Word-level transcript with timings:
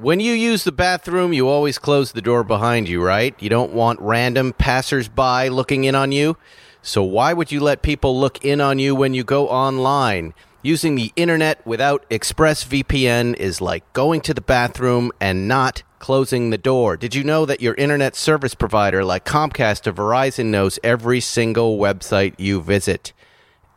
When 0.00 0.20
you 0.20 0.32
use 0.32 0.62
the 0.62 0.70
bathroom, 0.70 1.32
you 1.32 1.48
always 1.48 1.76
close 1.76 2.12
the 2.12 2.22
door 2.22 2.44
behind 2.44 2.88
you, 2.88 3.02
right? 3.02 3.34
You 3.42 3.50
don't 3.50 3.72
want 3.72 3.98
random 4.00 4.52
passersby 4.52 5.50
looking 5.50 5.82
in 5.82 5.96
on 5.96 6.12
you. 6.12 6.36
So 6.82 7.02
why 7.02 7.32
would 7.32 7.50
you 7.50 7.58
let 7.58 7.82
people 7.82 8.16
look 8.16 8.44
in 8.44 8.60
on 8.60 8.78
you 8.78 8.94
when 8.94 9.12
you 9.12 9.24
go 9.24 9.48
online? 9.48 10.34
Using 10.62 10.94
the 10.94 11.12
internet 11.16 11.66
without 11.66 12.08
ExpressVPN 12.10 13.34
is 13.38 13.60
like 13.60 13.92
going 13.92 14.20
to 14.20 14.32
the 14.32 14.40
bathroom 14.40 15.10
and 15.20 15.48
not 15.48 15.82
closing 15.98 16.50
the 16.50 16.58
door. 16.58 16.96
Did 16.96 17.16
you 17.16 17.24
know 17.24 17.44
that 17.44 17.60
your 17.60 17.74
internet 17.74 18.14
service 18.14 18.54
provider 18.54 19.04
like 19.04 19.24
Comcast 19.24 19.84
or 19.88 19.92
Verizon 19.92 20.46
knows 20.46 20.78
every 20.84 21.18
single 21.18 21.76
website 21.76 22.34
you 22.38 22.60
visit? 22.60 23.12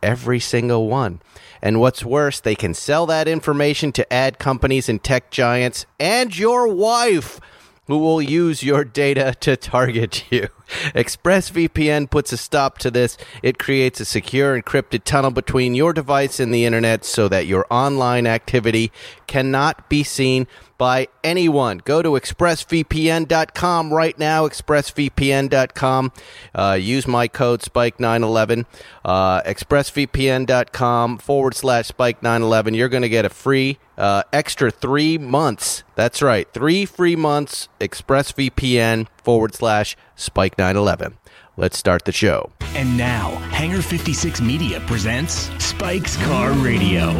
Every 0.04 0.38
single 0.38 0.86
one. 0.86 1.20
And 1.62 1.80
what's 1.80 2.04
worse, 2.04 2.40
they 2.40 2.56
can 2.56 2.74
sell 2.74 3.06
that 3.06 3.28
information 3.28 3.92
to 3.92 4.12
ad 4.12 4.38
companies 4.38 4.88
and 4.88 5.02
tech 5.02 5.30
giants 5.30 5.86
and 6.00 6.36
your 6.36 6.66
wife 6.66 7.40
who 7.86 7.98
will 7.98 8.22
use 8.22 8.62
your 8.62 8.84
data 8.84 9.34
to 9.40 9.56
target 9.56 10.24
you. 10.30 10.48
ExpressVPN 10.94 12.10
puts 12.10 12.32
a 12.32 12.36
stop 12.36 12.78
to 12.78 12.90
this. 12.90 13.18
It 13.42 13.58
creates 13.58 14.00
a 14.00 14.04
secure 14.04 14.60
encrypted 14.60 15.04
tunnel 15.04 15.30
between 15.30 15.74
your 15.74 15.92
device 15.92 16.40
and 16.40 16.54
the 16.54 16.64
internet 16.64 17.04
so 17.04 17.28
that 17.28 17.46
your 17.46 17.66
online 17.70 18.26
activity 18.26 18.90
cannot 19.26 19.88
be 19.88 20.02
seen 20.02 20.46
by 20.82 21.06
anyone. 21.22 21.78
Go 21.78 22.02
to 22.02 22.08
expressvpn.com 22.08 23.94
right 23.94 24.18
now, 24.18 24.48
expressvpn.com. 24.48 26.12
Uh, 26.52 26.78
use 26.80 27.06
my 27.06 27.28
code 27.28 27.60
SPIKE911, 27.60 28.66
uh, 29.04 29.42
expressvpn.com 29.42 31.18
forward 31.18 31.54
slash 31.54 31.88
SPIKE911. 31.92 32.74
You're 32.74 32.88
going 32.88 33.04
to 33.04 33.08
get 33.08 33.24
a 33.24 33.30
free 33.30 33.78
uh, 33.96 34.24
extra 34.32 34.72
three 34.72 35.18
months. 35.18 35.84
That's 35.94 36.20
right, 36.20 36.52
three 36.52 36.84
free 36.84 37.14
months, 37.14 37.68
expressvpn 37.80 39.06
forward 39.22 39.54
slash 39.54 39.96
SPIKE911. 40.16 41.12
Let's 41.58 41.76
start 41.76 42.06
the 42.06 42.12
show. 42.12 42.50
And 42.74 42.96
now, 42.96 43.28
Hangar 43.50 43.82
56 43.82 44.40
Media 44.40 44.80
presents 44.86 45.50
Spike's 45.62 46.16
Car 46.24 46.52
Radio, 46.52 47.10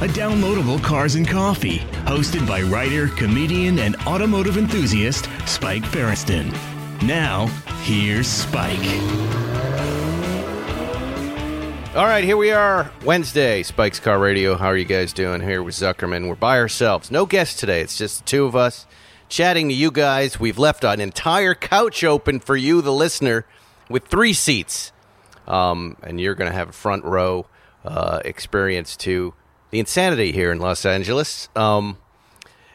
a 0.00 0.08
downloadable 0.08 0.82
cars 0.82 1.14
and 1.14 1.28
coffee, 1.28 1.80
hosted 2.06 2.48
by 2.48 2.62
writer, 2.62 3.08
comedian, 3.08 3.78
and 3.78 3.96
automotive 4.06 4.56
enthusiast 4.56 5.28
Spike 5.44 5.82
Feresten. 5.82 6.50
Now, 7.02 7.48
here's 7.82 8.26
Spike. 8.28 8.78
All 11.94 12.06
right, 12.06 12.24
here 12.24 12.38
we 12.38 12.50
are, 12.50 12.90
Wednesday, 13.04 13.62
Spike's 13.62 14.00
Car 14.00 14.18
Radio. 14.18 14.56
How 14.56 14.68
are 14.68 14.76
you 14.78 14.86
guys 14.86 15.12
doing? 15.12 15.42
Here 15.42 15.62
with 15.62 15.74
Zuckerman. 15.74 16.28
We're 16.30 16.34
by 16.34 16.58
ourselves. 16.58 17.10
No 17.10 17.26
guests 17.26 17.60
today. 17.60 17.82
It's 17.82 17.98
just 17.98 18.20
the 18.20 18.24
two 18.24 18.46
of 18.46 18.56
us 18.56 18.86
chatting 19.28 19.68
to 19.68 19.74
you 19.74 19.90
guys. 19.90 20.40
We've 20.40 20.58
left 20.58 20.82
an 20.82 20.98
entire 20.98 21.54
couch 21.54 22.02
open 22.02 22.40
for 22.40 22.56
you, 22.56 22.80
the 22.80 22.94
listener, 22.94 23.44
with 23.92 24.06
three 24.06 24.32
seats. 24.32 24.92
Um, 25.46 25.96
and 26.02 26.20
you're 26.20 26.34
going 26.34 26.50
to 26.50 26.56
have 26.56 26.68
a 26.70 26.72
front 26.72 27.04
row 27.04 27.46
uh, 27.84 28.20
experience 28.24 28.96
to 28.98 29.34
the 29.70 29.78
insanity 29.80 30.32
here 30.32 30.52
in 30.52 30.58
Los 30.58 30.84
Angeles. 30.86 31.48
Um, 31.56 31.98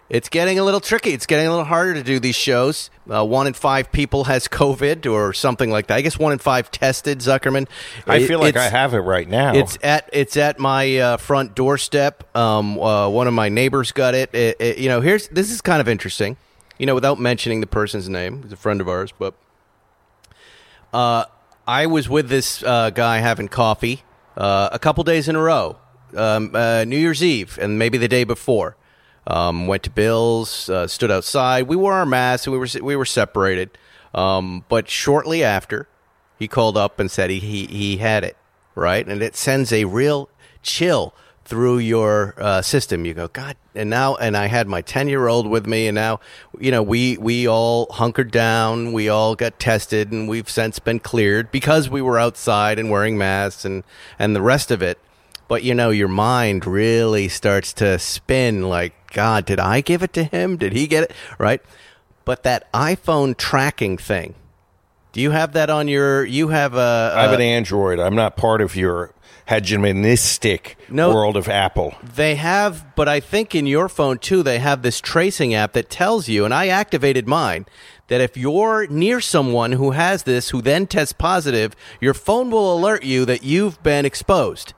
it's 0.10 0.30
getting 0.30 0.58
a 0.58 0.64
little 0.64 0.80
tricky. 0.80 1.12
It's 1.12 1.26
getting 1.26 1.48
a 1.48 1.50
little 1.50 1.66
harder 1.66 1.94
to 1.96 2.04
do 2.04 2.18
these 2.20 2.36
shows. 2.36 2.90
Uh, 3.10 3.26
one 3.26 3.46
in 3.46 3.54
five 3.54 3.92
people 3.92 4.24
has 4.26 4.48
COVID 4.48 5.06
or 5.12 5.34
something 5.34 5.70
like 5.70 5.88
that. 5.88 5.96
I 5.96 6.02
guess 6.02 6.18
one 6.18 6.32
in 6.34 6.40
five 6.40 6.72
tested. 6.72 7.20
Zuckerman. 7.20 7.68
I 8.06 8.26
feel 8.26 8.40
like 8.40 8.56
I 8.56 8.70
have 8.70 8.94
it 8.94 9.00
right 9.00 9.28
now. 9.28 9.54
it's 9.56 9.78
at 9.84 10.10
it's 10.14 10.38
at 10.38 10.60
my 10.60 10.98
uh, 10.98 11.18
front 11.18 11.56
doorstep. 11.56 12.24
Um, 12.38 12.80
uh, 12.80 13.10
one 13.10 13.28
of 13.28 13.34
my 13.34 13.50
neighbors 13.50 13.92
got 13.92 14.14
it. 14.16 14.34
It- 14.34 14.56
it- 14.62 14.78
You 14.78 14.88
know, 14.88 15.02
here's 15.02 15.28
this 15.28 15.52
is 15.52 15.60
kind 15.62 15.82
of 15.82 15.90
interesting. 15.90 16.38
You 16.78 16.86
know, 16.86 16.96
without 16.96 17.20
mentioning 17.20 17.60
the 17.60 17.68
person's 17.68 18.08
name, 18.08 18.44
he's 18.44 18.54
a 18.54 18.58
friend 18.58 18.80
of 18.80 18.88
ours. 18.88 19.12
But 19.18 19.34
uh, 20.94 21.26
I 21.68 21.86
was 21.86 22.08
with 22.08 22.30
this 22.30 22.64
uh, 22.64 22.90
guy 22.92 23.20
having 23.20 23.48
coffee 23.48 24.04
uh, 24.36 24.70
a 24.72 24.80
couple 24.80 25.04
days 25.04 25.28
in 25.28 25.36
a 25.36 25.42
row, 25.42 25.78
um, 26.16 26.56
uh, 26.56 26.84
New 26.86 26.98
Year's 26.98 27.24
Eve, 27.24 27.58
and 27.62 27.78
maybe 27.78 27.98
the 27.98 28.08
day 28.08 28.24
before. 28.24 28.78
Um, 29.30 29.68
went 29.68 29.84
to 29.84 29.90
Bill's, 29.90 30.70
uh, 30.70 30.88
stood 30.88 31.12
outside. 31.12 31.68
We 31.68 31.76
wore 31.76 31.92
our 31.92 32.06
masks. 32.06 32.48
And 32.48 32.54
we 32.54 32.60
were 32.60 32.68
we 32.82 32.96
were 32.96 33.04
separated. 33.04 33.78
Um, 34.14 34.64
but 34.70 34.90
shortly 34.90 35.44
after, 35.44 35.90
he 36.40 36.48
called 36.48 36.78
up 36.78 36.98
and 36.98 37.12
said 37.12 37.30
he, 37.30 37.40
he 37.40 37.66
he 37.66 37.98
had 37.98 38.24
it 38.24 38.38
right, 38.74 39.06
and 39.06 39.22
it 39.22 39.36
sends 39.36 39.74
a 39.74 39.84
real 39.84 40.30
chill 40.64 41.14
through 41.48 41.78
your 41.78 42.36
uh, 42.38 42.62
system. 42.62 43.06
You 43.06 43.14
go, 43.14 43.30
God, 43.30 43.56
and 43.74 43.90
now, 43.90 44.16
and 44.16 44.36
I 44.36 44.48
had 44.48 44.68
my 44.68 44.82
ten 44.82 45.08
year 45.08 45.28
old 45.28 45.48
with 45.48 45.66
me, 45.66 45.88
and 45.88 45.96
now, 45.96 46.20
you 46.60 46.72
know, 46.72 46.84
we 46.84 47.18
we 47.18 47.48
all 47.48 47.88
hunkered 47.92 48.32
down, 48.32 48.92
we 48.92 49.08
all 49.08 49.34
got 49.34 49.58
tested, 49.60 50.12
and 50.12 50.28
we've 50.28 50.50
since 50.50 50.78
been 50.80 51.00
cleared 51.00 51.50
because 51.52 51.90
we 51.90 52.02
were 52.02 52.20
outside 52.20 52.78
and 52.78 52.92
wearing 52.92 53.18
masks 53.18 53.64
and 53.66 53.84
and 54.20 54.36
the 54.36 54.42
rest 54.42 54.72
of 54.72 54.82
it. 54.82 55.00
But 55.48 55.64
you 55.64 55.74
know, 55.74 55.90
your 55.90 56.10
mind 56.10 56.68
really 56.68 57.30
starts 57.30 57.72
to 57.74 57.98
spin 57.98 58.68
like, 58.68 58.94
God, 59.14 59.46
did 59.46 59.60
I 59.60 59.80
give 59.80 60.04
it 60.04 60.12
to 60.14 60.26
him? 60.26 60.58
Did 60.58 60.74
he 60.74 60.86
get 60.86 61.04
it? 61.06 61.14
Right? 61.40 61.62
But 62.26 62.44
that 62.44 62.72
iPhone 62.74 63.38
tracking 63.38 63.98
thing, 63.98 64.36
do 65.14 65.22
you 65.22 65.32
have 65.32 65.54
that 65.54 65.70
on 65.70 65.88
your? 65.88 66.26
You 66.26 66.50
have 66.50 66.76
a. 66.76 67.14
I 67.16 67.22
have 67.24 67.32
an 67.32 67.42
Android. 67.42 68.00
I'm 68.00 68.16
not 68.16 68.36
part 68.36 68.60
of 68.60 68.76
your 68.76 69.14
hegemonistic 69.50 70.76
No. 70.90 71.14
world 71.14 71.38
of 71.38 71.48
Apple. 71.48 71.96
They 72.04 72.36
have, 72.36 72.96
but 72.96 73.08
I 73.08 73.20
think 73.20 73.56
in 73.56 73.66
your 73.66 73.90
phone 73.90 74.18
too, 74.18 74.44
they 74.44 74.60
have 74.60 74.82
this 74.82 75.00
tracing 75.00 75.54
app 75.54 75.74
that 75.74 75.90
tells 75.90 76.28
you, 76.28 76.46
and 76.46 76.54
I 76.54 76.68
activated 76.68 77.28
mine, 77.28 77.66
that 78.08 78.22
if 78.22 78.38
you're 78.38 78.88
near 78.88 79.20
someone 79.20 79.74
who 79.74 79.92
has 79.92 80.24
this, 80.24 80.50
who 80.50 80.62
then 80.62 80.88
tests 80.88 81.14
positive, 81.14 81.76
your 82.00 82.14
phone 82.14 82.50
will 82.50 82.74
alert 82.74 83.04
you 83.04 83.26
that 83.26 83.44
you've 83.44 83.82
been 83.84 84.06
exposed. 84.06 84.74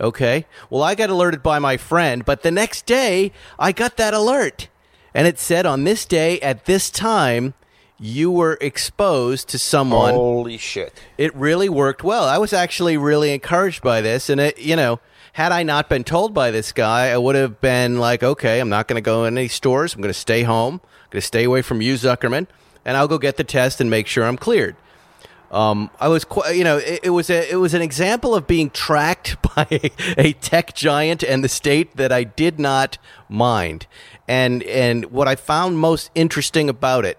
Okay. 0.00 0.46
Well, 0.68 0.82
I 0.82 0.94
got 0.94 1.10
alerted 1.10 1.42
by 1.42 1.58
my 1.58 1.76
friend, 1.76 2.24
but 2.24 2.42
the 2.42 2.50
next 2.50 2.86
day 2.86 3.32
I 3.58 3.72
got 3.72 3.96
that 3.96 4.14
alert. 4.14 4.68
And 5.14 5.26
it 5.26 5.38
said 5.38 5.66
on 5.66 5.84
this 5.84 6.04
day 6.06 6.40
at 6.40 6.64
this 6.64 6.90
time, 6.90 7.54
you 8.02 8.32
were 8.32 8.58
exposed 8.60 9.48
to 9.48 9.58
someone 9.58 10.12
Holy 10.12 10.58
shit! 10.58 11.00
it 11.16 11.34
really 11.36 11.68
worked 11.68 12.02
well. 12.02 12.24
I 12.24 12.36
was 12.36 12.52
actually 12.52 12.96
really 12.96 13.32
encouraged 13.32 13.80
by 13.82 14.00
this, 14.00 14.28
and 14.28 14.40
it, 14.40 14.58
you 14.58 14.74
know, 14.74 14.98
had 15.34 15.52
I 15.52 15.62
not 15.62 15.88
been 15.88 16.02
told 16.02 16.34
by 16.34 16.50
this 16.50 16.72
guy, 16.72 17.10
I 17.10 17.16
would 17.16 17.36
have 17.36 17.60
been 17.60 17.98
like, 17.98 18.24
okay, 18.24 18.58
I'm 18.58 18.68
not 18.68 18.88
going 18.88 18.96
to 18.96 19.04
go 19.04 19.24
in 19.24 19.38
any 19.38 19.48
stores. 19.48 19.94
I'm 19.94 20.02
going 20.02 20.12
to 20.12 20.18
stay 20.18 20.42
home. 20.42 20.74
I'm 20.74 21.10
going 21.10 21.20
to 21.20 21.26
stay 21.26 21.44
away 21.44 21.62
from 21.62 21.80
you, 21.80 21.94
Zuckerman, 21.94 22.48
and 22.84 22.96
I'll 22.96 23.08
go 23.08 23.18
get 23.18 23.36
the 23.36 23.44
test 23.44 23.80
and 23.80 23.88
make 23.88 24.08
sure 24.08 24.24
I'm 24.24 24.36
cleared. 24.36 24.74
Um, 25.52 25.90
I 26.00 26.08
was, 26.08 26.24
quite, 26.24 26.56
you 26.56 26.64
know, 26.64 26.78
it, 26.78 27.00
it 27.04 27.10
was 27.10 27.30
a, 27.30 27.50
it 27.50 27.56
was 27.56 27.72
an 27.72 27.82
example 27.82 28.34
of 28.34 28.48
being 28.48 28.70
tracked 28.70 29.36
by 29.54 29.66
a, 29.70 29.90
a 30.18 30.32
tech 30.32 30.74
giant 30.74 31.22
and 31.22 31.44
the 31.44 31.48
state 31.48 31.96
that 31.96 32.10
I 32.10 32.24
did 32.24 32.58
not 32.58 32.98
mind, 33.28 33.86
and 34.26 34.62
and 34.64 35.04
what 35.06 35.28
I 35.28 35.36
found 35.36 35.78
most 35.78 36.10
interesting 36.14 36.68
about 36.68 37.04
it 37.04 37.18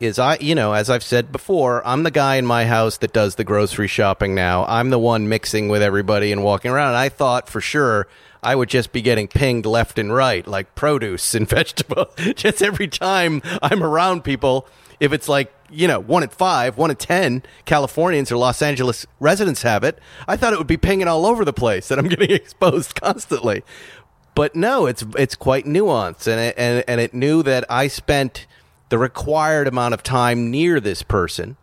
is 0.00 0.18
I, 0.18 0.36
you 0.40 0.54
know, 0.54 0.72
as 0.72 0.90
I've 0.90 1.02
said 1.02 1.32
before, 1.32 1.86
I'm 1.86 2.02
the 2.02 2.10
guy 2.10 2.36
in 2.36 2.46
my 2.46 2.66
house 2.66 2.98
that 2.98 3.12
does 3.12 3.36
the 3.36 3.44
grocery 3.44 3.88
shopping 3.88 4.34
now. 4.34 4.64
I'm 4.66 4.90
the 4.90 4.98
one 4.98 5.28
mixing 5.28 5.68
with 5.68 5.82
everybody 5.82 6.32
and 6.32 6.42
walking 6.42 6.70
around. 6.70 6.88
And 6.88 6.96
I 6.96 7.08
thought 7.08 7.48
for 7.48 7.60
sure 7.60 8.06
I 8.42 8.54
would 8.54 8.68
just 8.68 8.92
be 8.92 9.02
getting 9.02 9.28
pinged 9.28 9.66
left 9.66 9.98
and 9.98 10.14
right, 10.14 10.46
like 10.46 10.74
produce 10.74 11.34
and 11.34 11.48
vegetable, 11.48 12.10
just 12.34 12.62
every 12.62 12.88
time 12.88 13.40
I'm 13.62 13.82
around 13.82 14.24
people. 14.24 14.66
If 15.00 15.12
it's 15.12 15.28
like, 15.28 15.52
you 15.70 15.88
know, 15.88 15.98
one 15.98 16.22
at 16.22 16.32
five, 16.32 16.76
one 16.76 16.90
at 16.90 16.98
10 16.98 17.42
Californians 17.64 18.30
or 18.30 18.36
Los 18.36 18.62
Angeles 18.62 19.06
residents 19.18 19.62
have 19.62 19.82
it, 19.82 19.98
I 20.28 20.36
thought 20.36 20.52
it 20.52 20.58
would 20.58 20.68
be 20.68 20.76
pinging 20.76 21.08
all 21.08 21.26
over 21.26 21.44
the 21.44 21.52
place 21.52 21.88
that 21.88 21.98
I'm 21.98 22.08
getting 22.08 22.30
exposed 22.30 22.94
constantly. 22.94 23.64
But 24.34 24.56
no, 24.56 24.86
it's 24.86 25.04
it's 25.16 25.36
quite 25.36 25.64
nuanced, 25.64 26.26
and 26.26 26.40
it, 26.40 26.54
and 26.58 26.84
and 26.88 27.00
it 27.00 27.14
knew 27.14 27.44
that 27.44 27.64
I 27.70 27.86
spent 27.86 28.46
the 28.88 28.98
required 28.98 29.66
amount 29.66 29.94
of 29.94 30.02
time 30.02 30.50
near 30.50 30.80
this 30.80 31.02
person. 31.02 31.56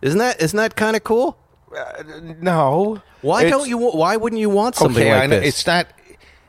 Isn't 0.00 0.18
that 0.18 0.42
isn't 0.42 0.56
that 0.56 0.76
kind 0.76 0.96
of 0.96 1.04
cool? 1.04 1.38
Uh, 1.76 2.02
no. 2.40 3.02
Why 3.22 3.48
don't 3.48 3.68
you? 3.68 3.78
Why 3.78 4.16
wouldn't 4.16 4.40
you 4.40 4.50
want 4.50 4.74
something 4.74 5.02
okay, 5.02 5.18
like 5.18 5.30
this? 5.30 5.48
It's 5.48 5.66
not. 5.66 5.86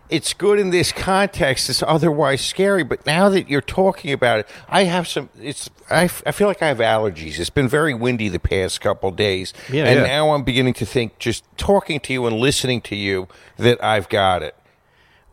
It's 0.10 0.34
good 0.34 0.60
in 0.60 0.70
this 0.70 0.92
context. 0.92 1.70
It's 1.70 1.82
otherwise 1.82 2.42
scary. 2.42 2.84
But 2.84 3.06
now 3.06 3.30
that 3.30 3.50
you're 3.50 3.62
talking 3.62 4.12
about 4.12 4.40
it, 4.40 4.48
I 4.68 4.84
have 4.84 5.08
some. 5.08 5.30
It's. 5.40 5.70
I, 5.90 6.04
I 6.04 6.32
feel 6.32 6.48
like 6.48 6.62
I 6.62 6.68
have 6.68 6.80
allergies. 6.80 7.40
It's 7.40 7.50
been 7.50 7.68
very 7.70 7.94
windy 7.94 8.28
the 8.28 8.40
past 8.40 8.82
couple 8.82 9.12
days, 9.12 9.54
Yeah, 9.72 9.86
and 9.86 10.00
yeah. 10.00 10.06
now 10.06 10.32
I'm 10.32 10.44
beginning 10.44 10.74
to 10.76 10.86
think, 10.86 11.20
just 11.20 11.46
talking 11.58 12.00
to 12.02 12.14
you 12.14 12.26
and 12.26 12.38
listening 12.38 12.82
to 12.82 12.96
you, 12.96 13.28
that 13.58 13.84
I've 13.84 14.10
got 14.10 14.42
it. 14.42 14.56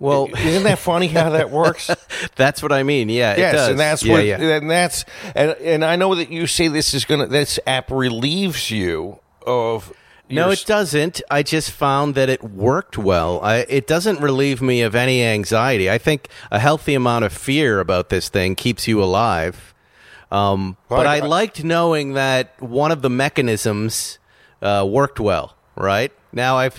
Well, 0.00 0.29
Isn't 0.37 0.64
that 0.64 0.79
funny 0.81 1.06
how 1.06 1.31
that 1.31 1.50
works? 1.50 1.88
that's 2.37 2.62
what 2.62 2.73
I 2.73 2.82
mean. 2.82 3.08
Yeah, 3.08 3.35
it 3.35 3.38
Yes, 3.38 3.55
does. 3.55 3.69
and 3.69 3.79
that's 3.79 4.02
yeah, 4.02 4.12
what, 4.12 4.25
yeah. 4.26 4.41
and 4.41 4.69
that's, 4.70 5.05
and 5.37 5.52
and 5.62 5.85
I 5.85 5.94
know 5.97 6.17
that 6.17 6.31
you 6.32 6.47
say 6.49 6.67
this 6.69 6.93
is 6.94 7.05
gonna, 7.05 7.26
this 7.29 7.61
app 7.67 7.91
relieves 7.91 8.70
you 8.73 9.20
of 9.47 9.93
No, 10.29 10.50
it 10.50 10.64
doesn't. 10.67 11.20
I 11.31 11.43
just 11.43 11.70
found 11.70 12.14
that 12.14 12.29
it 12.29 12.43
worked 12.43 12.97
well. 12.99 13.41
I, 13.43 13.67
it 13.69 13.87
doesn't 13.87 14.20
relieve 14.20 14.61
me 14.62 14.81
of 14.82 14.94
any 14.94 15.23
anxiety. 15.23 15.91
I 15.91 15.99
think 15.99 16.29
a 16.50 16.58
healthy 16.58 16.94
amount 16.94 17.25
of 17.26 17.32
fear 17.32 17.79
about 17.81 18.08
this 18.08 18.29
thing 18.29 18.55
keeps 18.56 18.88
you 18.88 19.03
alive. 19.03 19.75
Um, 20.32 20.76
but 20.88 21.06
I 21.06 21.17
I- 21.17 21.26
liked 21.26 21.64
knowing 21.64 22.12
that 22.14 22.55
one 22.62 22.93
of 22.93 23.03
the 23.03 23.11
mechanisms 23.11 24.19
uh, 24.62 24.87
worked 24.88 25.19
well. 25.20 25.56
Right 25.76 26.12
now, 26.32 26.56
I've 26.56 26.77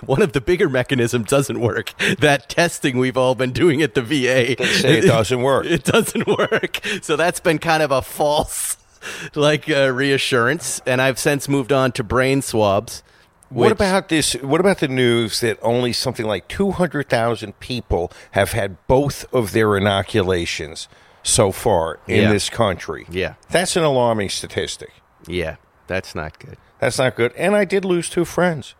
one 0.06 0.22
of 0.22 0.32
the 0.32 0.40
bigger 0.40 0.68
mechanisms 0.68 1.28
doesn't 1.28 1.60
work. 1.60 1.92
That 2.18 2.48
testing 2.48 2.98
we've 2.98 3.16
all 3.16 3.34
been 3.34 3.52
doing 3.52 3.82
at 3.82 3.94
the 3.94 4.02
VA. 4.02 4.56
it 4.60 5.06
doesn't 5.06 5.42
work. 5.42 5.66
It 5.76 5.84
doesn't 5.84 6.26
work. 6.26 6.80
So 7.02 7.16
that's 7.16 7.40
been 7.40 7.58
kind 7.58 7.82
of 7.82 7.90
a 7.90 8.00
false 8.02 8.76
like 9.34 9.68
uh, 9.68 9.90
reassurance. 9.92 10.80
And 10.86 11.02
I've 11.02 11.18
since 11.18 11.48
moved 11.48 11.72
on 11.72 11.92
to 11.92 12.04
brain 12.04 12.40
swabs. 12.42 13.02
What 13.48 13.70
about 13.70 14.08
this? 14.08 14.32
What 14.34 14.60
about 14.60 14.78
the 14.80 14.88
news 14.88 15.40
that 15.40 15.58
only 15.62 15.92
something 15.92 16.26
like 16.26 16.48
200,000 16.48 17.60
people 17.60 18.10
have 18.32 18.52
had 18.52 18.76
both 18.88 19.24
of 19.32 19.52
their 19.52 19.76
inoculations 19.76 20.88
so 21.22 21.52
far 21.52 22.00
in 22.08 22.22
Yeah. 22.22 22.32
this 22.32 22.50
country? 22.50 23.06
Yeah. 23.08 23.34
That's 23.50 23.76
an 23.76 23.84
alarming 23.84 24.30
statistic. 24.30 24.90
Yeah, 25.28 25.56
that's 25.86 26.14
not 26.14 26.38
good. 26.40 26.56
That's 26.80 26.98
not 26.98 27.14
good. 27.14 27.32
And 27.36 27.54
I 27.54 27.64
did 27.64 27.84
lose 27.84 28.08
two 28.10 28.24
friends 28.24 28.74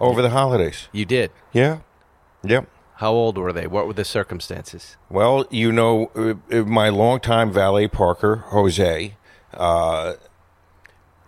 over 0.00 0.22
the 0.22 0.30
holidays. 0.30 0.88
You 0.92 1.04
did. 1.04 1.30
Yeah. 1.52 1.78
Yep. 2.42 2.68
How 2.96 3.12
old 3.12 3.38
were 3.38 3.52
they? 3.52 3.66
What 3.66 3.86
were 3.86 3.92
the 3.94 4.04
circumstances? 4.04 4.96
Well, 5.08 5.46
you 5.50 5.72
know, 5.72 6.10
uh, 6.14 6.34
uh, 6.54 6.64
my 6.64 6.88
longtime 6.90 7.52
valet 7.52 7.88
parker, 7.88 8.36
Jose, 8.48 9.16
uh, 9.54 10.12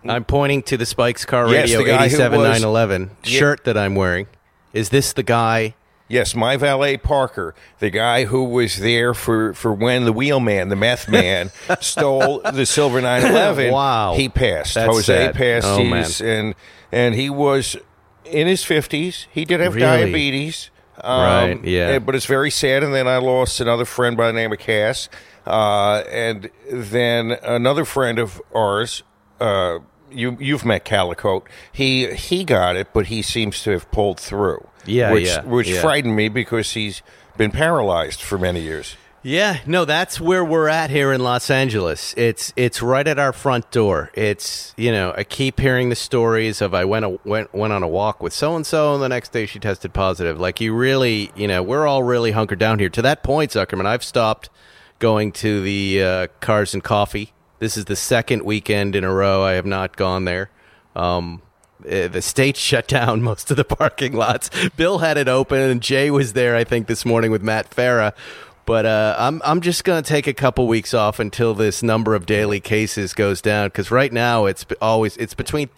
I'm 0.06 0.24
pointing 0.24 0.62
to 0.64 0.76
the 0.76 0.84
Spikes 0.86 1.24
Car 1.24 1.46
Radio 1.48 1.78
who 1.78 1.84
87911 1.90 3.16
Yeah. 3.24 3.38
shirt 3.38 3.64
that 3.64 3.78
I'm 3.78 3.94
wearing. 3.94 4.26
Is 4.72 4.88
this 4.88 5.12
the 5.12 5.22
guy? 5.22 5.74
Yes, 6.08 6.34
my 6.34 6.58
valet 6.58 6.98
Parker, 6.98 7.54
the 7.78 7.88
guy 7.88 8.24
who 8.26 8.44
was 8.44 8.78
there 8.80 9.14
for, 9.14 9.54
for 9.54 9.72
when 9.72 10.04
the 10.04 10.12
wheelman, 10.12 10.69
the 10.69 10.76
meth 10.76 11.08
man, 11.10 11.50
stole 11.80 12.40
the 12.40 12.66
silver 12.66 13.00
911. 13.00 13.72
Wow. 13.72 14.14
he 14.14 14.28
passed. 14.28 14.74
That's 14.74 14.92
Jose 14.92 15.04
sad. 15.04 15.34
passed. 15.34 15.66
Oh, 15.66 15.82
man. 15.84 16.04
And 16.22 16.54
and 16.90 17.14
he 17.14 17.30
was 17.30 17.76
in 18.24 18.46
his 18.46 18.64
fifties. 18.64 19.26
He 19.32 19.44
did 19.44 19.60
have 19.60 19.74
Really? 19.74 19.86
diabetes. 19.86 20.70
Um, 21.02 21.20
Right, 21.22 21.64
yeah. 21.64 21.98
But 21.98 22.14
it's 22.14 22.26
very 22.26 22.50
sad. 22.50 22.82
And 22.82 22.94
then 22.94 23.08
I 23.08 23.16
lost 23.16 23.60
another 23.60 23.84
friend 23.84 24.16
by 24.16 24.26
the 24.26 24.32
name 24.34 24.52
of 24.52 24.58
Cass, 24.58 25.08
uh, 25.46 26.02
and 26.10 26.50
then 26.70 27.32
another 27.42 27.84
friend 27.84 28.19
of 28.19 28.40
ours. 28.54 29.02
Uh, 29.40 29.78
you 30.10 30.36
you've 30.38 30.64
met 30.64 30.84
Calicote. 30.84 31.44
He 31.72 32.12
he 32.14 32.44
got 32.44 32.76
it, 32.76 32.92
but 32.92 33.06
he 33.06 33.22
seems 33.22 33.62
to 33.62 33.70
have 33.70 33.90
pulled 33.90 34.20
through. 34.20 34.66
Yeah, 34.84 35.12
which 35.12 35.26
yeah, 35.26 35.42
which 35.44 35.69
yeah. 35.69 35.80
frightened 35.80 36.14
me 36.14 36.28
because 36.28 36.72
he's 36.72 37.02
been 37.36 37.50
paralyzed 37.50 38.20
for 38.20 38.36
many 38.36 38.60
years. 38.60 38.96
Yeah, 39.24 39.60
no, 39.66 39.84
that's 39.84 40.20
where 40.20 40.44
we're 40.44 40.66
at 40.66 40.90
here 40.90 41.12
in 41.12 41.22
Los 41.22 41.48
Angeles. 41.48 42.12
It's 42.16 42.52
it's 42.56 42.82
right 42.82 43.06
at 43.06 43.20
our 43.20 43.32
front 43.32 43.70
door. 43.70 44.10
It's 44.14 44.74
you 44.76 44.90
know 44.90 45.14
I 45.16 45.22
keep 45.22 45.60
hearing 45.60 45.90
the 45.90 45.94
stories 45.94 46.60
of 46.60 46.74
I 46.74 46.84
went 46.84 47.04
a, 47.04 47.20
went 47.24 47.54
went 47.54 47.72
on 47.72 47.84
a 47.84 47.88
walk 47.88 48.20
with 48.20 48.32
so 48.32 48.56
and 48.56 48.66
so, 48.66 48.94
and 48.94 49.02
the 49.02 49.08
next 49.08 49.30
day 49.30 49.46
she 49.46 49.60
tested 49.60 49.92
positive. 49.92 50.40
Like 50.40 50.60
you 50.60 50.74
really, 50.74 51.30
you 51.36 51.46
know, 51.46 51.62
we're 51.62 51.86
all 51.86 52.02
really 52.02 52.32
hunkered 52.32 52.58
down 52.58 52.80
here. 52.80 52.88
To 52.88 53.02
that 53.02 53.22
point, 53.22 53.52
Zuckerman, 53.52 53.86
I've 53.86 54.02
stopped 54.02 54.50
going 54.98 55.30
to 55.32 55.62
the 55.62 56.02
uh, 56.02 56.26
Cars 56.40 56.74
and 56.74 56.82
Coffee. 56.82 57.32
This 57.60 57.76
is 57.76 57.84
the 57.84 57.96
second 57.96 58.42
weekend 58.42 58.96
in 58.96 59.04
a 59.04 59.12
row 59.14 59.44
I 59.44 59.52
have 59.52 59.66
not 59.66 59.96
gone 59.96 60.24
there. 60.24 60.50
Um, 60.96 61.42
uh, 61.84 62.08
the 62.08 62.22
state 62.22 62.56
shut 62.69 62.88
down 62.88 63.22
most 63.22 63.52
of 63.52 63.56
the 63.56 63.64
parking 63.64 64.14
lots. 64.14 64.50
Bill 64.70 64.98
had 64.98 65.16
it 65.16 65.28
open, 65.28 65.60
and 65.60 65.80
Jay 65.80 66.10
was 66.10 66.32
there, 66.32 66.56
I 66.56 66.64
think, 66.64 66.88
this 66.88 67.04
morning 67.04 67.30
with 67.30 67.42
Matt 67.42 67.70
Farah. 67.70 68.14
But 68.64 68.86
uh, 68.86 69.16
I'm 69.18 69.42
I'm 69.44 69.60
just 69.60 69.82
going 69.84 70.02
to 70.02 70.08
take 70.08 70.26
a 70.26 70.32
couple 70.34 70.66
weeks 70.68 70.94
off 70.94 71.18
until 71.18 71.52
this 71.54 71.82
number 71.82 72.14
of 72.14 72.26
daily 72.26 72.60
cases 72.60 73.12
goes 73.12 73.40
down 73.42 73.66
because 73.68 73.90
right 73.90 74.12
now 74.12 74.46
it's 74.46 74.64
always 74.80 75.16
it's 75.16 75.34
between 75.34 75.68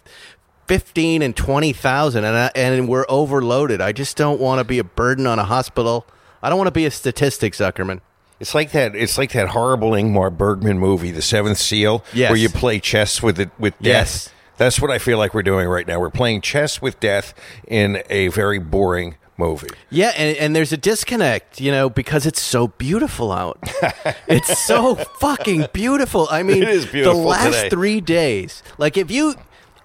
fifteen 0.67 1.23
and 1.23 1.35
twenty 1.37 1.73
thousand, 1.73 2.25
and 2.25 2.37
I, 2.37 2.51
and 2.55 2.89
we're 2.89 3.07
overloaded. 3.09 3.81
I 3.81 3.93
just 3.93 4.17
don't 4.17 4.41
want 4.41 4.59
to 4.61 4.65
be 4.65 4.79
a 4.79 4.85
burden 4.85 5.27
on 5.27 5.39
a 5.39 5.45
hospital. 5.45 6.07
I 6.43 6.49
don't 6.51 6.59
want 6.59 6.69
to 6.69 6.73
be 6.73 6.85
a 6.87 6.91
statistic, 6.91 7.55
Zuckerman. 7.55 8.01
It's 8.41 8.55
like 8.55 8.73
that. 8.73 8.95
It's 8.95 9.17
like 9.17 9.33
that 9.33 9.49
horrible 9.49 9.93
Ingmar 9.93 10.37
Bergman 10.37 10.79
movie, 10.79 11.11
The 11.11 11.23
Seventh 11.23 11.57
Seal, 11.57 12.05
Yes. 12.13 12.31
where 12.31 12.39
you 12.39 12.49
play 12.51 12.81
chess 12.81 13.23
with 13.23 13.41
it 13.41 13.51
with 13.59 13.73
death. 13.79 13.85
Yes. 13.87 14.31
That's 14.57 14.81
what 14.81 14.91
I 14.91 14.99
feel 14.99 15.19
like 15.19 15.33
we're 15.35 15.43
doing 15.43 15.67
right 15.67 15.87
now. 15.87 15.99
We're 15.99 16.11
playing 16.11 16.43
chess 16.43 16.83
with 16.83 17.01
death 17.01 17.33
in 17.67 18.03
a 18.11 18.29
very 18.29 18.59
boring 18.59 19.17
movie. 19.37 19.69
Yeah, 19.91 20.13
and, 20.17 20.37
and 20.37 20.57
there's 20.57 20.73
a 20.73 20.77
disconnect, 20.77 21.61
you 21.61 21.71
know, 21.73 21.91
because 21.91 22.27
it's 22.27 22.41
so 22.41 22.69
beautiful 22.69 23.33
out. 23.33 23.59
it's 24.29 24.65
so 24.67 24.95
fucking 24.95 25.67
beautiful. 25.73 26.29
I 26.31 26.43
mean, 26.43 26.63
It 26.63 26.69
is 26.69 26.87
beautiful 26.87 27.21
the 27.23 27.27
last 27.29 27.55
today. 27.57 27.69
three 27.71 28.01
days, 28.01 28.63
like 28.79 28.97
if 28.97 29.11
you 29.11 29.35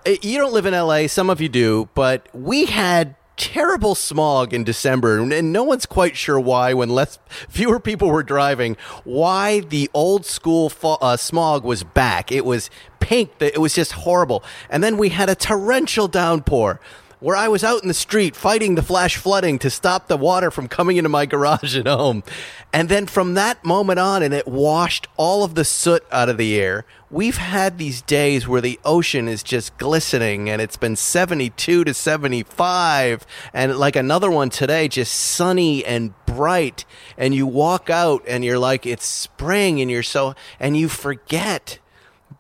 eh, 0.06 0.18
you 0.22 0.38
don't 0.38 0.54
live 0.54 0.66
in 0.66 0.74
LA, 0.74 1.08
some 1.08 1.30
of 1.30 1.42
you 1.42 1.50
do, 1.50 1.90
but 1.94 2.28
we 2.34 2.66
had 2.66 3.16
terrible 3.38 3.96
smog 3.96 4.54
in 4.54 4.66
December, 4.66 5.18
and- 5.18 5.32
and 5.32 5.54
no 5.54 5.64
one's 5.64 5.86
quite 5.86 6.18
sure 6.18 6.38
why. 6.40 6.74
When 6.74 6.90
less 6.90 7.20
fewer 7.50 7.80
people 7.80 8.10
were 8.10 8.22
driving, 8.24 8.76
why 9.06 9.62
the 9.62 9.90
old 9.94 10.26
school 10.26 10.70
fo- 10.70 10.98
uh, 11.02 11.16
smog 11.18 11.64
was 11.64 11.84
back? 11.84 12.32
It 12.34 12.44
was 12.46 12.70
pink. 13.00 13.32
It 13.40 13.60
was 13.62 13.74
just 13.74 13.94
horrible. 13.94 14.44
And 14.70 14.84
then 14.84 14.98
we 14.98 15.10
had 15.10 15.30
a 15.30 15.36
torrential 15.36 16.08
downpour 16.10 16.82
where 17.20 17.36
I 17.36 17.48
was 17.48 17.64
out 17.64 17.82
in 17.82 17.88
the 17.88 17.94
street 17.94 18.36
fighting 18.36 18.76
the 18.76 18.82
flash 18.82 19.18
flooding 19.18 19.60
to 19.60 19.70
stop 19.70 20.08
the 20.08 20.18
water 20.18 20.52
from 20.52 20.68
coming 20.68 20.98
into 20.98 21.10
my 21.10 21.26
garage 21.26 21.76
at 21.78 21.88
home. 21.88 22.24
And 22.72 22.88
then 22.88 23.08
from 23.08 23.34
that 23.34 23.66
moment 23.66 24.00
on, 24.00 24.24
and 24.24 24.34
it 24.34 24.48
washed 24.48 25.08
all 25.18 25.44
of 25.44 25.56
the 25.56 25.66
soot 25.66 26.04
out 26.12 26.30
of 26.30 26.38
the 26.38 26.60
air. 26.60 26.86
We've 27.12 27.38
had 27.38 27.78
these 27.78 28.02
days 28.02 28.48
where 28.48 28.62
the 28.62 28.80
ocean 28.86 29.28
is 29.28 29.42
just 29.42 29.78
glistening 29.78 30.50
and 30.50 30.62
it's 30.62 30.78
been 30.78 30.96
72 30.96 31.84
to 31.84 31.94
75 31.94 33.26
and 33.54 33.78
like 33.78 33.96
another 33.96 34.30
one 34.30 34.52
today 34.52 34.88
just 34.88 35.14
sunny 35.14 35.84
and 35.84 36.14
bright 36.28 36.86
and 37.18 37.34
you 37.34 37.48
walk 37.48 37.90
out 37.90 38.24
and 38.28 38.46
you're 38.46 38.60
like 38.60 38.86
it's 38.86 39.08
spring 39.08 39.82
and 39.82 39.90
you're 39.90 40.04
so 40.04 40.36
and 40.60 40.78
you 40.78 40.88
forget 40.88 41.80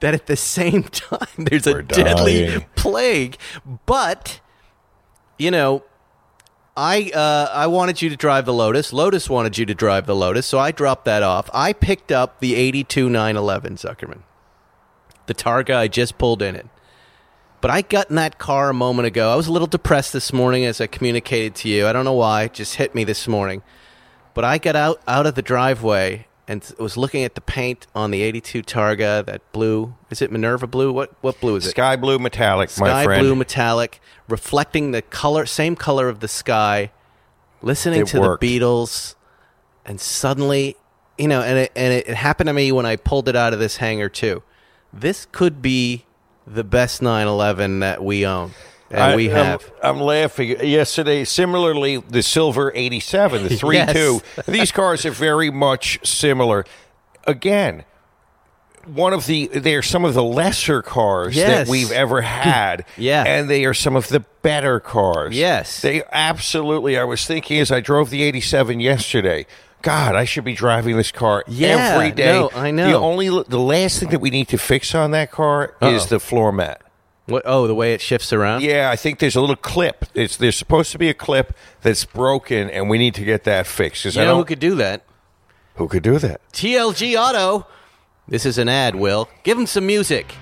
that 0.01 0.13
at 0.13 0.27
the 0.27 0.35
same 0.37 0.83
time 0.83 1.45
there's 1.49 1.65
a 1.65 1.81
deadly 1.81 2.67
plague 2.75 3.39
but 3.87 4.39
you 5.39 5.49
know, 5.49 5.83
I 6.77 7.11
uh, 7.13 7.49
I 7.51 7.67
wanted 7.67 8.01
you 8.01 8.09
to 8.09 8.15
drive 8.15 8.45
the 8.45 8.53
Lotus. 8.53 8.93
Lotus 8.93 9.29
wanted 9.29 9.57
you 9.57 9.65
to 9.65 9.73
drive 9.73 10.05
the 10.05 10.15
Lotus, 10.15 10.45
so 10.45 10.59
I 10.59 10.71
dropped 10.71 11.05
that 11.05 11.23
off. 11.23 11.49
I 11.53 11.73
picked 11.73 12.11
up 12.11 12.39
the 12.39 12.55
82 12.55 13.09
911 13.09 13.75
Zuckerman, 13.75 14.19
the 15.25 15.33
Targa 15.33 15.75
I 15.75 15.87
just 15.87 16.17
pulled 16.17 16.41
in 16.41 16.55
it. 16.55 16.67
But 17.61 17.71
I 17.71 17.81
got 17.81 18.09
in 18.09 18.15
that 18.15 18.37
car 18.37 18.69
a 18.69 18.73
moment 18.73 19.07
ago. 19.07 19.33
I 19.33 19.35
was 19.35 19.47
a 19.47 19.51
little 19.51 19.67
depressed 19.67 20.13
this 20.13 20.31
morning 20.31 20.63
as 20.63 20.79
I 20.79 20.87
communicated 20.87 21.55
to 21.55 21.67
you. 21.67 21.87
I 21.87 21.91
don't 21.91 22.05
know 22.05 22.13
why, 22.13 22.43
it 22.43 22.53
just 22.53 22.75
hit 22.75 22.95
me 22.95 23.03
this 23.03 23.27
morning. 23.27 23.61
But 24.33 24.45
I 24.45 24.57
got 24.57 24.77
out 24.77 25.01
out 25.07 25.25
of 25.25 25.35
the 25.35 25.41
driveway 25.41 26.27
and 26.49 26.73
was 26.79 26.97
looking 26.97 27.23
at 27.23 27.35
the 27.35 27.41
paint 27.41 27.85
on 27.93 28.09
the 28.09 28.23
82 28.23 28.63
Targa, 28.63 29.23
that 29.23 29.49
blue. 29.51 29.93
Is 30.09 30.19
it 30.19 30.31
Minerva 30.31 30.65
blue? 30.65 30.91
What 30.91 31.13
what 31.21 31.39
blue 31.39 31.55
is 31.55 31.67
it? 31.67 31.69
Sky 31.69 31.95
blue 31.95 32.17
metallic, 32.17 32.75
my 32.79 33.03
sky 33.03 33.19
blue 33.19 33.35
metallic, 33.35 34.01
reflecting 34.27 34.89
the 34.89 35.03
color, 35.03 35.45
same 35.45 35.75
color 35.75 36.09
of 36.09 36.21
the 36.21 36.27
sky. 36.27 36.91
Listening 37.61 38.01
It 38.01 38.07
to 38.07 38.19
worked. 38.21 38.41
the 38.41 38.59
Beatles, 38.59 39.13
and 39.85 40.01
suddenly, 40.01 40.75
you 41.19 41.27
know, 41.27 41.41
and 41.41 41.59
it, 41.59 41.71
and 41.75 41.93
it 41.93 42.07
happened 42.07 42.47
to 42.47 42.53
me 42.53 42.71
when 42.71 42.85
I 42.85 42.95
pulled 42.95 43.29
it 43.29 43.35
out 43.35 43.53
of 43.53 43.59
this 43.59 43.77
hangar 43.77 44.09
too. 44.09 44.41
This 44.91 45.27
could 45.31 45.61
be 45.61 46.05
the 46.47 46.63
best 46.63 46.99
911 46.99 47.79
that 47.81 48.03
we 48.03 48.25
own, 48.25 48.53
and 48.91 48.99
I- 49.01 49.15
we 49.15 49.31
I'm- 49.31 49.59
I'm, 49.83 49.99
laughing. 50.01 50.55
Yesterday, 50.65 51.23
similarly, 51.25 51.97
the 51.97 52.21
silver 52.23 52.71
87, 52.75 53.47
the 53.47 53.55
3 53.57 53.85
2. 53.85 54.21
These 54.47 54.71
cars 54.71 55.05
are 55.05 55.11
very 55.11 55.51
much 55.51 55.99
similar. 56.07 56.65
Again, 57.25 57.83
one 58.85 59.13
of 59.13 59.27
the 59.27 59.47
they're 59.47 59.81
some 59.83 60.03
of 60.05 60.13
the 60.15 60.23
lesser 60.23 60.81
cars 60.81 61.35
Yes. 61.35 61.67
that 61.67 61.71
we've 61.71 61.91
ever 61.91 62.21
had. 62.43 62.85
Yeah. 62.97 63.23
And 63.25 63.49
they 63.49 63.65
are 63.65 63.73
some 63.73 63.95
of 63.95 64.07
the 64.07 64.21
better 64.41 64.79
cars. 64.79 65.35
Yes. 65.37 65.81
They 65.81 66.01
absolutely 66.11 66.97
I 66.97 67.03
was 67.03 67.25
thinking 67.25 67.59
as 67.59 67.71
I 67.71 67.81
drove 67.81 68.09
the 68.09 68.23
87 68.23 68.79
yesterday. 68.79 69.45
God, 69.81 70.15
I 70.15 70.25
should 70.25 70.43
be 70.43 70.55
driving 70.55 70.97
this 70.97 71.11
car 71.11 71.43
Yeah, 71.47 71.91
every 71.93 72.11
day. 72.11 72.33
no, 72.33 72.49
I 72.53 72.71
know. 72.71 72.89
The 72.89 72.97
only 72.97 73.27
the 73.29 73.59
last 73.59 73.99
thing 73.99 74.09
that 74.09 74.19
we 74.19 74.29
need 74.29 74.47
to 74.49 74.57
fix 74.57 74.95
on 74.95 75.11
that 75.11 75.31
car 75.31 75.75
is 75.81 76.03
Uh-oh. 76.03 76.07
the 76.07 76.19
floor 76.19 76.51
mat. 76.51 76.81
What, 77.29 77.43
oh, 77.45 77.67
the 77.67 77.75
way 77.75 77.93
it 77.93 78.01
shifts 78.01 78.33
around. 78.33 78.63
Yeah, 78.63 78.89
I 78.91 78.95
think 78.95 79.19
there's 79.19 79.35
a 79.35 79.41
little 79.41 79.55
clip. 79.55 80.05
It's 80.13 80.37
there's 80.37 80.57
supposed 80.57 80.91
to 80.91 80.97
be 80.97 81.09
a 81.09 81.13
clip 81.13 81.55
that's 81.81 82.05
broken, 82.05 82.69
and 82.69 82.89
we 82.89 82.97
need 82.97 83.15
to 83.15 83.23
get 83.23 83.43
that 83.43 83.67
fixed. 83.67 84.05
you 84.05 84.21
I 84.21 84.25
know 84.25 84.37
who 84.37 84.45
could 84.45 84.59
do 84.59 84.75
that? 84.75 85.03
who 85.75 85.87
could 85.87 86.03
do 86.03 86.19
that? 86.19 86.41
TLG 86.51 87.15
Auto. 87.15 87.65
This 88.27 88.45
is 88.45 88.57
an 88.57 88.67
ad, 88.67 88.95
Will. 88.95 89.29
Give 89.43 89.57
him 89.57 89.65
some 89.65 89.87
music. 89.87 90.35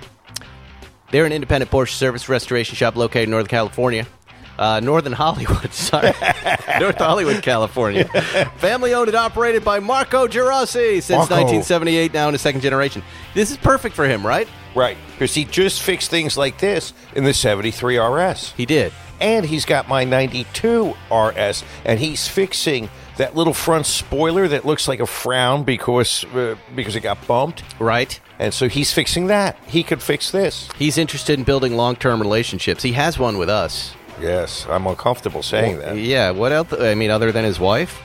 They're 1.12 1.26
an 1.26 1.32
independent 1.32 1.72
Porsche 1.72 1.92
service 1.92 2.28
restoration 2.28 2.76
shop 2.76 2.96
located 2.96 3.26
in 3.26 3.30
Northern 3.30 3.48
California. 3.48 4.08
Uh, 4.58 4.80
Northern 4.80 5.14
Hollywood, 5.14 5.72
sorry. 5.74 6.08
North 6.80 6.98
Hollywood, 6.98 7.44
California. 7.44 8.06
Family 8.58 8.94
owned 8.94 9.08
and 9.08 9.16
operated 9.16 9.64
by 9.64 9.80
Marco 9.80 10.28
Gerasi 10.28 10.96
since 10.96 11.10
Marco. 11.10 11.36
1978, 11.36 12.14
now 12.14 12.28
in 12.28 12.34
his 12.34 12.42
second 12.42 12.62
generation. 12.62 13.04
This 13.36 13.52
is 13.52 13.58
perfect 13.58 13.96
for 13.96 14.08
him, 14.08 14.26
right? 14.26 14.48
Right. 14.78 14.98
Because 15.14 15.34
he 15.34 15.44
just 15.44 15.82
fixed 15.82 16.12
things 16.12 16.38
like 16.38 16.60
this 16.60 16.94
in 17.16 17.24
the 17.24 17.34
73 17.34 17.98
RS. 17.98 18.52
He 18.52 18.68
did. 18.68 18.94
And 19.20 19.44
he's 19.44 19.66
got 19.66 19.88
my 19.88 20.04
92 20.04 20.94
RS, 21.12 21.64
and 21.84 22.00
he's 22.00 22.28
fixing 22.28 22.90
that 23.18 23.36
little 23.36 23.56
front 23.56 23.88
spoiler 23.88 24.48
that 24.48 24.64
looks 24.64 24.88
like 24.88 25.00
a 25.00 25.08
frown 25.08 25.64
because 25.64 26.24
uh, 26.26 26.56
because 26.76 26.96
it 26.96 27.00
got 27.00 27.26
bumped. 27.26 27.64
Right? 27.80 28.20
And 28.38 28.54
so 28.54 28.70
he's 28.70 28.94
fixing 28.94 29.26
that. 29.28 29.58
He 29.66 29.82
could 29.82 30.04
fix 30.04 30.30
this. 30.30 30.70
He's 30.78 31.00
interested 31.00 31.40
in 31.40 31.44
building 31.44 31.76
long 31.76 31.96
term 31.96 32.22
relationships. 32.22 32.84
He 32.84 32.92
has 32.92 33.18
one 33.18 33.40
with 33.40 33.50
us. 33.50 33.96
Yes, 34.22 34.68
I'm 34.70 34.86
uncomfortable 34.86 35.42
saying 35.42 35.80
that. 35.80 35.98
Yeah, 35.98 36.30
what 36.30 36.52
else? 36.52 36.72
I 36.74 36.94
mean, 36.94 37.10
other 37.10 37.32
than 37.32 37.44
his 37.44 37.60
wife, 37.60 38.00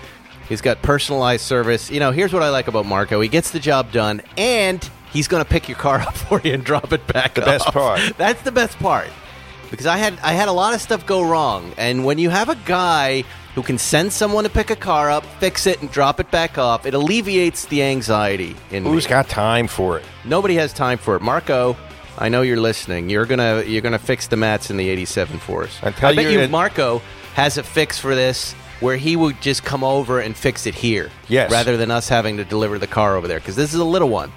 he's 0.49 0.62
got 0.62 0.81
personalized 0.81 1.45
service. 1.45 1.91
You 1.91 2.00
know, 2.00 2.11
here's 2.11 2.33
what 2.33 2.43
I 2.43 2.49
like 2.49 2.69
about 2.69 2.87
Marco 2.87 3.21
he 3.21 3.29
gets 3.29 3.50
the 3.50 3.61
job 3.61 3.93
done, 3.93 4.23
and 4.38 4.91
he's 5.12 5.28
going 5.28 5.42
to 5.45 5.49
pick 5.49 5.69
your 5.69 5.78
car 5.78 6.00
up 6.09 6.16
for 6.16 6.40
you 6.42 6.54
and 6.54 6.64
drop 6.64 6.92
it 6.92 7.07
back 7.07 7.35
The 7.35 7.42
best 7.42 7.66
off. 7.69 7.75
part. 7.75 8.00
That's 8.16 8.42
the 8.42 8.52
best 8.52 8.78
part. 8.78 9.09
Because 9.71 9.87
I 9.87 9.97
had 9.97 10.19
I 10.23 10.33
had 10.33 10.49
a 10.49 10.52
lot 10.52 10.75
of 10.75 10.81
stuff 10.83 11.07
go 11.07 11.23
wrong, 11.23 11.73
and 11.78 12.04
when 12.04 12.19
you 12.19 12.28
have 12.28 12.50
a 12.50 12.57
guy 12.66 13.25
who 13.54 13.62
can 13.62 13.78
send 13.78 14.12
someone 14.12 14.45
to 14.45 14.50
pick 14.50 14.69
a 14.71 14.76
car 14.76 15.11
up, 15.11 15.25
fix 15.40 15.66
it, 15.66 15.81
and 15.81 15.90
drop 15.90 16.21
it 16.21 16.31
back 16.31 16.59
off, 16.59 16.85
it 16.85 16.92
alleviates 16.92 17.64
the 17.66 17.83
anxiety 17.83 18.54
in 18.71 18.85
Who's 18.85 19.04
me. 19.04 19.11
got 19.11 19.28
time 19.31 19.66
for 19.69 19.99
it? 19.99 20.04
Nobody 20.26 20.57
has 20.57 20.75
time 20.75 20.99
for 20.99 21.16
it. 21.16 21.23
Marco, 21.23 21.75
I 22.19 22.28
know 22.28 22.42
you're 22.42 22.61
listening. 22.61 23.09
You're 23.09 23.25
gonna 23.25 23.62
you're 23.62 23.81
gonna 23.81 23.99
fix 23.99 24.26
the 24.26 24.37
mats 24.37 24.71
in 24.71 24.76
the 24.76 24.90
'87 24.90 25.38
for 25.38 25.64
us. 25.64 25.78
I 25.83 25.90
tell 25.92 26.14
bet 26.14 26.31
you, 26.31 26.40
you, 26.42 26.49
Marco 26.49 27.00
has 27.33 27.57
a 27.57 27.62
fix 27.62 27.99
for 27.99 28.14
this, 28.14 28.52
where 28.81 28.99
he 28.99 29.16
would 29.16 29.40
just 29.40 29.64
come 29.64 29.83
over 29.85 30.21
and 30.21 30.37
fix 30.37 30.66
it 30.66 30.75
here, 30.75 31.11
Yes. 31.28 31.50
rather 31.50 31.78
than 31.78 31.90
us 31.90 32.11
having 32.11 32.37
to 32.37 32.45
deliver 32.45 32.78
the 32.78 32.87
car 32.87 33.16
over 33.16 33.26
there. 33.26 33.38
Because 33.38 33.57
this 33.57 33.73
is 33.73 33.81
a 33.81 33.85
little 33.87 34.11
one. 34.11 34.31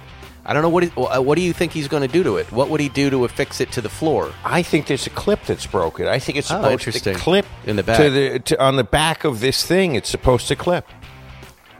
I 0.48 0.52
don't 0.52 0.62
know 0.62 0.68
what 0.68 0.84
he, 0.84 0.90
uh, 0.96 1.20
what 1.20 1.34
do 1.34 1.42
you 1.42 1.52
think 1.52 1.72
he's 1.72 1.88
going 1.88 2.02
to 2.02 2.08
do 2.08 2.22
to 2.22 2.36
it? 2.36 2.50
What 2.52 2.68
would 2.70 2.80
he 2.80 2.88
do 2.88 3.10
to 3.10 3.24
affix 3.24 3.60
it 3.60 3.72
to 3.72 3.80
the 3.80 3.88
floor? 3.88 4.32
I 4.44 4.62
think 4.62 4.86
there's 4.86 5.06
a 5.06 5.10
clip 5.10 5.44
that's 5.44 5.66
broken. 5.66 6.06
I 6.06 6.20
think 6.20 6.38
it's 6.38 6.50
Oh, 6.52 6.62
supposed 6.78 7.02
to 7.04 7.14
clip 7.14 7.46
In 7.66 7.74
the 7.74 7.82
back. 7.82 7.96
to 7.98 8.10
the 8.10 8.38
to, 8.38 8.62
on 8.62 8.76
the 8.76 8.84
back 8.84 9.24
of 9.24 9.40
this 9.40 9.64
thing. 9.66 9.96
It's 9.96 10.08
supposed 10.08 10.46
to 10.48 10.54
clip. 10.56 10.86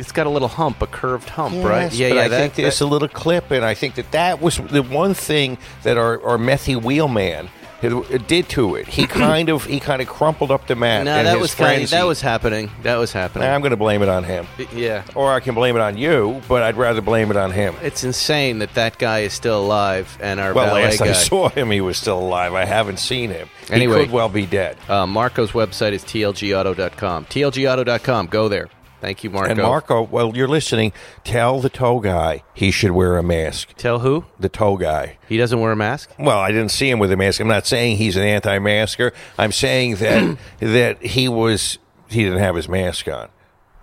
It's 0.00 0.10
got 0.12 0.26
a 0.26 0.30
little 0.30 0.48
hump, 0.48 0.82
a 0.82 0.86
curved 0.86 1.30
hump, 1.30 1.54
Yes, 1.54 1.64
right? 1.64 1.92
Yeah, 1.92 2.08
yeah. 2.08 2.20
I 2.22 2.28
that- 2.28 2.38
think 2.40 2.54
there's 2.54 2.80
that- 2.80 2.84
a 2.84 2.88
little 2.88 3.08
clip, 3.08 3.50
and 3.52 3.64
I 3.64 3.74
think 3.74 3.94
that 3.94 4.10
that 4.10 4.42
was 4.42 4.56
the 4.58 4.82
one 4.82 5.14
thing 5.14 5.58
that 5.84 5.96
our 5.96 6.20
our 6.26 6.36
methy 6.36 6.74
wheelman 6.82 7.48
did 7.80 8.48
to 8.50 8.76
it. 8.76 8.86
He 8.86 9.06
kind 9.06 9.48
of 9.48 9.64
he 9.64 9.80
kind 9.80 10.02
of 10.02 10.08
crumpled 10.08 10.50
up 10.50 10.66
the 10.66 10.76
mat. 10.76 11.04
no, 11.04 11.22
that 11.22 11.38
was 11.38 11.54
kind. 11.54 11.76
frenzy. 11.76 11.96
That 11.96 12.06
was 12.06 12.20
happening. 12.20 12.70
That 12.82 12.96
was 12.96 13.12
happening. 13.12 13.48
I'm 13.48 13.60
going 13.60 13.70
to 13.70 13.76
blame 13.76 14.02
it 14.02 14.08
on 14.08 14.24
him, 14.24 14.46
yeah. 14.74 15.04
or 15.14 15.32
I 15.32 15.40
can 15.40 15.54
blame 15.54 15.76
it 15.76 15.80
on 15.80 15.96
you, 15.96 16.40
but 16.48 16.62
I'd 16.62 16.76
rather 16.76 17.00
blame 17.00 17.30
it 17.30 17.36
on 17.36 17.50
him. 17.52 17.74
It's 17.82 18.04
insane 18.04 18.58
that 18.60 18.74
that 18.74 18.98
guy 18.98 19.20
is 19.20 19.32
still 19.32 19.60
alive 19.60 20.16
and 20.20 20.40
our 20.40 20.54
Well, 20.54 20.74
last 20.74 20.98
guy. 20.98 21.08
I 21.08 21.12
saw 21.12 21.48
him, 21.48 21.70
he 21.70 21.80
was 21.80 21.96
still 21.96 22.18
alive. 22.18 22.54
I 22.54 22.64
haven't 22.64 22.98
seen 22.98 23.30
him. 23.30 23.48
Anyway. 23.70 23.98
he 23.98 24.04
could 24.04 24.12
well 24.12 24.28
be 24.28 24.46
dead. 24.46 24.76
Uh, 24.88 25.06
Marco's 25.06 25.52
website 25.52 25.92
is 25.92 26.04
tlgauto.com. 26.04 27.24
tlgauto.com. 27.26 28.26
Go 28.26 28.48
there. 28.48 28.68
Thank 29.00 29.22
you, 29.22 29.30
Marco. 29.30 29.50
And 29.50 29.60
Marco, 29.60 30.02
well, 30.02 30.36
you're 30.36 30.48
listening. 30.48 30.92
Tell 31.22 31.60
the 31.60 31.68
tow 31.68 32.00
guy 32.00 32.42
he 32.54 32.70
should 32.70 32.92
wear 32.92 33.18
a 33.18 33.22
mask. 33.22 33.74
Tell 33.76 34.00
who? 34.00 34.24
The 34.38 34.48
tow 34.48 34.76
guy. 34.76 35.18
He 35.28 35.36
doesn't 35.36 35.60
wear 35.60 35.72
a 35.72 35.76
mask? 35.76 36.10
Well, 36.18 36.38
I 36.38 36.50
didn't 36.50 36.70
see 36.70 36.88
him 36.88 36.98
with 36.98 37.12
a 37.12 37.16
mask. 37.16 37.40
I'm 37.40 37.48
not 37.48 37.66
saying 37.66 37.98
he's 37.98 38.16
an 38.16 38.22
anti-masker. 38.22 39.12
I'm 39.38 39.52
saying 39.52 39.96
that 39.96 40.38
that 40.60 41.02
he 41.02 41.28
was 41.28 41.78
he 42.08 42.24
didn't 42.24 42.38
have 42.38 42.56
his 42.56 42.68
mask 42.68 43.08
on. 43.08 43.28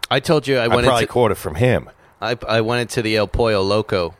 I 0.09 0.19
told 0.19 0.47
you 0.47 0.57
I 0.57 0.65
I, 0.65 0.67
went 0.67 0.85
probably 0.85 1.03
into 1.03 1.13
caught 1.13 1.31
it 1.31 1.35
from 1.35 1.55
him. 1.55 1.89
I, 2.21 2.37
I 2.47 2.61
went 2.61 2.81
into 2.81 3.01
the 3.01 3.17
El 3.17 3.27
Pollo 3.27 3.61
Loco, 3.61 4.15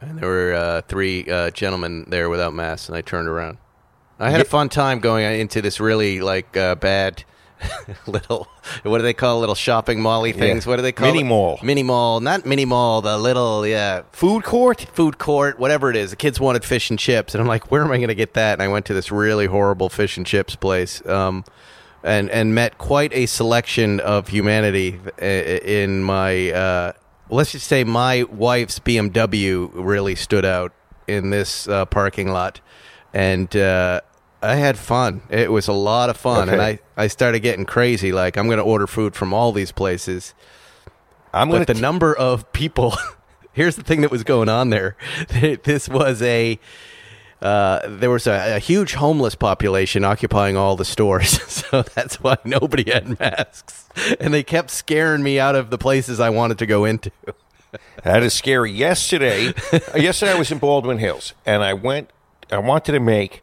and 0.00 0.18
there 0.18 0.28
were 0.28 0.54
uh, 0.54 0.82
three 0.82 1.28
uh, 1.28 1.50
gentlemen 1.50 2.04
there 2.08 2.28
without 2.28 2.52
masks, 2.52 2.88
and 2.88 2.96
I 2.96 3.00
turned 3.00 3.28
around. 3.28 3.58
I 4.20 4.30
had 4.30 4.40
a 4.40 4.44
fun 4.44 4.68
time 4.68 4.98
going 4.98 5.40
into 5.40 5.62
this 5.62 5.78
really 5.78 6.20
like 6.20 6.56
uh, 6.56 6.74
bad 6.74 7.24
little 8.06 8.48
what 8.82 8.98
do 8.98 9.02
they 9.02 9.14
call 9.14 9.40
little 9.40 9.54
shopping 9.54 10.00
molly 10.00 10.32
things? 10.32 10.66
What 10.66 10.76
do 10.76 10.82
they 10.82 10.92
call 10.92 11.08
Mini 11.08 11.20
it? 11.22 11.26
mall. 11.26 11.58
Mini 11.62 11.82
mall, 11.82 12.20
not 12.20 12.46
mini 12.46 12.64
mall. 12.64 13.00
The 13.02 13.18
little 13.18 13.66
yeah 13.66 14.02
Food 14.12 14.44
court. 14.44 14.82
food 14.92 15.18
court, 15.18 15.58
whatever 15.58 15.90
it 15.90 15.96
is. 15.96 16.10
The 16.10 16.16
kids 16.16 16.38
wanted 16.38 16.64
fish 16.64 16.90
and 16.90 16.98
chips, 16.98 17.34
and 17.34 17.40
I'm 17.40 17.48
like, 17.48 17.70
where 17.70 17.82
am 17.82 17.90
I 17.90 17.96
going 17.96 18.08
to 18.08 18.14
get 18.14 18.34
that? 18.34 18.54
And 18.54 18.62
I 18.62 18.68
went 18.68 18.86
to 18.86 18.94
this 18.94 19.10
really 19.10 19.46
horrible 19.46 19.88
fish 19.88 20.16
and 20.16 20.24
chips 20.26 20.54
place, 20.56 21.04
um, 21.06 21.44
and 22.04 22.30
and 22.30 22.54
met 22.54 22.78
quite 22.78 23.12
a 23.12 23.26
selection 23.26 23.98
of 24.00 24.28
humanity 24.28 25.00
i- 25.20 25.24
i- 25.24 25.60
in 25.64 26.02
my. 26.02 26.50
Uh, 26.52 26.92
let's 27.30 27.52
just 27.52 27.66
say 27.66 27.82
my 27.84 28.22
wife's 28.24 28.78
BMW 28.78 29.68
really 29.74 30.14
stood 30.14 30.44
out 30.44 30.72
in 31.08 31.30
this 31.30 31.66
uh, 31.68 31.84
parking 31.86 32.30
lot, 32.30 32.60
and. 33.12 33.54
Uh, 33.56 34.00
I 34.40 34.54
had 34.56 34.78
fun. 34.78 35.22
It 35.30 35.50
was 35.50 35.66
a 35.68 35.72
lot 35.72 36.10
of 36.10 36.16
fun, 36.16 36.48
and 36.48 36.62
I, 36.62 36.78
I 36.96 37.08
started 37.08 37.40
getting 37.40 37.64
crazy. 37.64 38.12
Like 38.12 38.36
I'm 38.36 38.46
going 38.46 38.58
to 38.58 38.64
order 38.64 38.86
food 38.86 39.16
from 39.16 39.34
all 39.34 39.52
these 39.52 39.72
places 39.72 40.34
I'm 41.32 41.50
but 41.50 41.66
the 41.66 41.74
to. 41.74 41.80
number 41.80 42.16
of 42.16 42.52
people 42.52 42.96
here's 43.52 43.76
the 43.76 43.82
thing 43.82 44.00
that 44.02 44.10
was 44.10 44.24
going 44.24 44.48
on 44.48 44.70
there 44.70 44.96
this 45.64 45.88
was 45.88 46.22
a 46.22 46.58
uh, 47.40 47.80
there 47.86 48.10
was 48.10 48.26
a, 48.26 48.56
a 48.56 48.58
huge 48.58 48.94
homeless 48.94 49.36
population 49.36 50.04
occupying 50.04 50.56
all 50.56 50.74
the 50.74 50.84
stores 50.84 51.40
so 51.50 51.82
that's 51.82 52.20
why 52.20 52.36
nobody 52.44 52.90
had 52.90 53.18
masks 53.20 53.88
and 54.18 54.34
they 54.34 54.42
kept 54.42 54.70
scaring 54.70 55.22
me 55.22 55.38
out 55.38 55.54
of 55.54 55.70
the 55.70 55.78
places 55.78 56.18
i 56.18 56.30
wanted 56.30 56.58
to 56.58 56.66
go 56.66 56.84
into 56.84 57.12
That 58.02 58.22
is 58.22 58.32
scary. 58.32 58.72
Yesterday, 58.72 59.52
yesterday 59.94 60.32
I 60.32 60.38
was 60.38 60.50
in 60.50 60.56
Baldwin 60.56 60.96
Hills, 60.96 61.34
and 61.44 61.62
I 61.62 61.74
went. 61.74 62.08
I 62.50 62.56
wanted 62.56 62.92
to 62.92 63.00
make 63.00 63.42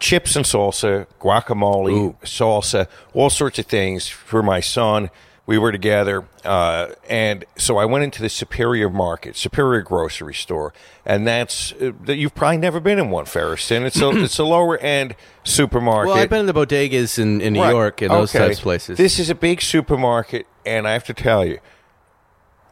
chips 0.00 0.34
and 0.34 0.44
salsa, 0.44 1.06
guacamole, 1.20 1.92
Ooh. 1.92 2.16
salsa, 2.24 2.88
all 3.14 3.30
sorts 3.30 3.58
of 3.58 3.66
things 3.66 4.08
for 4.08 4.42
my 4.42 4.60
son. 4.60 5.10
We 5.46 5.58
were 5.58 5.72
together, 5.72 6.26
uh, 6.44 6.88
and 7.08 7.44
so 7.58 7.76
I 7.76 7.84
went 7.84 8.04
into 8.04 8.22
the 8.22 8.28
Superior 8.28 8.88
Market, 8.88 9.36
Superior 9.36 9.82
Grocery 9.82 10.34
Store, 10.34 10.72
and 11.04 11.26
that's 11.26 11.72
uh, 11.72 11.90
that 12.04 12.16
you've 12.18 12.36
probably 12.36 12.58
never 12.58 12.78
been 12.78 13.00
in 13.00 13.10
one, 13.10 13.24
Feresten. 13.24 13.82
It's 13.84 14.00
a 14.00 14.10
it's 14.24 14.38
a 14.38 14.44
lower 14.44 14.78
end 14.78 15.16
supermarket. 15.42 16.08
well 16.08 16.22
i've 16.22 16.28
been 16.30 16.40
in 16.40 16.46
the 16.46 16.52
bodegas 16.54 17.18
in, 17.18 17.40
in 17.40 17.54
new 17.54 17.62
Right. 17.62 17.70
york 17.70 18.00
and 18.00 18.12
those 18.12 18.32
Okay. 18.32 18.46
types 18.46 18.58
of 18.58 18.62
places 18.62 18.96
This 18.98 19.18
is 19.18 19.28
a 19.28 19.34
big 19.34 19.60
supermarket, 19.60 20.46
and 20.64 20.86
I 20.86 20.92
have 20.92 21.04
to 21.04 21.14
tell 21.14 21.44
you, 21.44 21.58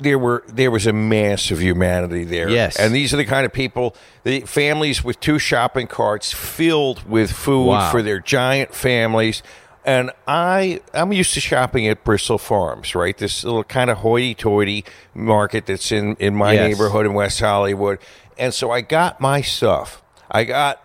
there 0.01 0.19
were 0.19 0.45
there 0.47 0.71
was 0.71 0.87
a 0.87 0.93
mass 0.93 1.51
of 1.51 1.61
humanity 1.61 2.25
there. 2.25 2.49
Yes. 2.49 2.77
and 2.79 2.95
these 2.95 3.13
are 3.13 3.17
the 3.17 3.25
kind 3.25 3.45
of 3.47 3.53
people, 3.53 3.95
the 4.25 4.41
families 4.43 5.03
with 5.05 5.19
two 5.21 5.39
shopping 5.39 5.87
carts 5.87 6.33
filled 6.33 7.09
with 7.09 7.33
food 7.33 7.67
Wow. 7.67 7.91
for 7.91 8.03
their 8.03 8.21
giant 8.21 8.75
families. 8.75 9.43
And 9.85 10.11
I, 10.27 10.81
I'm 10.93 11.13
used 11.13 11.33
to 11.35 11.41
shopping 11.41 11.87
at 11.89 12.05
Bristol 12.05 12.37
Farms, 12.37 12.95
right? 12.95 13.17
This 13.17 13.43
little 13.43 13.65
kind 13.65 13.89
of 13.89 13.99
hoity-toity 13.99 14.85
market 15.15 15.65
that's 15.67 15.91
in 15.91 16.15
in 16.17 16.35
my 16.35 16.53
Yes. 16.53 16.69
neighborhood 16.69 17.07
in 17.07 17.15
West 17.15 17.41
Hollywood. 17.41 17.99
And 18.39 18.53
so 18.53 18.71
I 18.71 18.83
got 18.83 19.21
my 19.21 19.41
stuff. 19.41 20.03
I 20.31 20.45
got 20.45 20.83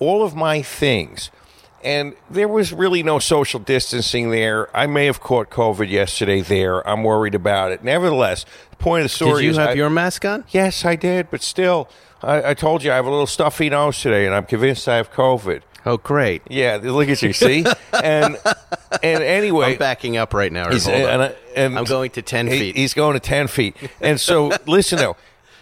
all 0.00 0.22
of 0.24 0.34
my 0.34 0.62
things. 0.62 1.30
And 1.84 2.14
there 2.30 2.48
was 2.48 2.72
really 2.72 3.02
no 3.02 3.18
social 3.18 3.60
distancing 3.60 4.30
there. 4.30 4.74
I 4.74 4.86
may 4.86 5.04
have 5.06 5.20
caught 5.20 5.50
COVID 5.50 5.90
yesterday 5.90 6.40
there. 6.40 6.86
I'm 6.88 7.04
worried 7.04 7.34
about 7.34 7.72
it. 7.72 7.84
Nevertheless, 7.84 8.46
the 8.70 8.76
point 8.76 9.04
of 9.04 9.10
the 9.10 9.14
story 9.14 9.42
did 9.42 9.44
you 9.44 9.50
is 9.50 9.56
have 9.58 9.68
I- 9.70 9.72
your 9.74 9.90
mask 9.90 10.24
on 10.24 10.44
Yes, 10.50 10.84
I 10.84 10.96
did, 10.96 11.30
but 11.30 11.42
still, 11.42 11.88
I, 12.22 12.50
I 12.50 12.54
told 12.54 12.82
you 12.82 12.90
I 12.90 12.94
have 12.94 13.04
a 13.06 13.10
little 13.10 13.26
stuffy 13.26 13.68
nose 13.68 14.00
today, 14.00 14.24
and 14.24 14.34
I'm 14.34 14.46
convinced 14.46 14.88
I 14.88 14.96
have 14.96 15.12
COVID. 15.12 15.60
oh 15.84 15.98
great 15.98 16.40
Yeah, 16.48 16.78
look 16.82 17.10
at 17.10 17.20
you, 17.20 17.34
see? 17.34 17.66
and 17.92 18.38
and 19.02 19.22
anyway, 19.22 19.72
i'm 19.72 19.78
backing 19.78 20.16
up 20.16 20.32
right 20.32 20.50
now 20.50 20.70
He's- 20.70 20.88
and 20.88 21.22
I- 21.22 21.34
and 21.54 21.76
i'm 21.78 21.84
going 21.84 22.10
to 22.12 22.22
10 22.22 22.46
he- 22.46 22.58
feet 22.58 22.76
He's 22.76 22.94
going 22.94 23.12
to 23.12 23.20
ten 23.20 23.46
feet. 23.46 23.76
And 24.00 24.18
so, 24.18 24.50
listen 24.66 24.96
though, 24.98 25.16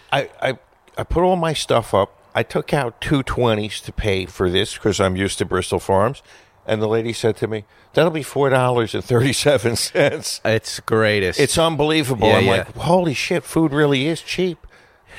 I, 0.09 0.29
I 0.41 0.57
I 0.97 1.03
put 1.03 1.23
all 1.23 1.35
my 1.35 1.51
stuff 1.53 1.93
up. 1.93 2.17
I 2.35 2.43
took 2.43 2.73
out 2.73 2.99
two 2.99 3.23
twenties 3.23 3.79
to 3.81 3.91
pay 3.91 4.25
for 4.25 4.49
this 4.49 4.73
because 4.73 4.99
I'm 4.99 5.15
used 5.15 5.37
to 5.39 5.45
Bristol 5.45 5.79
Farms. 5.79 6.21
And 6.65 6.81
the 6.81 6.87
lady 6.87 7.11
said 7.11 7.35
to 7.37 7.47
me, 7.47 7.65
"That'll 7.93 8.11
be 8.11 8.23
four 8.23 8.49
dollars 8.49 8.95
and 8.95 9.03
thirty-seven 9.03 9.75
cents." 9.75 10.39
it's 10.45 10.79
greatest 10.79 11.39
It's 11.39 11.57
unbelievable. 11.57 12.27
Yeah, 12.29 12.37
I'm 12.37 12.45
yeah. 12.45 12.51
like, 12.51 12.75
"Holy 12.75 13.13
shit! 13.13 13.43
Food 13.43 13.73
really 13.73 14.07
is 14.07 14.21
cheap." 14.21 14.65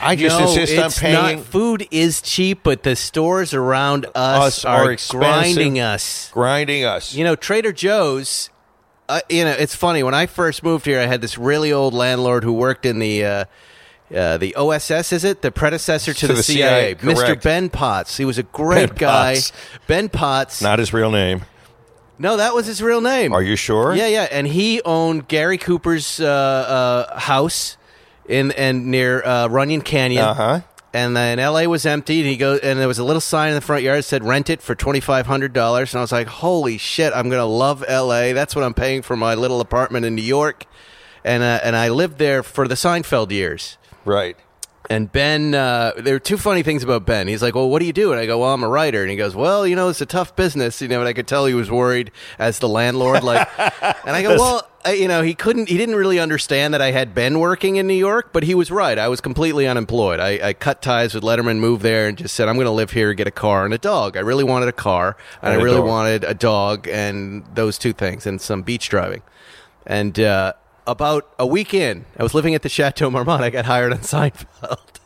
I 0.00 0.16
just 0.16 0.38
no, 0.38 0.46
insist 0.48 0.78
on 0.78 0.90
paying. 0.90 1.36
Not, 1.38 1.46
food 1.46 1.86
is 1.90 2.20
cheap, 2.20 2.60
but 2.62 2.82
the 2.82 2.96
stores 2.96 3.54
around 3.54 4.06
us, 4.14 4.64
Us 4.64 4.64
are 4.64 4.92
are, 4.92 4.96
grinding 5.10 5.78
us. 5.78 6.30
grinding 6.32 6.84
us. 6.84 7.14
You 7.14 7.24
know, 7.24 7.36
Trader 7.36 7.72
Joe's. 7.72 8.50
Uh, 9.06 9.20
you 9.28 9.44
know, 9.44 9.50
it's 9.50 9.74
funny. 9.74 10.02
When 10.02 10.14
I 10.14 10.24
first 10.26 10.62
moved 10.62 10.86
here, 10.86 10.98
I 10.98 11.04
had 11.04 11.20
this 11.20 11.36
really 11.36 11.70
old 11.70 11.92
landlord 11.92 12.42
who 12.42 12.54
worked 12.54 12.86
in 12.86 12.98
the 12.98 13.24
uh, 13.24 13.44
uh, 14.14 14.38
the 14.38 14.54
OSS, 14.56 15.12
is 15.12 15.24
it? 15.24 15.42
The 15.42 15.52
predecessor 15.52 16.12
to, 16.12 16.20
To 16.20 16.26
the, 16.28 16.34
the 16.34 16.42
CIA. 16.42 16.96
CIA, 16.98 17.14
Mr. 17.14 17.40
Ben 17.42 17.70
Potts. 17.70 18.16
He 18.16 18.24
was 18.24 18.38
a 18.38 18.42
great 18.60 18.90
Ben 18.90 18.96
guy. 18.96 19.34
Potts. 19.34 19.52
Ben 19.86 20.08
Potts. 20.08 20.62
Not 20.62 20.78
his 20.78 20.92
real 20.92 21.10
name. 21.10 21.42
no, 22.18 22.36
that 22.36 22.54
was 22.54 22.66
his 22.66 22.82
real 22.82 23.00
name. 23.00 23.32
Are 23.32 23.42
you 23.42 23.56
sure? 23.56 23.94
Yeah, 23.94 24.06
yeah. 24.08 24.28
And 24.30 24.46
he 24.46 24.80
owned 24.82 25.28
Gary 25.28 25.58
Cooper's 25.58 26.20
uh, 26.20 26.26
uh, 26.26 27.18
house 27.18 27.76
in 28.28 28.52
and 28.52 28.86
near 28.86 29.22
uh, 29.24 29.48
Runyon 29.48 29.82
Canyon. 29.82 30.24
Uh 30.24 30.34
huh. 30.34 30.60
And 30.92 31.16
then 31.16 31.40
L.A. 31.40 31.66
was 31.66 31.86
empty, 31.86 32.20
and 32.20 32.28
he 32.28 32.36
goes, 32.36 32.60
and 32.60 32.78
there 32.78 32.86
was 32.86 33.00
a 33.00 33.04
little 33.04 33.20
sign 33.20 33.48
in 33.48 33.56
the 33.56 33.60
front 33.60 33.82
yard 33.82 33.98
that 33.98 34.02
said 34.04 34.22
"Rent 34.22 34.48
it 34.48 34.62
for 34.62 34.76
twenty 34.76 35.00
five 35.00 35.26
hundred 35.26 35.52
dollars." 35.52 35.92
And 35.92 35.98
I 35.98 36.02
was 36.02 36.12
like, 36.12 36.28
"Holy 36.28 36.78
shit! 36.78 37.12
I'm 37.12 37.28
gonna 37.28 37.44
love 37.46 37.84
L.A. 37.88 38.32
That's 38.32 38.54
what 38.54 38.64
I'm 38.64 38.74
paying 38.74 39.02
for 39.02 39.16
my 39.16 39.34
little 39.34 39.60
apartment 39.60 40.06
in 40.06 40.14
New 40.14 40.22
York." 40.22 40.66
And 41.24 41.42
uh, 41.42 41.58
and 41.64 41.74
I 41.74 41.88
lived 41.88 42.18
there 42.18 42.44
for 42.44 42.68
the 42.68 42.76
Seinfeld 42.76 43.32
years. 43.32 43.76
Right. 44.04 44.36
And 44.90 45.10
Ben, 45.10 45.54
uh, 45.54 45.92
there 45.96 46.14
are 46.14 46.20
two 46.20 46.36
funny 46.36 46.62
things 46.62 46.82
about 46.82 47.06
Ben. 47.06 47.26
He's 47.26 47.40
like, 47.42 47.54
"Well, 47.54 47.70
what 47.70 47.78
do 47.78 47.86
you 47.86 47.92
do?" 47.94 48.12
And 48.12 48.20
I 48.20 48.26
go, 48.26 48.40
"Well, 48.40 48.52
I'm 48.52 48.62
a 48.62 48.68
writer." 48.68 49.00
And 49.00 49.10
he 49.10 49.16
goes, 49.16 49.34
"Well, 49.34 49.66
you 49.66 49.74
know, 49.74 49.88
it's 49.88 50.02
a 50.02 50.06
tough 50.06 50.36
business." 50.36 50.82
You 50.82 50.88
know, 50.88 51.00
and 51.00 51.08
I 51.08 51.14
could 51.14 51.26
tell 51.26 51.46
he 51.46 51.54
was 51.54 51.70
worried 51.70 52.10
as 52.38 52.58
the 52.58 52.68
landlord. 52.68 53.24
Like, 53.24 53.48
and 53.58 54.14
I 54.14 54.20
go, 54.20 54.36
"Well, 54.36 54.68
I, 54.84 54.92
you 54.92 55.08
know, 55.08 55.22
he 55.22 55.32
couldn't. 55.32 55.70
He 55.70 55.78
didn't 55.78 55.94
really 55.94 56.18
understand 56.18 56.74
that 56.74 56.82
I 56.82 56.90
had 56.90 57.14
been 57.14 57.40
working 57.40 57.76
in 57.76 57.86
New 57.86 57.94
York, 57.94 58.34
but 58.34 58.42
he 58.42 58.54
was 58.54 58.70
right. 58.70 58.98
I 58.98 59.08
was 59.08 59.22
completely 59.22 59.66
unemployed. 59.66 60.20
I, 60.20 60.48
I 60.48 60.52
cut 60.52 60.82
ties 60.82 61.14
with 61.14 61.24
Letterman, 61.24 61.60
moved 61.60 61.80
there, 61.82 62.06
and 62.06 62.18
just 62.18 62.34
said, 62.34 62.50
"I'm 62.50 62.56
going 62.56 62.66
to 62.66 62.70
live 62.70 62.90
here, 62.90 63.14
get 63.14 63.26
a 63.26 63.30
car 63.30 63.64
and 63.64 63.72
a 63.72 63.78
dog." 63.78 64.18
I 64.18 64.20
really 64.20 64.44
wanted 64.44 64.68
a 64.68 64.72
car, 64.72 65.16
and, 65.40 65.54
And 65.54 65.62
I 65.62 65.64
really 65.64 65.78
dog. 65.78 65.88
wanted 65.88 66.24
a 66.24 66.34
dog, 66.34 66.88
and 66.88 67.42
those 67.54 67.78
two 67.78 67.94
things, 67.94 68.26
and 68.26 68.38
some 68.38 68.60
beach 68.60 68.90
driving. 68.90 69.22
And 69.86 70.20
uh, 70.20 70.52
about 70.86 71.32
a 71.38 71.46
week 71.46 71.74
in, 71.74 72.04
I 72.18 72.22
was 72.22 72.34
living 72.34 72.54
at 72.54 72.62
the 72.62 72.68
Chateau 72.68 73.10
Marmont. 73.10 73.42
I 73.42 73.50
got 73.50 73.66
hired 73.66 73.92
on 73.92 73.98
Seinfeld 73.98 75.00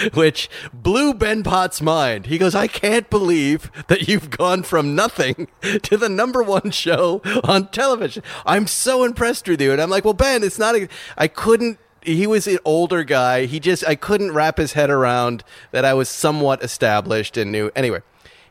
which 0.14 0.48
blew 0.72 1.14
Ben 1.14 1.42
Potts' 1.42 1.80
mind. 1.80 2.26
He 2.26 2.38
goes, 2.38 2.54
I 2.54 2.66
can't 2.66 3.08
believe 3.10 3.70
that 3.88 4.08
you've 4.08 4.30
gone 4.30 4.62
from 4.62 4.94
nothing 4.94 5.48
to 5.82 5.96
the 5.96 6.08
number 6.08 6.42
one 6.42 6.70
show 6.70 7.20
on 7.44 7.68
television. 7.68 8.22
I'm 8.46 8.66
so 8.66 9.04
impressed 9.04 9.48
with 9.48 9.60
you. 9.60 9.72
And 9.72 9.80
I'm 9.80 9.90
like, 9.90 10.04
well, 10.04 10.14
Ben, 10.14 10.42
it's 10.42 10.58
not 10.58 10.74
I 11.16 11.28
couldn't, 11.28 11.78
he 12.02 12.26
was 12.26 12.46
an 12.46 12.58
older 12.64 13.04
guy. 13.04 13.46
He 13.46 13.60
just, 13.60 13.86
I 13.86 13.94
couldn't 13.94 14.32
wrap 14.32 14.58
his 14.58 14.72
head 14.72 14.90
around 14.90 15.44
that 15.70 15.84
I 15.84 15.94
was 15.94 16.08
somewhat 16.08 16.62
established 16.62 17.36
and 17.36 17.52
knew. 17.52 17.70
Anyway, 17.76 18.00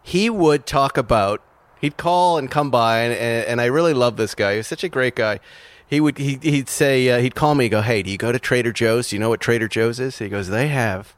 he 0.01 0.29
would 0.29 0.65
talk 0.65 0.97
about, 0.97 1.41
he'd 1.79 1.97
call 1.97 2.37
and 2.37 2.49
come 2.49 2.71
by, 2.71 2.99
and, 2.99 3.13
and, 3.13 3.45
and 3.47 3.61
I 3.61 3.65
really 3.65 3.93
love 3.93 4.17
this 4.17 4.35
guy. 4.35 4.53
He 4.53 4.57
was 4.57 4.67
such 4.67 4.83
a 4.83 4.89
great 4.89 5.15
guy. 5.15 5.39
He 5.91 5.99
would 5.99 6.17
he, 6.17 6.39
he'd 6.41 6.69
say 6.69 7.09
uh, 7.09 7.19
he'd 7.19 7.35
call 7.35 7.53
me. 7.53 7.67
Go, 7.67 7.81
hey, 7.81 8.01
do 8.01 8.09
you 8.09 8.17
go 8.17 8.31
to 8.31 8.39
Trader 8.39 8.71
Joe's? 8.71 9.09
Do 9.09 9.17
you 9.17 9.19
know 9.19 9.27
what 9.27 9.41
Trader 9.41 9.67
Joe's 9.67 9.99
is? 9.99 10.19
He 10.19 10.29
goes, 10.29 10.47
they 10.47 10.69
have 10.69 11.15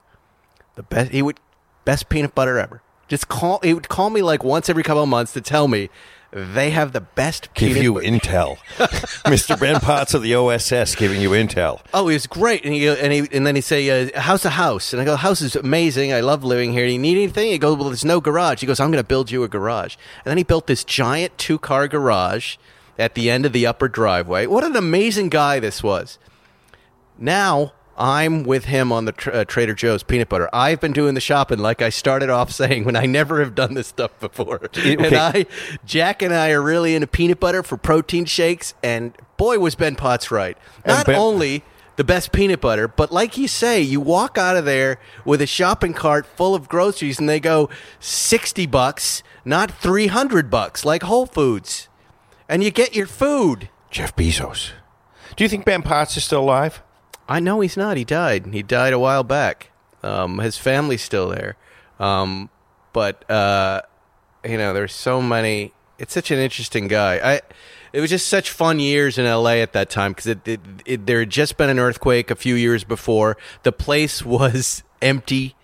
the 0.73 0.81
best. 0.81 1.11
He 1.11 1.21
would 1.21 1.39
best 1.85 2.09
peanut 2.09 2.33
butter 2.33 2.57
ever. 2.57 2.81
Just 3.07 3.29
call. 3.29 3.59
He 3.61 3.75
would 3.75 3.87
call 3.87 4.09
me 4.09 4.23
like 4.23 4.43
once 4.43 4.69
every 4.69 4.81
couple 4.81 5.03
of 5.03 5.09
months 5.09 5.31
to 5.33 5.41
tell 5.41 5.67
me 5.67 5.91
they 6.31 6.71
have 6.71 6.91
the 6.91 7.01
best 7.01 7.53
peanut 7.53 7.75
butter. 7.75 7.83
Give 7.83 7.83
peanut. 7.83 7.83
you 7.83 8.17
butter. 8.17 8.57
intel. 8.57 8.57
Mr. 9.25 9.59
Ben 9.59 9.79
Potts 9.79 10.15
of 10.15 10.23
the 10.23 10.33
OSS 10.33 10.95
giving 10.95 11.21
you 11.21 11.29
intel. 11.29 11.81
Oh, 11.93 12.07
he 12.07 12.15
was 12.15 12.25
great, 12.25 12.65
and 12.65 12.73
he 12.73 12.87
and 12.87 13.13
he 13.13 13.27
and 13.31 13.45
then 13.45 13.53
he'd 13.53 13.61
say, 13.61 14.07
uh, 14.07 14.19
"How's 14.19 14.41
the 14.41 14.49
house?" 14.49 14.91
And 14.91 14.99
I 14.99 15.05
go, 15.05 15.15
"House 15.15 15.41
is 15.41 15.55
amazing. 15.55 16.13
I 16.13 16.21
love 16.21 16.43
living 16.43 16.73
here. 16.73 16.87
Do 16.87 16.91
you 16.91 16.97
need 16.97 17.17
anything?" 17.17 17.51
He 17.51 17.59
goes, 17.59 17.77
"Well, 17.77 17.89
there's 17.89 18.03
no 18.03 18.19
garage." 18.19 18.61
He 18.61 18.65
goes, 18.65 18.79
"I'm 18.79 18.89
going 18.89 19.03
to 19.03 19.07
build 19.07 19.29
you 19.29 19.43
a 19.43 19.47
garage." 19.47 19.97
And 20.25 20.31
then 20.31 20.37
he 20.39 20.43
built 20.43 20.65
this 20.65 20.83
giant 20.83 21.37
two 21.37 21.59
car 21.59 21.87
garage 21.87 22.57
at 22.97 23.15
the 23.15 23.29
end 23.29 23.45
of 23.45 23.53
the 23.53 23.65
upper 23.65 23.87
driveway. 23.87 24.45
What 24.45 24.63
an 24.63 24.75
amazing 24.75 25.29
guy 25.29 25.59
this 25.59 25.81
was. 25.81 26.17
Now 27.17 27.73
I'm 27.97 28.43
with 28.43 28.65
him 28.65 28.91
on 28.91 29.05
the 29.05 29.11
tr- 29.11 29.31
uh, 29.31 29.45
Trader 29.45 29.73
Joe's 29.73 30.03
peanut 30.03 30.29
butter. 30.29 30.49
I've 30.51 30.81
been 30.81 30.93
doing 30.93 31.13
the 31.13 31.21
shopping 31.21 31.59
like 31.59 31.81
I 31.81 31.89
started 31.89 32.29
off 32.29 32.51
saying 32.61 32.85
when 32.85 32.95
I 32.95 33.05
never 33.05 33.39
have 33.39 33.55
done 33.55 33.73
this 33.75 33.87
stuff 33.87 34.19
before. 34.19 34.61
Okay. 34.73 34.95
And 35.05 35.15
I, 35.15 35.45
Jack 35.85 36.21
and 36.21 36.33
I 36.33 36.51
are 36.51 36.61
really 36.61 36.95
into 36.95 37.07
peanut 37.07 37.39
butter 37.39 37.63
for 37.63 37.77
protein 37.77 38.25
shakes. 38.25 38.73
And 38.83 39.13
boy, 39.37 39.59
was 39.59 39.75
Ben 39.75 39.95
Potts 39.95 40.31
right. 40.31 40.57
Not 40.85 41.05
Ben- 41.05 41.15
only 41.15 41.63
the 41.95 42.03
best 42.03 42.31
peanut 42.31 42.59
butter, 42.59 42.87
but 42.87 43.11
like 43.11 43.37
you 43.37 43.47
say, 43.47 43.81
you 43.81 44.01
walk 44.01 44.37
out 44.37 44.57
of 44.57 44.65
there 44.65 44.99
with 45.25 45.41
a 45.41 45.47
shopping 45.47 45.93
cart 45.93 46.25
full 46.25 46.55
of 46.55 46.67
groceries 46.67 47.19
and 47.19 47.29
they 47.29 47.39
go 47.39 47.69
60 47.99 48.65
bucks, 48.65 49.21
not 49.45 49.69
300 49.71 50.49
bucks 50.49 50.83
like 50.85 51.03
Whole 51.03 51.27
Foods. 51.27 51.87
And 52.47 52.63
you 52.63 52.71
get 52.71 52.95
your 52.95 53.07
food. 53.07 53.69
Jeff 53.89 54.15
Bezos. 54.15 54.71
Do 55.35 55.43
you 55.43 55.49
think 55.49 55.65
Ben 55.65 55.81
Potts 55.81 56.17
is 56.17 56.23
still 56.23 56.41
alive? 56.41 56.81
I 57.27 57.39
know 57.39 57.61
he's 57.61 57.77
not. 57.77 57.97
He 57.97 58.03
died. 58.03 58.47
He 58.51 58.61
died 58.61 58.93
a 58.93 58.99
while 58.99 59.23
back. 59.23 59.71
Um, 60.01 60.39
his 60.39 60.57
family's 60.57 61.01
still 61.01 61.29
there. 61.29 61.55
Um, 61.99 62.49
but 62.91 63.29
uh, 63.29 63.81
you 64.43 64.57
know, 64.57 64.73
there's 64.73 64.93
so 64.93 65.21
many. 65.21 65.73
It's 65.97 66.13
such 66.13 66.31
an 66.31 66.39
interesting 66.39 66.87
guy. 66.87 67.19
I. 67.35 67.41
It 67.93 68.01
was 68.01 68.09
just 68.09 68.27
such 68.27 68.49
fun 68.49 68.79
years 68.79 69.19
in 69.19 69.25
LA 69.25 69.57
at 69.57 69.73
that 69.73 69.91
time 69.91 70.13
because 70.13 70.25
it, 70.25 70.47
it, 70.47 70.59
it, 70.83 71.05
there 71.05 71.19
had 71.19 71.29
just 71.29 71.57
been 71.57 71.69
an 71.69 71.77
earthquake 71.77 72.31
a 72.31 72.35
few 72.35 72.55
years 72.55 72.83
before. 72.83 73.37
The 73.61 73.71
place 73.71 74.25
was 74.25 74.81
empty, 74.99 75.55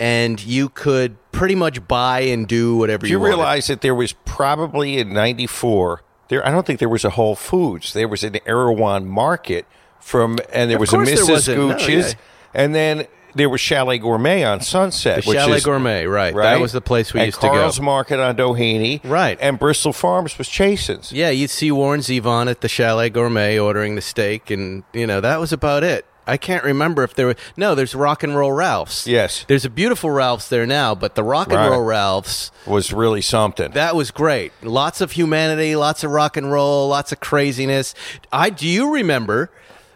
and 0.00 0.42
you 0.42 0.70
could 0.70 1.16
pretty 1.30 1.54
much 1.54 1.86
buy 1.86 2.20
and 2.22 2.48
do 2.48 2.76
whatever 2.76 3.06
you. 3.06 3.10
Do 3.10 3.12
you, 3.12 3.20
you 3.20 3.24
realize 3.24 3.68
that 3.68 3.80
there 3.80 3.94
was 3.94 4.12
probably 4.12 4.98
in 4.98 5.12
'94 5.12 6.02
there? 6.28 6.46
I 6.46 6.50
don't 6.50 6.66
think 6.66 6.78
there 6.78 6.88
was 6.88 7.04
a 7.04 7.10
Whole 7.10 7.34
Foods. 7.36 7.92
There 7.92 8.08
was 8.08 8.22
an 8.24 8.36
Erewhon 8.46 9.06
Market 9.06 9.66
from, 10.00 10.38
and 10.52 10.70
there 10.70 10.76
Of 10.76 10.80
was 10.80 10.92
a 10.94 10.96
there 10.98 11.06
Mrs. 11.16 11.30
wasn't. 11.30 11.58
No, 11.58 11.76
yeah. 11.78 12.12
and 12.54 12.74
then 12.74 13.06
there 13.34 13.48
was 13.50 13.60
Chalet 13.60 13.98
Gourmet 13.98 14.42
on 14.42 14.60
Sunset, 14.60 15.24
The 15.24 15.32
Chalet 15.34 15.58
is, 15.58 15.64
Gourmet, 15.64 16.06
right. 16.06 16.34
right. 16.34 16.54
That 16.54 16.60
was 16.60 16.72
the 16.72 16.80
place 16.80 17.12
we 17.12 17.20
and 17.20 17.26
used 17.28 17.40
to 17.42 17.46
go. 17.48 17.52
Carl's 17.52 17.80
Market 17.80 18.18
on 18.18 18.36
Doheny, 18.36 19.00
Right. 19.04 19.38
and 19.40 19.58
Bristol 19.58 19.92
Farms 19.92 20.38
was 20.38 20.48
Chasen's. 20.48 21.12
Yeah, 21.12 21.28
you'd 21.30 21.50
see 21.50 21.70
Warren 21.70 22.00
Zevon 22.00 22.50
at 22.50 22.62
the 22.62 22.68
Chalet 22.68 23.10
Gourmet 23.10 23.58
ordering 23.58 23.94
the 23.96 24.00
steak, 24.00 24.50
and 24.50 24.82
you 24.92 25.06
know 25.06 25.20
that 25.20 25.38
was 25.40 25.52
about 25.52 25.84
it. 25.84 26.06
I 26.28 26.36
can't 26.36 26.62
remember 26.62 27.02
if 27.02 27.14
there 27.14 27.26
were. 27.26 27.36
no. 27.56 27.74
There's 27.74 27.94
Rock 27.94 28.22
and 28.22 28.36
Roll 28.36 28.52
Ralph's. 28.52 29.06
Yes. 29.06 29.44
there's 29.48 29.64
a 29.64 29.70
beautiful 29.70 30.10
Ralph's 30.10 30.48
there 30.48 30.66
now, 30.66 30.94
but 30.94 31.14
the 31.14 31.24
Rock 31.24 31.48
and 31.48 31.56
Right. 31.56 31.68
Roll 31.70 31.82
Ralph's 31.82 32.52
Was 32.66 32.92
really 32.92 33.22
something. 33.22 33.72
that 33.72 33.96
was 33.96 34.10
great. 34.10 34.52
Lots 34.62 35.00
of 35.00 35.12
humanity, 35.12 35.74
lots 35.74 36.04
of 36.04 36.10
rock 36.10 36.36
and 36.36 36.52
roll, 36.52 36.88
lots 36.88 37.10
of 37.12 37.20
craziness. 37.20 37.94
I 38.32 38.50
do 38.50 38.68
you 38.68 38.92
remember? 38.92 39.50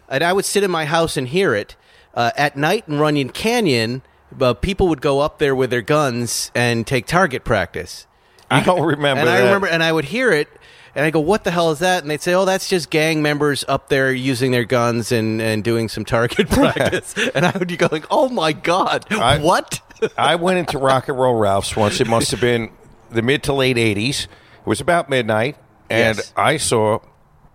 And 0.09 0.23
I 0.23 0.33
would 0.33 0.45
sit 0.45 0.63
in 0.63 0.69
my 0.71 0.85
house 0.85 1.15
and 1.17 1.27
hear 1.27 1.55
it 1.55 1.75
uh, 2.13 2.31
at 2.35 2.57
night 2.57 2.85
in 2.87 2.99
Runyon 2.99 3.29
Canyon. 3.29 4.01
Uh, 4.39 4.53
people 4.53 4.87
would 4.87 5.01
go 5.01 5.19
up 5.19 5.37
there 5.39 5.55
with 5.55 5.69
their 5.69 5.81
guns 5.83 6.51
and 6.55 6.85
take 6.87 7.05
target 7.05 7.43
practice. 7.43 8.07
I 8.53 8.63
don't 8.63 8.81
remember. 8.85 9.21
And 9.21 9.29
I 9.29 9.39
that. 9.39 9.45
remember, 9.45 9.67
and 9.67 9.81
I 9.83 9.91
would 9.91 10.05
hear 10.05 10.31
it, 10.31 10.47
and 10.95 11.03
I 11.05 11.09
go, 11.09 11.19
"What 11.19 11.43
the 11.43 11.51
hell 11.51 11.71
is 11.71 11.79
that?" 11.79 12.03
And 12.03 12.11
they'd 12.11 12.21
say, 12.21 12.33
"Oh, 12.33 12.45
that's 12.45 12.67
just 12.69 12.89
gang 12.89 13.21
members 13.21 13.63
up 13.67 13.89
there 13.89 14.11
using 14.13 14.51
their 14.51 14.65
guns 14.65 15.11
and, 15.11 15.41
and 15.41 15.63
doing 15.63 15.89
some 15.89 16.05
target 16.05 16.49
practice." 16.49 17.15
and 17.35 17.45
I 17.45 17.57
would 17.57 17.67
be 17.67 17.77
going, 17.77 18.03
"Oh 18.11 18.29
my 18.29 18.51
god, 18.53 19.05
I- 19.11 19.39
what?" 19.39 19.81
I 20.17 20.35
went 20.35 20.57
into 20.59 20.77
Rock 20.77 21.07
and 21.07 21.17
Roll 21.17 21.35
Ralph's 21.35 21.75
once. 21.75 22.01
It 22.01 22.07
must 22.07 22.31
have 22.31 22.41
been 22.41 22.71
the 23.09 23.21
mid 23.21 23.43
to 23.43 23.53
late 23.53 23.77
'80s. 23.77 24.25
It 24.25 24.29
was 24.65 24.81
about 24.81 25.09
midnight, 25.09 25.55
and 25.89 26.17
Yes. 26.17 26.33
I 26.35 26.57
saw 26.57 26.99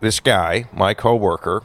this 0.00 0.20
guy, 0.20 0.66
my 0.72 0.94
coworker, 0.94 1.62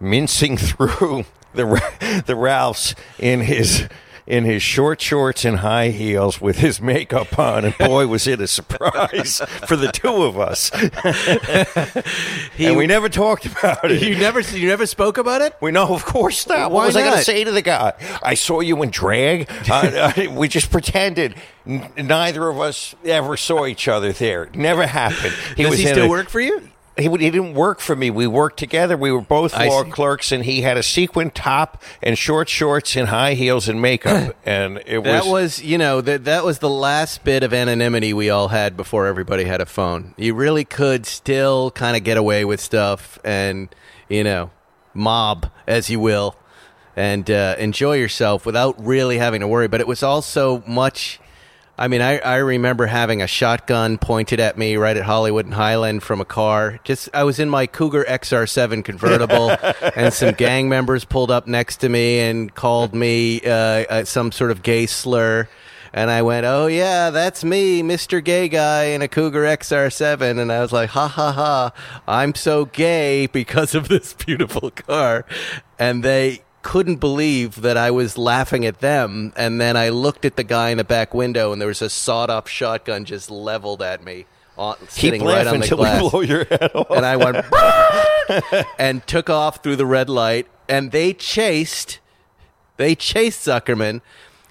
mincing 0.00 0.56
through 0.56 1.24
the 1.54 2.22
the 2.26 2.36
Ralphs 2.36 2.94
in 3.18 3.40
his 3.40 3.88
in 4.30 4.44
his 4.44 4.62
short 4.62 5.00
shorts 5.00 5.44
and 5.44 5.58
high 5.58 5.88
heels 5.88 6.40
with 6.40 6.58
his 6.58 6.80
makeup 6.80 7.36
on, 7.38 7.64
and 7.64 7.76
boy, 7.78 8.06
was 8.06 8.26
it 8.28 8.40
a 8.40 8.46
surprise 8.46 9.38
for 9.66 9.76
the 9.76 9.90
two 9.90 10.22
of 10.22 10.38
us. 10.38 10.70
He- 12.56 12.66
and 12.66 12.76
we 12.76 12.86
never 12.86 13.08
talked 13.08 13.46
about 13.46 13.90
it. 13.90 14.02
you 14.02 14.16
never 14.16 14.40
you 14.40 14.68
never 14.68 14.86
spoke 14.86 15.18
about 15.18 15.40
it. 15.40 15.54
We 15.60 15.70
know, 15.70 15.94
of 15.94 16.04
course 16.04 16.46
not. 16.46 16.70
Why 16.70 16.74
what 16.78 16.86
was 16.88 16.96
I 16.96 17.02
going 17.02 17.16
to 17.18 17.24
say 17.24 17.42
to 17.44 17.50
the 17.50 17.62
guy? 17.62 17.92
I 18.22 18.34
saw 18.34 18.60
you 18.60 18.82
in 18.82 18.90
drag. 18.90 19.50
Uh, 19.68 20.12
uh, 20.16 20.30
we 20.32 20.46
just 20.48 20.70
pretended. 20.70 21.34
N- 21.66 21.90
neither 21.96 22.48
of 22.48 22.60
us 22.60 22.94
ever 23.04 23.36
saw 23.36 23.66
each 23.66 23.88
other 23.88 24.12
there. 24.12 24.50
Never 24.54 24.86
happened. 24.86 25.34
He 25.56 25.62
Does 25.62 25.70
was 25.72 25.80
he 25.80 25.86
still 25.86 26.04
a- 26.06 26.08
work 26.08 26.28
for 26.28 26.40
you? 26.40 26.68
He, 26.96 27.04
he 27.08 27.30
didn't 27.30 27.54
work 27.54 27.80
for 27.80 27.94
me. 27.96 28.10
We 28.10 28.26
worked 28.26 28.58
together. 28.58 28.96
We 28.96 29.10
were 29.12 29.20
both 29.20 29.54
I 29.54 29.68
law 29.68 29.84
see. 29.84 29.90
clerks, 29.90 30.32
and 30.32 30.44
he 30.44 30.62
had 30.62 30.76
a 30.76 30.82
sequin 30.82 31.30
top 31.30 31.82
and 32.02 32.18
short 32.18 32.48
shorts 32.48 32.96
and 32.96 33.08
high 33.08 33.34
heels 33.34 33.68
and 33.68 33.80
makeup. 33.80 34.36
and 34.44 34.78
it 34.86 35.02
That 35.04 35.24
was, 35.24 35.30
was, 35.58 35.62
you 35.62 35.78
know, 35.78 36.00
that 36.00 36.24
that 36.24 36.44
was 36.44 36.58
the 36.58 36.68
last 36.68 37.24
bit 37.24 37.42
of 37.42 37.54
anonymity 37.54 38.12
we 38.12 38.28
all 38.28 38.48
had 38.48 38.76
before 38.76 39.06
everybody 39.06 39.44
had 39.44 39.60
a 39.60 39.66
phone. 39.66 40.14
You 40.18 40.34
really 40.34 40.64
could 40.64 41.06
still 41.06 41.70
kind 41.70 41.96
of 41.96 42.04
get 42.04 42.16
away 42.16 42.44
with 42.44 42.60
stuff 42.60 43.18
and, 43.24 43.74
you 44.08 44.24
know, 44.24 44.50
mob 44.92 45.50
as 45.66 45.88
you 45.88 46.00
will, 46.00 46.36
and 46.96 47.30
uh, 47.30 47.54
enjoy 47.58 47.96
yourself 47.96 48.44
without 48.44 48.74
really 48.84 49.18
having 49.18 49.40
to 49.40 49.48
worry. 49.48 49.68
But 49.68 49.80
it 49.80 49.86
was 49.86 50.02
also 50.02 50.62
much. 50.66 51.20
I 51.80 51.88
mean, 51.88 52.02
I, 52.02 52.18
I 52.18 52.36
remember 52.36 52.84
having 52.84 53.22
a 53.22 53.26
shotgun 53.26 53.96
pointed 53.96 54.38
at 54.38 54.58
me 54.58 54.76
right 54.76 54.94
at 54.94 55.02
Hollywood 55.02 55.46
and 55.46 55.54
Highland 55.54 56.02
from 56.02 56.20
a 56.20 56.26
car. 56.26 56.78
Just 56.84 57.08
I 57.14 57.24
was 57.24 57.38
in 57.38 57.48
my 57.48 57.66
Cougar 57.66 58.04
XR7 58.04 58.84
convertible, 58.84 59.50
and 59.96 60.12
some 60.12 60.34
gang 60.34 60.68
members 60.68 61.06
pulled 61.06 61.30
up 61.30 61.46
next 61.46 61.78
to 61.78 61.88
me 61.88 62.20
and 62.20 62.54
called 62.54 62.94
me 62.94 63.40
uh, 63.46 63.50
uh, 63.50 64.04
some 64.04 64.30
sort 64.30 64.50
of 64.50 64.62
gay 64.62 64.84
slur. 64.84 65.48
And 65.94 66.10
I 66.10 66.20
went, 66.20 66.44
"Oh 66.44 66.66
yeah, 66.66 67.08
that's 67.08 67.44
me, 67.44 67.82
Mr. 67.82 68.22
Gay 68.22 68.50
Guy 68.50 68.84
in 68.84 69.00
a 69.00 69.08
Cougar 69.08 69.42
XR7." 69.42 70.38
And 70.38 70.52
I 70.52 70.60
was 70.60 70.72
like, 70.72 70.90
"Ha 70.90 71.08
ha 71.08 71.32
ha! 71.32 71.72
I'm 72.06 72.34
so 72.34 72.66
gay 72.66 73.26
because 73.26 73.74
of 73.74 73.88
this 73.88 74.12
beautiful 74.12 74.70
car." 74.70 75.24
And 75.78 76.02
they 76.02 76.42
couldn't 76.62 76.96
believe 76.96 77.62
that 77.62 77.76
I 77.76 77.90
was 77.90 78.18
laughing 78.18 78.66
at 78.66 78.80
them. 78.80 79.32
And 79.36 79.60
then 79.60 79.76
I 79.76 79.88
looked 79.88 80.24
at 80.24 80.36
the 80.36 80.44
guy 80.44 80.70
in 80.70 80.78
the 80.78 80.84
back 80.84 81.14
window, 81.14 81.52
and 81.52 81.60
there 81.60 81.68
was 81.68 81.82
a 81.82 81.90
sawed-off 81.90 82.48
shotgun 82.48 83.04
just 83.04 83.30
leveled 83.30 83.82
at 83.82 84.04
me, 84.04 84.26
on, 84.58 84.76
Keep 84.80 84.90
sitting 84.90 85.24
right 85.24 85.46
on 85.46 85.58
the 85.58 85.62
until 85.62 85.78
glass. 85.78 86.02
we 86.02 86.10
blow 86.10 86.20
your 86.20 86.44
head 86.44 86.70
off. 86.74 86.90
and 86.90 87.06
I 87.06 87.16
went 87.16 88.66
and 88.78 89.06
took 89.06 89.30
off 89.30 89.62
through 89.62 89.76
the 89.76 89.86
red 89.86 90.08
light, 90.10 90.46
and 90.68 90.92
they 90.92 91.12
chased, 91.14 91.98
they 92.76 92.94
chased 92.94 93.46
Zuckerman. 93.46 94.00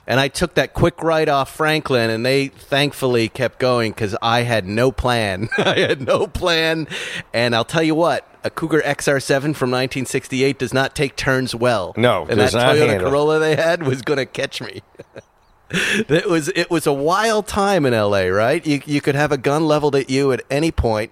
And 0.10 0.20
I 0.20 0.28
took 0.28 0.56
that 0.56 0.74
quick 0.74 1.04
right 1.04 1.30
off 1.30 1.56
Franklin, 1.56 2.10
and 2.10 2.26
they 2.26 2.48
thankfully 2.48 3.30
kept 3.30 3.60
going 3.60 3.92
because 3.92 4.16
I 4.24 4.42
had 4.42 4.66
no 4.66 4.92
plan. 4.92 5.50
I 5.60 5.78
had 5.80 6.02
no 6.02 6.26
plan. 6.26 6.88
And 7.32 7.56
I'll 7.56 7.64
tell 7.64 7.84
you 7.84 7.94
what, 7.94 8.28
a 8.44 8.50
Cougar 8.50 8.82
XR7 8.82 9.40
from 9.56 9.70
1968 9.70 10.58
does 10.58 10.74
not 10.74 10.96
take 10.96 11.16
turns 11.16 11.54
well. 11.54 11.94
No, 11.96 12.26
and 12.28 12.40
does 12.40 12.54
that 12.54 12.76
Toyota 12.76 12.88
handle. 12.88 13.10
Corolla 13.12 13.38
they 13.38 13.56
had 13.56 13.84
was 13.84 14.02
going 14.02 14.18
to 14.18 14.26
catch 14.26 14.62
me. 14.62 14.82
it 15.70 16.28
was 16.28 16.48
it 16.56 16.72
was 16.72 16.88
a 16.88 16.94
wild 16.94 17.46
time 17.46 17.86
in 17.86 17.94
L.A. 17.94 18.32
Right? 18.32 18.66
You 18.66 18.82
you 18.88 19.02
could 19.02 19.16
have 19.16 19.32
a 19.32 19.38
gun 19.38 19.66
leveled 19.66 19.96
at 19.96 20.10
you 20.10 20.32
at 20.32 20.42
any 20.50 20.72
point. 20.72 21.12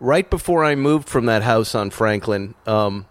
Right 0.00 0.28
before 0.28 0.64
I 0.64 0.74
moved 0.74 1.08
from 1.08 1.26
that 1.26 1.42
house 1.42 1.76
on 1.76 1.90
Franklin, 1.90 2.56
um, 2.66 3.06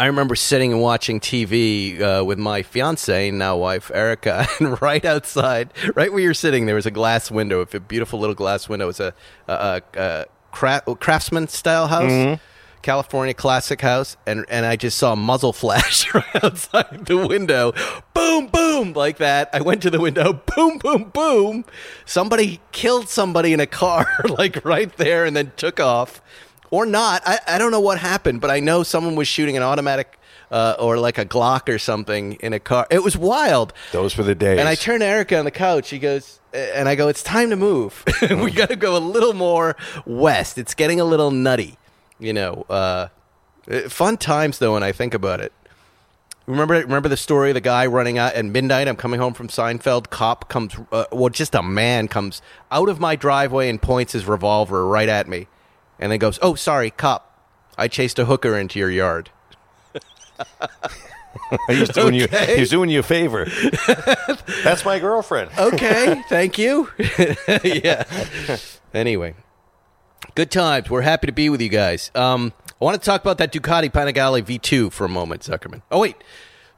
I 0.00 0.06
remember 0.06 0.34
sitting 0.34 0.72
and 0.72 0.80
watching 0.80 1.20
TV 1.20 2.00
uh, 2.00 2.24
with 2.24 2.38
my 2.38 2.62
fiance, 2.62 3.30
now 3.30 3.58
wife 3.58 3.90
Erica, 3.92 4.48
and 4.58 4.80
right 4.80 5.04
outside, 5.04 5.74
right 5.94 6.10
where 6.10 6.22
you're 6.22 6.32
sitting, 6.32 6.64
there 6.64 6.74
was 6.74 6.86
a 6.86 6.90
glass 6.90 7.30
window, 7.30 7.60
a 7.60 7.80
beautiful 7.80 8.18
little 8.18 8.34
glass 8.34 8.66
window. 8.66 8.86
It 8.86 8.96
was 8.96 9.00
a, 9.00 9.14
a, 9.46 9.52
a, 9.52 9.82
a 10.00 10.26
cra- 10.52 10.82
craftsman 11.00 11.48
style 11.48 11.86
house, 11.88 12.38
California 12.80 13.34
classic 13.34 13.82
house, 13.82 14.16
and 14.26 14.46
and 14.48 14.64
I 14.64 14.76
just 14.76 14.96
saw 14.96 15.12
a 15.12 15.16
muzzle 15.16 15.52
flash 15.62 16.14
right 16.14 16.44
outside 16.44 17.04
the 17.04 17.18
window, 17.18 17.74
boom, 18.14 18.46
boom, 18.46 18.94
like 18.94 19.18
that. 19.18 19.50
I 19.52 19.60
went 19.60 19.82
to 19.82 19.90
the 19.90 20.00
window, 20.00 20.32
boom, 20.32 20.78
boom, 20.78 21.10
boom. 21.12 21.66
Somebody 22.06 22.62
killed 22.72 23.10
somebody 23.10 23.52
in 23.52 23.60
a 23.60 23.66
car, 23.66 24.06
like 24.30 24.64
right 24.64 24.96
there, 24.96 25.26
and 25.26 25.36
then 25.36 25.52
took 25.58 25.78
off 25.78 26.22
or 26.70 26.86
not. 26.86 27.22
I, 27.26 27.38
I 27.46 27.58
don't 27.58 27.70
know 27.70 27.80
what 27.80 27.98
happened, 27.98 28.40
but 28.40 28.50
I 28.50 28.60
know 28.60 28.82
someone 28.82 29.16
was 29.16 29.28
shooting 29.28 29.56
an 29.56 29.62
automatic 29.62 30.18
uh, 30.50 30.76
or 30.78 30.98
like 30.98 31.18
a 31.18 31.24
Glock 31.24 31.68
or 31.68 31.78
something 31.78 32.34
in 32.34 32.52
a 32.52 32.60
car. 32.60 32.86
It 32.90 33.02
was 33.02 33.16
wild. 33.16 33.72
Those 33.92 34.16
were 34.16 34.24
the 34.24 34.34
days. 34.34 34.58
And 34.58 34.68
I 34.68 34.74
turn 34.74 35.00
to 35.00 35.06
Erica 35.06 35.38
on 35.38 35.44
the 35.44 35.50
couch. 35.50 35.86
She 35.86 35.98
goes, 35.98 36.40
and 36.52 36.88
I 36.88 36.94
go, 36.94 37.08
it's 37.08 37.22
time 37.22 37.50
to 37.50 37.56
move. 37.56 38.04
we 38.30 38.50
got 38.50 38.70
to 38.70 38.76
go 38.76 38.96
a 38.96 38.98
little 38.98 39.34
more 39.34 39.76
west. 40.04 40.58
It's 40.58 40.74
getting 40.74 41.00
a 41.00 41.04
little 41.04 41.30
nutty, 41.30 41.78
you 42.18 42.32
know. 42.32 42.66
Uh, 42.68 43.08
uh, 43.70 43.88
fun 43.88 44.16
times 44.16 44.58
though, 44.58 44.74
when 44.74 44.82
I 44.82 44.92
think 44.92 45.14
about 45.14 45.40
it. 45.40 45.52
Remember, 46.46 46.74
remember 46.74 47.08
the 47.08 47.16
story 47.16 47.50
of 47.50 47.54
the 47.54 47.60
guy 47.60 47.86
running 47.86 48.18
out 48.18 48.34
at 48.34 48.44
midnight. 48.44 48.88
I'm 48.88 48.96
coming 48.96 49.20
home 49.20 49.34
from 49.34 49.46
Seinfeld. 49.46 50.10
Cop 50.10 50.48
comes, 50.48 50.74
uh, 50.90 51.04
well, 51.12 51.28
just 51.28 51.54
a 51.54 51.62
man 51.62 52.08
comes 52.08 52.42
out 52.72 52.88
of 52.88 52.98
my 52.98 53.14
driveway 53.14 53.68
and 53.68 53.80
points 53.80 54.14
his 54.14 54.26
revolver 54.26 54.84
right 54.84 55.08
at 55.08 55.28
me, 55.28 55.46
and 56.00 56.10
then 56.10 56.18
goes, 56.18 56.38
"Oh, 56.42 56.56
sorry, 56.56 56.90
cop. 56.90 57.26
I 57.78 57.86
chased 57.86 58.18
a 58.18 58.24
hooker 58.24 58.56
into 58.58 58.78
your 58.80 58.90
yard." 58.90 59.30
He's 61.68 61.88
doing 61.90 62.14
you. 62.14 62.26
He's 62.28 62.70
doing 62.70 62.90
you 62.90 63.00
a 63.00 63.02
favor. 63.04 63.44
That's 64.64 64.84
my 64.84 64.98
girlfriend. 64.98 65.50
okay, 65.56 66.22
thank 66.28 66.58
you. 66.58 66.88
yeah. 67.64 68.04
Anyway, 68.92 69.34
good 70.34 70.50
times. 70.50 70.90
We're 70.90 71.02
happy 71.02 71.26
to 71.28 71.32
be 71.32 71.48
with 71.48 71.60
you 71.60 71.68
guys. 71.68 72.10
Um, 72.14 72.52
I 72.80 72.84
want 72.84 73.00
to 73.00 73.04
talk 73.04 73.20
about 73.20 73.38
that 73.38 73.52
Ducati 73.52 73.90
Panigale 73.90 74.42
V2 74.42 74.90
for 74.92 75.04
a 75.04 75.08
moment, 75.08 75.42
Zuckerman. 75.42 75.82
Oh 75.90 76.00
wait, 76.00 76.16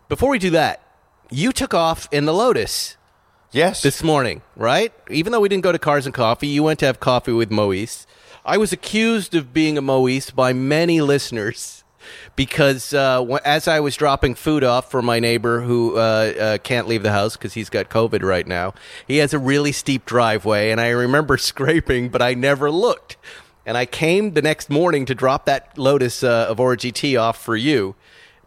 before 0.09 0.29
we 0.31 0.39
do 0.39 0.51
that, 0.51 0.83
you 1.31 1.53
took 1.53 1.73
off 1.75 2.09
in 2.13 2.25
the 2.27 2.35
Lotus 2.35 2.97
Yes. 3.53 3.83
this 3.83 4.03
morning, 4.03 4.43
right? 4.57 4.93
Even 5.11 5.33
though 5.33 5.41
we 5.41 5.49
didn't 5.49 5.65
go 5.65 5.73
to 5.73 5.79
Cars 5.79 6.07
and 6.07 6.15
Coffee, 6.15 6.47
you 6.49 6.63
went 6.63 6.79
to 6.81 6.87
have 6.87 7.01
coffee 7.01 7.33
with 7.33 7.51
Moise. 7.51 8.07
I 8.45 8.57
was 8.57 8.73
accused 8.73 9.37
of 9.37 9.55
being 9.55 9.79
a 9.79 9.81
Moise 9.81 10.31
by 10.31 10.53
many 10.53 11.01
listeners 11.01 11.85
because 12.35 12.93
uh, 12.93 13.23
as 13.45 13.69
I 13.69 13.79
was 13.79 13.95
dropping 13.95 14.35
food 14.35 14.65
off 14.65 14.91
for 14.91 15.01
my 15.01 15.21
neighbor 15.21 15.61
who 15.61 15.97
uh, 15.97 16.01
uh, 16.01 16.59
can't 16.59 16.89
leave 16.89 17.05
the 17.05 17.13
house 17.13 17.37
because 17.37 17.55
he's 17.55 17.71
got 17.71 17.89
COVID 17.89 18.23
right 18.23 18.47
now, 18.47 18.75
he 19.07 19.19
has 19.19 19.33
a 19.33 19.39
really 19.39 19.71
steep 19.71 20.05
driveway, 20.05 20.73
and 20.73 20.81
I 20.81 20.89
remember 20.89 21.37
scraping, 21.39 22.09
but 22.09 22.21
I 22.21 22.35
never 22.35 22.69
looked. 22.69 23.17
And 23.65 23.77
I 23.77 23.87
came 23.87 24.33
the 24.33 24.43
next 24.43 24.69
morning 24.69 25.07
to 25.07 25.15
drop 25.15 25.45
that 25.47 25.79
Lotus 25.79 26.25
uh, 26.25 26.49
Evora 26.51 26.77
GT 26.77 27.21
off 27.21 27.41
for 27.41 27.55
you, 27.55 27.95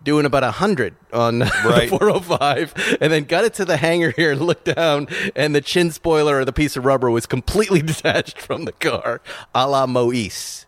doing 0.06 0.26
about 0.26 0.44
100 0.44 0.96
on 1.12 1.40
Right. 1.66 1.90
405, 1.90 2.98
and 3.02 3.12
then 3.12 3.26
got 3.26 3.44
it 3.44 3.54
to 3.56 3.66
the 3.66 3.76
hangar 3.76 4.12
here 4.12 4.32
and 4.32 4.40
looked 4.42 4.74
down, 4.74 5.08
and 5.36 5.54
the 5.54 5.60
chin 5.60 5.92
spoiler 5.92 6.38
or 6.40 6.46
the 6.46 6.54
piece 6.54 6.78
of 6.78 6.86
rubber 6.86 7.12
was 7.12 7.26
completely 7.26 7.82
detached 7.92 8.40
from 8.40 8.64
the 8.64 8.72
car, 8.72 9.20
a 9.54 9.68
la 9.68 9.86
Moise. 9.86 10.66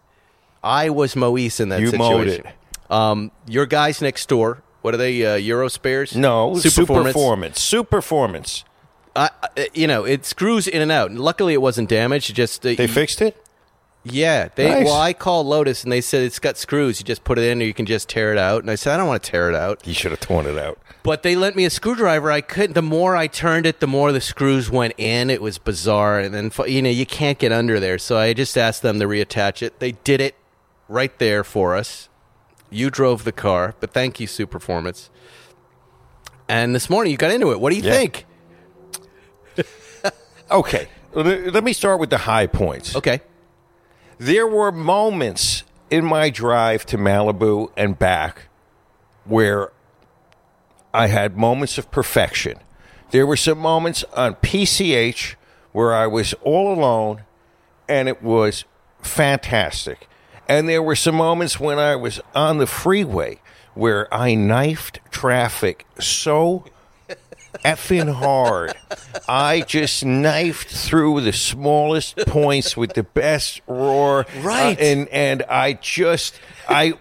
I 0.62 0.90
was 0.90 1.16
Moise 1.16 1.62
in 1.62 1.70
that 1.70 1.80
You 1.80 1.88
situation. 1.92 2.10
mowed 2.18 2.28
it. 2.28 2.46
Um, 2.90 3.32
your 3.48 3.66
guys 3.66 4.02
next 4.02 4.28
door, 4.28 4.62
what 4.82 4.94
are 4.94 4.98
they, 4.98 5.26
uh, 5.26 5.36
Euro 5.36 5.70
spares? 5.70 6.16
no, 6.16 6.56
Super 6.56 7.04
performance. 7.04 7.62
Super 7.62 7.88
performance. 7.98 8.64
I, 9.16 9.30
you 9.74 9.88
know, 9.88 10.04
it 10.04 10.26
screws 10.26 10.68
in 10.68 10.80
and 10.82 10.92
out. 10.92 11.12
Luckily, 11.12 11.54
it 11.54 11.62
wasn't 11.62 11.90
damaged. 11.90 12.36
Just 12.36 12.64
uh, 12.66 12.76
They 12.78 12.86
fixed 12.88 13.20
it. 13.22 13.36
Yeah, 14.04 14.48
they. 14.56 14.70
Nice. 14.70 14.86
Well, 14.86 15.00
I 15.02 15.12
called 15.14 15.48
Lotus 15.48 15.84
and 15.84 15.92
they 15.92 16.00
said 16.02 16.24
it's 16.24 16.40
got 16.40 16.56
screws. 16.58 17.00
You 17.00 17.06
just 17.06 17.24
put 17.26 17.38
it 17.38 17.44
in, 17.44 17.62
or 17.62 17.66
you 17.66 17.74
can 17.74 17.86
just 17.86 18.08
tear 18.08 18.32
it 18.32 18.38
out. 18.38 18.62
And 18.62 18.72
I 18.72 18.76
said 18.76 18.94
I 18.94 18.98
don't 18.98 19.08
want 19.08 19.22
to 19.24 19.32
tear 19.32 19.50
it 19.50 19.56
out. 19.56 19.86
You 19.86 19.94
should 19.94 20.12
have 20.12 20.22
torn 20.22 20.46
it 20.46 20.58
out. 20.58 20.80
But 21.04 21.24
they 21.24 21.36
lent 21.36 21.56
me 21.58 21.66
a 21.66 21.70
screwdriver. 21.70 22.32
I 22.32 22.40
couldn't. 22.42 22.74
The 22.74 22.82
more 22.82 23.16
I 23.18 23.28
turned 23.28 23.66
it, 23.66 23.80
the 23.82 23.88
more 23.88 24.12
the 24.14 24.22
screws 24.22 24.70
went 24.70 24.94
in. 24.98 25.30
It 25.30 25.42
was 25.42 25.58
bizarre, 25.58 26.20
and 26.20 26.34
then 26.34 26.52
you 26.68 26.82
know 26.82 26.90
you 26.90 27.06
can't 27.06 27.38
get 27.38 27.52
under 27.52 27.80
there. 27.82 27.98
So 27.98 28.18
I 28.18 28.34
just 28.34 28.58
asked 28.58 28.82
them 28.82 29.00
to 29.00 29.06
reattach 29.06 29.62
it. 29.62 29.80
They 29.80 29.92
did 29.94 30.22
it 30.22 30.36
right 30.88 31.18
there 31.20 31.44
for 31.44 31.76
us. 31.76 32.08
You 32.70 32.90
drove 32.90 33.24
the 33.26 33.32
car, 33.34 33.76
but 33.80 33.92
thank 33.92 34.20
you, 34.22 34.28
Super 34.28 34.60
Performance. 34.60 35.10
And 36.50 36.74
this 36.74 36.90
morning 36.90 37.12
you 37.12 37.18
got 37.18 37.32
into 37.32 37.52
it. 37.52 37.60
What 37.60 37.72
do 37.72 37.76
you 37.78 37.84
Yeah. 37.84 37.92
think? 37.94 38.26
Okay. 40.50 40.88
Let 41.14 41.54
let 41.54 41.64
me 41.66 41.74
start 41.74 42.00
with 42.00 42.10
the 42.10 42.20
high 42.20 42.48
points. 42.48 42.96
Okay. 42.96 43.20
There 44.20 44.48
were 44.48 44.72
moments 44.72 45.64
in 45.92 46.04
my 46.04 46.30
drive 46.30 46.86
to 46.88 46.98
Malibu 46.98 47.72
and 47.78 47.98
back 47.98 48.48
where 49.26 49.72
I 50.94 51.08
had 51.08 51.38
moments 51.38 51.78
of 51.78 51.92
perfection. 51.92 52.58
There 53.12 53.28
were 53.28 53.38
some 53.38 53.60
moments 53.60 54.04
on 54.16 54.36
PCH 54.36 55.36
where 55.72 55.94
I 55.94 56.08
was 56.08 56.34
all 56.42 56.74
alone 56.74 57.24
and 57.88 58.10
it 58.10 58.24
was 58.24 58.66
fantastic. 59.02 60.08
And 60.50 60.68
there 60.68 60.82
were 60.82 60.96
some 60.96 61.16
moments 61.16 61.60
when 61.60 61.78
I 61.78 61.96
was 61.96 62.20
on 62.34 62.58
the 62.58 62.68
freeway 62.68 63.40
where 63.76 64.12
I 64.12 64.34
knifed 64.34 65.00
traffic 65.12 65.86
so 66.00 66.66
effing 67.64 68.14
hard. 68.14 68.74
I 69.28 69.62
just 69.62 70.06
knifed 70.06 70.70
through 70.70 71.22
the 71.22 71.34
smallest 71.34 72.18
points 72.28 72.76
with 72.78 72.94
the 72.94 73.04
best 73.04 73.62
roar. 73.68 74.26
Right. 74.40 74.78
Uh, 74.78 74.84
and 74.84 75.08
and 75.10 75.44
I 75.44 75.74
just 75.74 76.40
I 76.68 76.94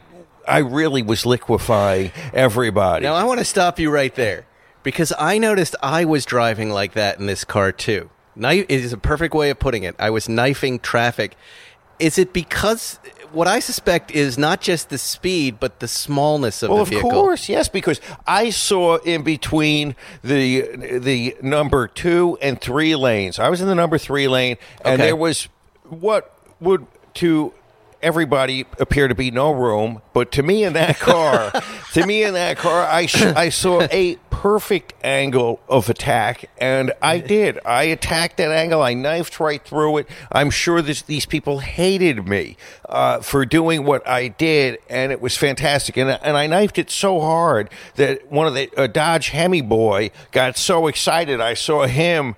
I 0.46 0.58
really 0.58 1.02
was 1.02 1.26
liquefying 1.26 2.12
everybody. 2.32 3.04
Now 3.04 3.14
I 3.14 3.24
want 3.24 3.38
to 3.38 3.44
stop 3.44 3.78
you 3.78 3.90
right 3.90 4.14
there 4.14 4.46
because 4.82 5.12
I 5.18 5.38
noticed 5.38 5.74
I 5.82 6.04
was 6.04 6.24
driving 6.24 6.70
like 6.70 6.92
that 6.94 7.18
in 7.18 7.26
this 7.26 7.44
car 7.44 7.72
too. 7.72 8.10
Knife 8.34 8.66
is 8.68 8.92
a 8.92 8.98
perfect 8.98 9.34
way 9.34 9.50
of 9.50 9.58
putting 9.58 9.82
it. 9.82 9.96
I 9.98 10.10
was 10.10 10.28
knifing 10.28 10.78
traffic. 10.78 11.36
Is 11.98 12.18
it 12.18 12.32
because 12.32 12.98
what 13.32 13.46
I 13.48 13.58
suspect 13.60 14.10
is 14.10 14.36
not 14.38 14.60
just 14.60 14.88
the 14.90 14.98
speed 14.98 15.58
but 15.60 15.80
the 15.80 15.88
smallness 15.88 16.62
of 16.62 16.70
well, 16.70 16.84
the 16.84 16.90
vehicle. 16.90 17.10
of 17.10 17.14
course, 17.14 17.48
yes, 17.48 17.68
because 17.68 18.00
I 18.26 18.50
saw 18.50 18.96
in 18.98 19.22
between 19.22 19.94
the 20.22 20.98
the 20.98 21.36
number 21.42 21.88
two 21.88 22.38
and 22.42 22.60
three 22.60 22.94
lanes. 22.96 23.38
I 23.38 23.48
was 23.48 23.60
in 23.60 23.68
the 23.68 23.74
number 23.74 23.98
three 23.98 24.28
lane, 24.28 24.56
and 24.84 24.94
Okay. 24.94 25.06
there 25.08 25.16
was 25.16 25.48
what 25.88 26.32
would 26.60 26.86
to 27.14 27.52
everybody 28.02 28.64
appear 28.78 29.08
to 29.08 29.14
be 29.14 29.30
no 29.30 29.50
room, 29.50 30.02
but 30.12 30.30
to 30.32 30.42
me 30.42 30.62
in 30.64 30.74
that 30.74 30.98
car, 30.98 31.50
to 31.94 32.06
me 32.06 32.22
in 32.22 32.34
that 32.34 32.56
car, 32.58 32.82
I 32.86 33.06
sh- 33.06 33.22
I 33.24 33.48
saw 33.48 33.82
a 33.90 34.16
perfect 34.46 34.94
angle 35.02 35.58
of 35.68 35.90
attack, 35.90 36.48
and 36.58 36.92
I 37.02 37.18
did. 37.18 37.58
I 37.66 37.82
attacked 37.84 38.36
that 38.36 38.52
angle. 38.52 38.80
I 38.80 38.94
knifed 38.94 39.40
right 39.40 39.60
through 39.60 39.96
it. 39.96 40.08
I'm 40.30 40.50
sure 40.50 40.80
this, 40.82 41.02
these 41.02 41.26
people 41.26 41.58
hated 41.58 42.28
me 42.28 42.56
uh, 42.88 43.18
for 43.22 43.44
doing 43.44 43.82
what 43.84 44.06
I 44.06 44.28
did, 44.28 44.78
and 44.88 45.10
it 45.10 45.20
was 45.20 45.36
fantastic. 45.36 45.96
And, 45.96 46.10
and 46.10 46.36
I 46.36 46.46
knifed 46.46 46.78
it 46.78 46.90
so 46.92 47.18
hard 47.18 47.70
that 47.96 48.30
one 48.30 48.46
of 48.46 48.54
the 48.54 48.70
uh, 48.76 48.86
Dodge 48.86 49.30
Hemi 49.30 49.62
boy 49.62 50.12
got 50.30 50.56
so 50.56 50.86
excited. 50.86 51.40
I 51.40 51.54
saw 51.54 51.86
him. 51.88 52.36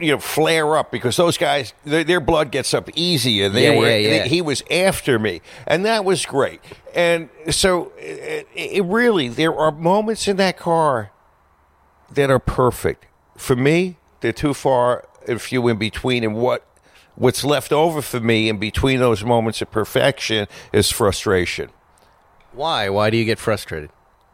You 0.00 0.12
know, 0.12 0.18
flare 0.20 0.76
up 0.76 0.92
because 0.92 1.16
those 1.16 1.36
guys, 1.36 1.74
their, 1.82 2.04
their 2.04 2.20
blood 2.20 2.52
gets 2.52 2.72
up 2.74 2.88
easy, 2.94 3.42
and 3.42 3.56
they 3.56 3.72
Yeah, 3.72 3.76
were. 3.76 3.88
yeah, 3.90 3.96
yeah. 3.96 4.24
he 4.26 4.40
was 4.40 4.62
after 4.70 5.18
me, 5.18 5.40
and 5.66 5.84
that 5.84 6.04
was 6.04 6.24
great. 6.26 6.60
And 6.94 7.28
so, 7.50 7.90
it, 7.98 8.46
it 8.54 8.84
really, 8.84 9.26
there 9.26 9.52
are 9.52 9.72
moments 9.72 10.28
in 10.28 10.36
that 10.36 10.56
car 10.56 11.10
that 12.10 12.30
are 12.30 12.38
perfect. 12.38 13.06
For 13.36 13.56
me, 13.56 13.96
they're 14.20 14.32
too 14.32 14.54
far 14.54 15.06
and 15.26 15.40
few 15.40 15.66
in 15.68 15.76
between. 15.78 16.24
And 16.24 16.34
what 16.36 16.66
what's 17.16 17.44
left 17.44 17.72
over 17.72 18.02
for 18.02 18.20
me 18.20 18.48
in 18.48 18.58
between 18.58 18.98
those 19.00 19.24
moments 19.24 19.62
of 19.62 19.70
perfection 19.70 20.46
is 20.72 20.90
frustration. 20.90 21.70
Why? 22.52 22.88
Why 22.88 23.10
do 23.10 23.16
you 23.16 23.24
get 23.24 23.38
frustrated? 23.38 23.90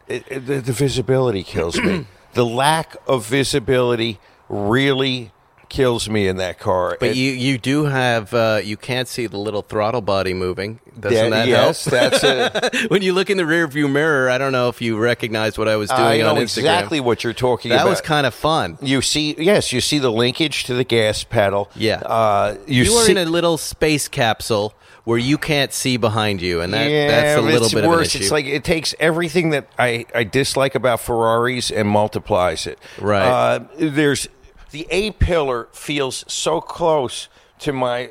It, 0.08 0.24
it- 0.28 0.46
the, 0.46 0.60
the 0.60 0.72
visibility 0.72 1.42
kills 1.42 1.78
me. 1.80 2.06
the 2.34 2.44
lack 2.46 2.96
of 3.06 3.26
visibility 3.26 4.18
really 4.48 5.32
kills 5.70 6.10
me 6.10 6.28
in 6.28 6.36
that 6.36 6.58
car. 6.58 6.98
But 7.00 7.10
And- 7.10 7.16
you 7.16 7.32
you 7.32 7.56
do 7.56 7.84
have 7.84 8.34
uh, 8.34 8.60
you 8.62 8.76
can't 8.76 9.08
see 9.08 9.26
the 9.26 9.38
little 9.38 9.62
throttle 9.62 10.02
body 10.02 10.34
moving. 10.34 10.80
Doesn't 10.98 11.30
that 11.30 11.48
yes, 11.48 11.86
help? 11.86 12.12
that's 12.12 12.22
it. 12.22 12.90
when 12.90 13.00
you 13.00 13.14
look 13.14 13.30
in 13.30 13.38
the 13.38 13.46
rear 13.46 13.66
view 13.66 13.88
mirror, 13.88 14.28
I 14.28 14.36
don't 14.36 14.52
know 14.52 14.68
if 14.68 14.82
you 14.82 14.98
recognize 14.98 15.56
what 15.56 15.66
I 15.68 15.76
was 15.76 15.88
doing 15.88 16.00
I 16.02 16.18
know 16.18 16.30
on 16.30 16.36
Instagram. 16.36 16.58
exactly 16.58 17.00
what 17.00 17.24
you're 17.24 17.32
talking 17.32 17.70
that 17.70 17.76
about. 17.82 17.88
was 17.88 18.00
kind 18.02 18.26
of 18.26 18.34
fun. 18.34 18.76
you 18.82 19.00
see, 19.00 19.34
yes, 19.38 19.72
you 19.72 19.80
see 19.80 19.98
the 19.98 20.10
linkage 20.12 20.64
to 20.64 20.74
the 20.74 20.84
gas 20.84 21.24
pedal. 21.24 21.70
Yeah. 21.74 22.00
uh, 22.00 22.56
you, 22.66 22.84
You 22.84 22.92
are 22.94 23.08
in 23.10 23.16
a 23.16 23.24
little 23.24 23.56
space 23.56 24.08
capsule 24.08 24.74
where 25.04 25.16
you 25.16 25.38
can't 25.38 25.72
see 25.72 25.96
behind 25.96 26.42
you, 26.42 26.60
and 26.60 26.74
that, 26.74 26.90
yeah, 26.90 27.08
that's 27.08 27.38
a 27.38 27.40
little 27.42 27.70
bit 27.70 27.88
worse. 27.88 27.92
of 27.94 28.00
an 28.00 28.04
issue. 28.04 28.18
It's 28.18 28.30
like 28.30 28.44
it 28.44 28.64
takes 28.64 28.94
everything 29.00 29.50
that 29.50 29.68
I, 29.78 30.04
I 30.14 30.24
dislike 30.24 30.74
about 30.74 31.00
Ferraris 31.00 31.70
and 31.70 31.88
multiplies 31.88 32.66
it. 32.66 32.78
Right. 33.00 33.26
Uh, 33.26 33.60
there's 33.78 34.28
the 34.70 34.86
A 34.90 35.10
pillar 35.12 35.68
feels 35.72 36.24
so 36.32 36.60
close 36.60 37.28
to 37.60 37.72
my 37.72 38.10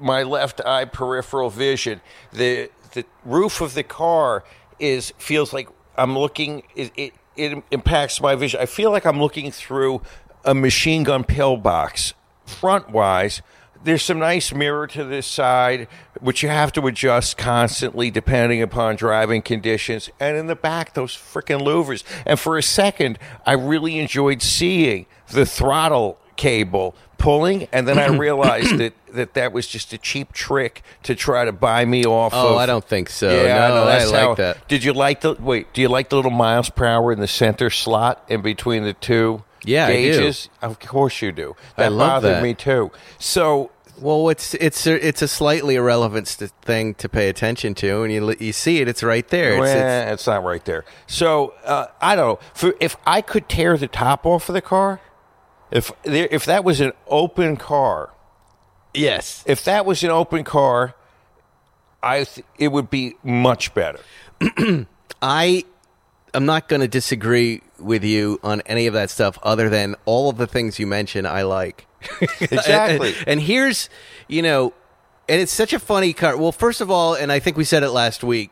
my 0.00 0.22
left 0.22 0.60
eye 0.64 0.84
peripheral 0.84 1.50
vision. 1.50 2.00
The 2.32 2.70
the 2.92 3.04
roof 3.24 3.60
of 3.60 3.74
the 3.74 3.82
car 3.82 4.44
is 4.78 5.12
feels 5.18 5.52
like 5.52 5.68
I'm 5.96 6.18
looking. 6.18 6.62
It 6.74 6.92
it, 6.96 7.14
it 7.36 7.62
impacts 7.70 8.20
my 8.20 8.34
vision. 8.34 8.60
I 8.60 8.66
feel 8.66 8.90
like 8.90 9.06
I'm 9.06 9.20
looking 9.20 9.50
through 9.50 10.02
a 10.44 10.54
machine 10.54 11.04
gun 11.04 11.24
pillbox 11.24 12.14
front 12.44 12.90
wise. 12.90 13.42
There's 13.82 14.02
some 14.02 14.18
nice 14.18 14.52
mirror 14.52 14.86
to 14.88 15.04
this 15.04 15.26
side, 15.26 15.88
which 16.20 16.42
you 16.42 16.48
have 16.48 16.72
to 16.72 16.86
adjust 16.86 17.36
constantly 17.36 18.10
depending 18.10 18.62
upon 18.62 18.96
driving 18.96 19.42
conditions. 19.42 20.10
And 20.20 20.36
in 20.36 20.46
the 20.46 20.56
back, 20.56 20.94
those 20.94 21.16
freaking 21.16 21.62
louvers. 21.62 22.04
And 22.26 22.38
for 22.38 22.58
a 22.58 22.62
second, 22.62 23.18
I 23.46 23.52
really 23.52 23.98
enjoyed 23.98 24.42
seeing 24.42 25.06
the 25.28 25.46
throttle 25.46 26.18
cable 26.36 26.94
pulling, 27.18 27.68
and 27.70 27.86
then 27.86 27.98
I 27.98 28.06
realized 28.16 28.78
that, 28.78 28.94
that 29.12 29.34
that 29.34 29.52
was 29.52 29.66
just 29.66 29.92
a 29.92 29.98
cheap 29.98 30.32
trick 30.32 30.82
to 31.04 31.14
try 31.14 31.44
to 31.44 31.52
buy 31.52 31.84
me 31.84 32.04
off 32.04 32.32
oh, 32.34 32.54
of. 32.54 32.56
I 32.56 32.66
don't 32.66 32.84
think 32.84 33.10
so. 33.10 33.30
Yeah, 33.30 33.68
no, 33.68 33.74
no, 33.74 33.82
I 33.84 34.04
like 34.04 34.14
how- 34.14 34.34
that. 34.36 34.68
Did 34.68 34.82
you 34.82 34.92
like 34.92 35.20
the 35.20 35.34
wait? 35.34 35.72
Do 35.72 35.82
you 35.82 35.88
like 35.88 36.08
the 36.08 36.16
little 36.16 36.30
miles 36.30 36.70
per 36.70 36.86
hour 36.86 37.12
in 37.12 37.20
the 37.20 37.28
center 37.28 37.70
slot 37.70 38.24
in 38.28 38.40
between 38.42 38.84
the 38.84 38.94
two 38.94 39.44
Yeah, 39.64 39.86
I 39.86 39.90
do. 39.90 40.12
gauges? 40.12 40.48
Of 40.62 40.80
course 40.80 41.20
you 41.22 41.30
do. 41.30 41.56
I 41.76 41.88
love 41.88 42.22
bothered 42.22 42.36
that. 42.36 42.42
me 42.42 42.54
too. 42.54 42.90
So 43.18 43.70
Well, 44.00 44.30
it's 44.30 44.54
it's 44.54 44.86
a, 44.86 45.06
it's 45.06 45.20
a 45.20 45.28
slightly 45.28 45.74
irrelevant 45.76 46.26
st- 46.26 46.50
thing 46.62 46.94
to 46.94 47.08
pay 47.08 47.28
attention 47.28 47.74
to, 47.76 48.02
and 48.02 48.12
you 48.12 48.34
you 48.40 48.52
see 48.52 48.80
it. 48.80 48.88
It's 48.88 49.02
right 49.02 49.26
there. 49.28 49.52
It's, 49.52 49.60
well, 49.60 50.04
it's, 50.08 50.12
it's, 50.22 50.26
not 50.26 50.42
right 50.42 50.64
there. 50.64 50.84
So 51.06 51.54
uh, 51.64 51.86
I 52.00 52.16
don't 52.16 52.26
know. 52.26 52.46
For, 52.54 52.74
if 52.80 52.96
I 53.06 53.20
could 53.20 53.48
tear 53.48 53.76
the 53.76 53.88
top 53.88 54.24
off 54.24 54.48
of 54.48 54.54
the 54.54 54.62
car, 54.62 55.00
if 55.70 55.92
there, 56.02 56.28
if 56.30 56.46
that 56.46 56.64
was 56.64 56.80
an 56.80 56.92
open 57.06 57.56
car, 57.56 58.10
yes, 58.94 59.44
if 59.46 59.64
that 59.64 59.84
was 59.84 60.02
an 60.02 60.10
open 60.10 60.44
car, 60.44 60.94
I 62.02 62.24
th- 62.24 62.46
it 62.58 62.68
would 62.68 62.88
be 62.88 63.16
much 63.22 63.74
better. 63.74 64.00
I 65.22 65.64
am 66.34 66.46
not 66.46 66.68
going 66.68 66.80
to 66.80 66.88
disagree 66.88 67.62
with 67.78 68.04
you 68.04 68.38
on 68.42 68.60
any 68.66 68.86
of 68.86 68.94
that 68.94 69.10
stuff, 69.10 69.38
other 69.42 69.68
than 69.68 69.96
all 70.04 70.28
of 70.28 70.36
the 70.36 70.46
things 70.46 70.78
you 70.78 70.86
mentioned. 70.86 71.26
I 71.26 71.42
like 71.42 71.86
Exactly. 72.40 73.14
and, 73.20 73.28
and 73.28 73.40
here's 73.40 73.88
you 74.28 74.42
know, 74.42 74.72
and 75.28 75.40
it's 75.40 75.52
such 75.52 75.72
a 75.72 75.78
funny 75.78 76.12
car. 76.12 76.36
Well, 76.36 76.52
first 76.52 76.80
of 76.80 76.90
all, 76.90 77.14
and 77.14 77.30
I 77.30 77.38
think 77.38 77.56
we 77.56 77.64
said 77.64 77.82
it 77.82 77.90
last 77.90 78.22
week. 78.24 78.50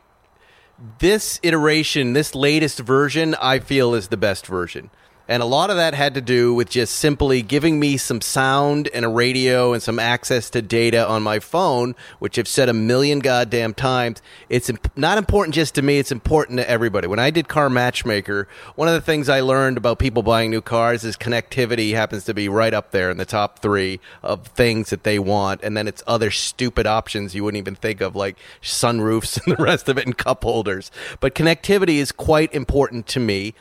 This 1.01 1.41
iteration, 1.43 2.13
this 2.13 2.35
latest 2.35 2.79
version, 2.79 3.35
I 3.41 3.59
feel 3.59 3.95
is 3.95 4.09
the 4.09 4.17
best 4.17 4.47
version. 4.47 4.91
And 5.29 5.43
a 5.43 5.47
lot 5.47 5.69
of 5.69 5.77
that 5.77 5.93
had 5.93 6.15
to 6.15 6.23
do 6.23 6.55
with 6.55 6.71
just 6.71 6.95
simply 6.95 7.43
giving 7.43 7.79
me 7.79 7.99
some 7.99 8.23
sound 8.23 8.89
and 8.95 9.05
a 9.05 9.09
radio 9.11 9.75
and 9.75 9.83
some 9.83 9.99
access 9.99 10.49
to 10.51 10.63
data 10.63 11.07
on 11.07 11.23
my 11.23 11.39
phone, 11.39 11.95
which 12.19 12.39
I've 12.39 12.49
said 12.49 12.71
a 12.71 12.73
million 12.73 13.19
goddamn 13.19 13.75
times. 13.75 14.23
It's 14.49 14.71
imp- 14.71 14.97
not 14.97 15.19
important 15.19 15.55
just 15.55 15.75
to 15.75 15.83
me, 15.83 15.99
it's 15.99 16.11
important 16.11 16.59
to 16.61 16.69
everybody. 16.69 17.09
When 17.09 17.19
I 17.19 17.29
did 17.29 17.47
Car 17.47 17.69
Matchmaker, 17.69 18.49
one 18.75 18.89
of 18.89 18.95
the 18.95 19.03
things 19.03 19.29
I 19.29 19.41
learned 19.41 19.77
about 19.77 19.99
people 19.99 20.23
buying 20.23 20.51
new 20.51 20.63
cars 20.63 21.05
is 21.05 21.19
connectivity 21.19 21.93
happens 21.93 22.25
to 22.25 22.33
be 22.33 22.49
right 22.49 22.73
up 22.73 22.91
there 22.93 23.11
in 23.11 23.19
the 23.19 23.27
top 23.27 23.59
three 23.59 24.01
of 24.23 24.47
things 24.47 24.89
that 24.89 25.03
they 25.03 25.19
want. 25.19 25.61
And 25.63 25.77
then 25.77 25.87
it's 25.87 26.03
other 26.07 26.31
stupid 26.31 26.87
options 26.87 27.35
you 27.35 27.45
wouldn't 27.45 27.61
even 27.61 27.75
think 27.75 28.01
of, 28.01 28.17
like 28.17 28.39
sunroofs 28.63 29.45
and 29.47 29.55
the 29.55 29.63
rest 29.63 29.91
of 29.91 29.99
it 29.99 30.07
and 30.07 30.17
cup 30.17 30.43
holders. 30.43 30.91
But 31.21 31.35
connectivity 31.35 31.97
is 31.97 32.13
quite 32.13 32.55
important 32.55 33.07
to 33.09 33.21
me 33.21 33.53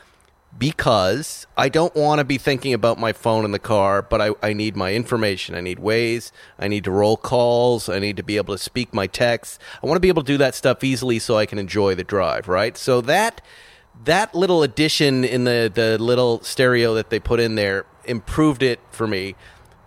because 0.56 1.46
I 1.56 1.68
don't 1.68 1.94
want 1.94 2.18
to 2.20 2.24
be 2.24 2.38
thinking 2.38 2.72
about 2.72 2.98
my 2.98 3.12
phone 3.12 3.44
in 3.44 3.52
the 3.52 3.58
car, 3.58 4.02
but 4.02 4.20
I, 4.20 4.30
I 4.42 4.52
need 4.52 4.76
my 4.76 4.94
information. 4.94 5.54
I 5.54 5.60
need 5.60 5.78
Waze. 5.78 6.32
I 6.58 6.68
need 6.68 6.84
to 6.84 6.90
roll 6.90 7.16
calls. 7.16 7.88
I 7.88 7.98
need 7.98 8.16
to 8.16 8.22
be 8.22 8.36
able 8.36 8.54
to 8.54 8.62
speak 8.62 8.94
my 8.94 9.06
texts. 9.06 9.58
I 9.82 9.86
want 9.86 9.96
to 9.96 10.00
be 10.00 10.08
able 10.08 10.22
to 10.22 10.26
do 10.26 10.38
that 10.38 10.54
stuff 10.54 10.82
easily 10.82 11.18
so 11.18 11.36
I 11.36 11.46
can 11.46 11.58
enjoy 11.58 11.94
the 11.94 12.04
drive, 12.04 12.48
right? 12.48 12.76
So 12.76 13.00
that 13.02 13.40
that 14.04 14.34
little 14.34 14.62
addition 14.62 15.24
in 15.24 15.44
the, 15.44 15.70
the 15.72 15.98
little 15.98 16.40
stereo 16.42 16.94
that 16.94 17.10
they 17.10 17.18
put 17.18 17.40
in 17.40 17.56
there 17.56 17.84
improved 18.04 18.62
it 18.62 18.80
for 18.90 19.06
me. 19.06 19.34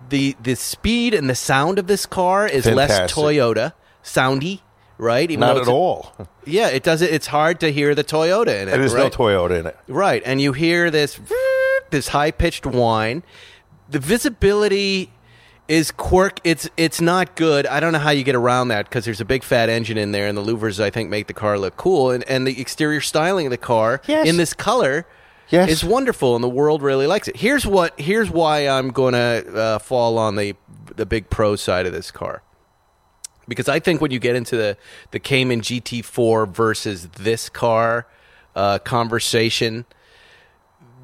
The 0.09 0.35
the 0.41 0.55
speed 0.55 1.13
and 1.13 1.29
the 1.29 1.35
sound 1.35 1.79
of 1.79 1.87
this 1.87 2.05
car 2.05 2.47
is 2.47 2.65
less 2.65 2.91
Toyota 3.13 3.73
soundy, 4.03 4.61
right? 5.01 5.29
Even 5.29 5.41
Not 5.41 5.57
at 5.57 5.67
all. 5.67 6.13
Yeah, 6.45 6.67
it 6.67 6.83
does. 6.83 7.01
It's 7.01 7.27
hard 7.27 7.59
to 7.61 7.71
hear 7.71 7.93
the 7.95 8.03
Toyota 8.03 8.61
in 8.61 8.67
it. 8.69 8.71
There's 8.77 8.93
right? 8.93 9.03
no 9.03 9.09
Toyota 9.09 9.59
in 9.59 9.65
it. 9.65 9.77
Right, 9.87 10.21
and 10.25 10.39
you 10.39 10.53
hear 10.53 10.89
this 10.91 11.19
this 11.89 12.09
high 12.09 12.31
pitched 12.31 12.65
whine. 12.65 13.23
The 13.89 13.99
visibility 13.99 15.11
is 15.67 15.91
quirk. 15.91 16.39
It's 16.43 16.69
it's 16.77 17.01
not 17.01 17.35
good. 17.35 17.65
I 17.67 17.79
don't 17.79 17.93
know 17.93 17.99
how 17.99 18.11
you 18.11 18.23
get 18.23 18.35
around 18.35 18.69
that 18.69 18.85
because 18.85 19.03
there's 19.05 19.21
a 19.21 19.25
big 19.25 19.43
fat 19.43 19.69
engine 19.69 19.97
in 19.97 20.11
there, 20.11 20.27
and 20.27 20.37
the 20.37 20.43
louvers 20.43 20.79
I 20.81 20.89
think 20.91 21.09
make 21.09 21.27
the 21.27 21.33
car 21.33 21.57
look 21.57 21.75
cool, 21.77 22.11
and 22.11 22.23
and 22.29 22.45
the 22.47 22.61
exterior 22.61 23.01
styling 23.01 23.47
of 23.47 23.51
the 23.51 23.57
car 23.57 24.01
Yes. 24.07 24.27
in 24.27 24.37
this 24.37 24.53
color. 24.53 25.05
Yes. 25.49 25.69
is 25.69 25.83
wonderful, 25.83 26.33
and 26.35 26.41
the 26.41 26.47
world 26.49 26.81
really 26.81 27.07
likes 27.07 27.27
it. 27.27 27.35
Here's 27.35 27.67
what. 27.67 27.99
Here's 27.99 28.29
why 28.29 28.69
I'm 28.69 28.89
going 28.89 29.11
to 29.13 29.53
uh, 29.53 29.79
fall 29.79 30.17
on 30.17 30.37
the 30.37 30.55
the 30.95 31.05
big 31.05 31.29
pro 31.29 31.57
side 31.57 31.85
of 31.85 31.91
this 31.91 32.09
car 32.09 32.41
because 33.51 33.67
I 33.67 33.81
think 33.81 33.99
when 33.99 34.11
you 34.11 34.19
get 34.19 34.37
into 34.37 34.55
the 34.55 34.77
the 35.11 35.19
Cayman 35.19 35.59
GT4 35.59 36.47
versus 36.47 37.09
this 37.09 37.49
car 37.49 38.07
uh, 38.55 38.79
conversation, 38.79 39.83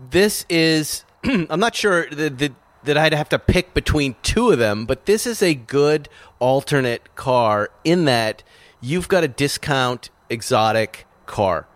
this 0.09 0.45
is 0.47 1.03
I'm 1.25 1.59
not 1.59 1.75
sure 1.75 2.09
that, 2.09 2.53
I'd 2.85 3.13
have 3.13 3.27
to 3.29 3.39
pick 3.39 3.73
between 3.73 4.15
two 4.23 4.51
of 4.51 4.59
them, 4.59 4.85
but 4.85 5.07
this 5.07 5.27
is 5.27 5.43
a 5.43 5.55
good 5.55 6.07
alternate 6.39 7.15
car 7.15 7.69
in 7.83 8.05
that 8.05 8.43
you've 8.79 9.09
got 9.09 9.25
a 9.25 9.27
discount 9.27 10.09
exotic 10.29 11.05
car. 11.25 11.67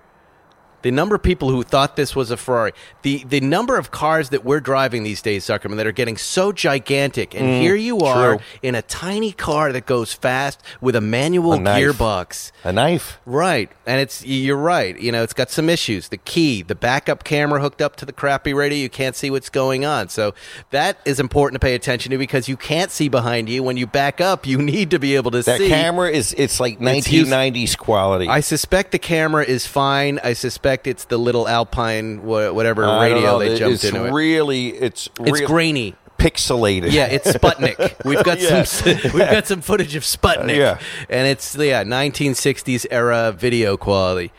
The 0.81 0.91
number 0.91 1.15
of 1.15 1.23
people 1.23 1.49
who 1.49 1.63
thought 1.63 1.95
this 1.95 2.15
was 2.15 2.31
a 2.31 2.37
Ferrari, 2.37 2.71
the 3.03 3.23
the 3.27 3.39
number 3.41 3.77
of 3.77 3.91
cars 3.91 4.29
that 4.29 4.43
we're 4.43 4.59
driving 4.59 5.03
these 5.03 5.21
days, 5.21 5.45
Zuckerman, 5.45 5.77
that 5.77 5.85
are 5.87 5.91
getting 5.91 6.17
so 6.17 6.51
gigantic, 6.51 7.35
and 7.35 7.43
mm, 7.45 7.61
here 7.61 7.75
you 7.75 7.99
are 7.99 8.37
true. 8.37 8.45
in 8.63 8.75
a 8.75 8.81
tiny 8.81 9.31
car 9.31 9.71
that 9.71 9.85
goes 9.85 10.13
fast 10.13 10.61
with 10.79 10.95
a 10.95 11.01
manual 11.01 11.53
A 11.53 11.57
gearbox. 11.59 12.51
A 12.63 12.71
knife. 12.71 13.19
Right, 13.25 13.69
and 13.85 13.99
it's 14.01 14.25
you're 14.25 14.57
right. 14.57 14.99
You 14.99 15.11
know, 15.11 15.21
it's 15.23 15.33
got 15.33 15.49
some 15.51 15.69
issues. 15.69 16.07
The 16.09 16.17
key, 16.17 16.61
the 16.61 16.75
backup 16.75 17.23
camera 17.23 17.61
hooked 17.61 17.81
up 17.81 17.95
to 17.97 18.05
the 18.05 18.13
crappy 18.13 18.53
radio, 18.53 18.77
you 18.79 18.89
can't 18.89 19.15
see 19.15 19.29
what's 19.29 19.49
going 19.49 19.85
on. 19.85 20.09
So 20.09 20.33
that 20.71 20.97
is 21.05 21.19
important 21.19 21.61
to 21.61 21.65
pay 21.65 21.75
attention 21.75 22.11
to 22.11 22.17
because 22.17 22.47
you 22.49 22.57
can't 22.57 22.89
see 22.91 23.09
behind 23.09 23.49
you. 23.49 23.61
When 23.61 23.77
you 23.77 23.85
back 23.87 24.19
up, 24.21 24.47
you 24.47 24.57
need 24.61 24.91
to 24.91 24.99
be 24.99 25.15
able 25.15 25.31
to 25.31 25.43
That 25.43 25.59
see. 25.59 25.67
camera 25.67 26.09
is 26.09 26.33
it's 26.37 26.59
like 26.59 26.77
It's 26.81 27.07
1990s 27.07 27.77
quality. 27.77 28.27
I 28.27 28.39
suspect 28.39 28.91
the 28.91 28.99
camera 28.99 29.43
is 29.43 29.67
fine. 29.67 30.19
I 30.23 30.33
suspect 30.33 30.70
suspect 30.71 30.87
it's 30.87 31.05
the 31.05 31.17
little 31.17 31.47
Alpine 31.47 32.23
wha- 32.23 32.51
whatever 32.51 32.85
I 32.85 33.09
don't 33.09 33.13
radio 33.17 33.31
know, 33.31 33.39
they 33.39 33.57
jumped 33.57 33.75
it's 33.75 33.83
into. 33.85 34.05
it. 34.05 34.11
really 34.11 34.69
it's 34.69 35.09
It's 35.19 35.41
grainy. 35.41 35.95
pixelated. 36.17 36.91
Yeah, 36.91 37.05
it's 37.07 37.31
Sputnik. 37.31 37.77
We've 38.05 38.23
got 38.23 38.39
Yeah. 38.39 38.63
some 38.63 38.95
we've 39.13 39.29
got 39.29 39.47
some 39.47 39.61
footage 39.61 39.95
of 39.95 40.03
Sputnik. 40.03 40.55
Yeah. 40.55 40.79
and 41.09 41.27
it's 41.27 41.55
yeah 41.55 41.83
1960s 41.83 42.85
era 42.91 43.31
video 43.31 43.75
quality. 43.77 44.31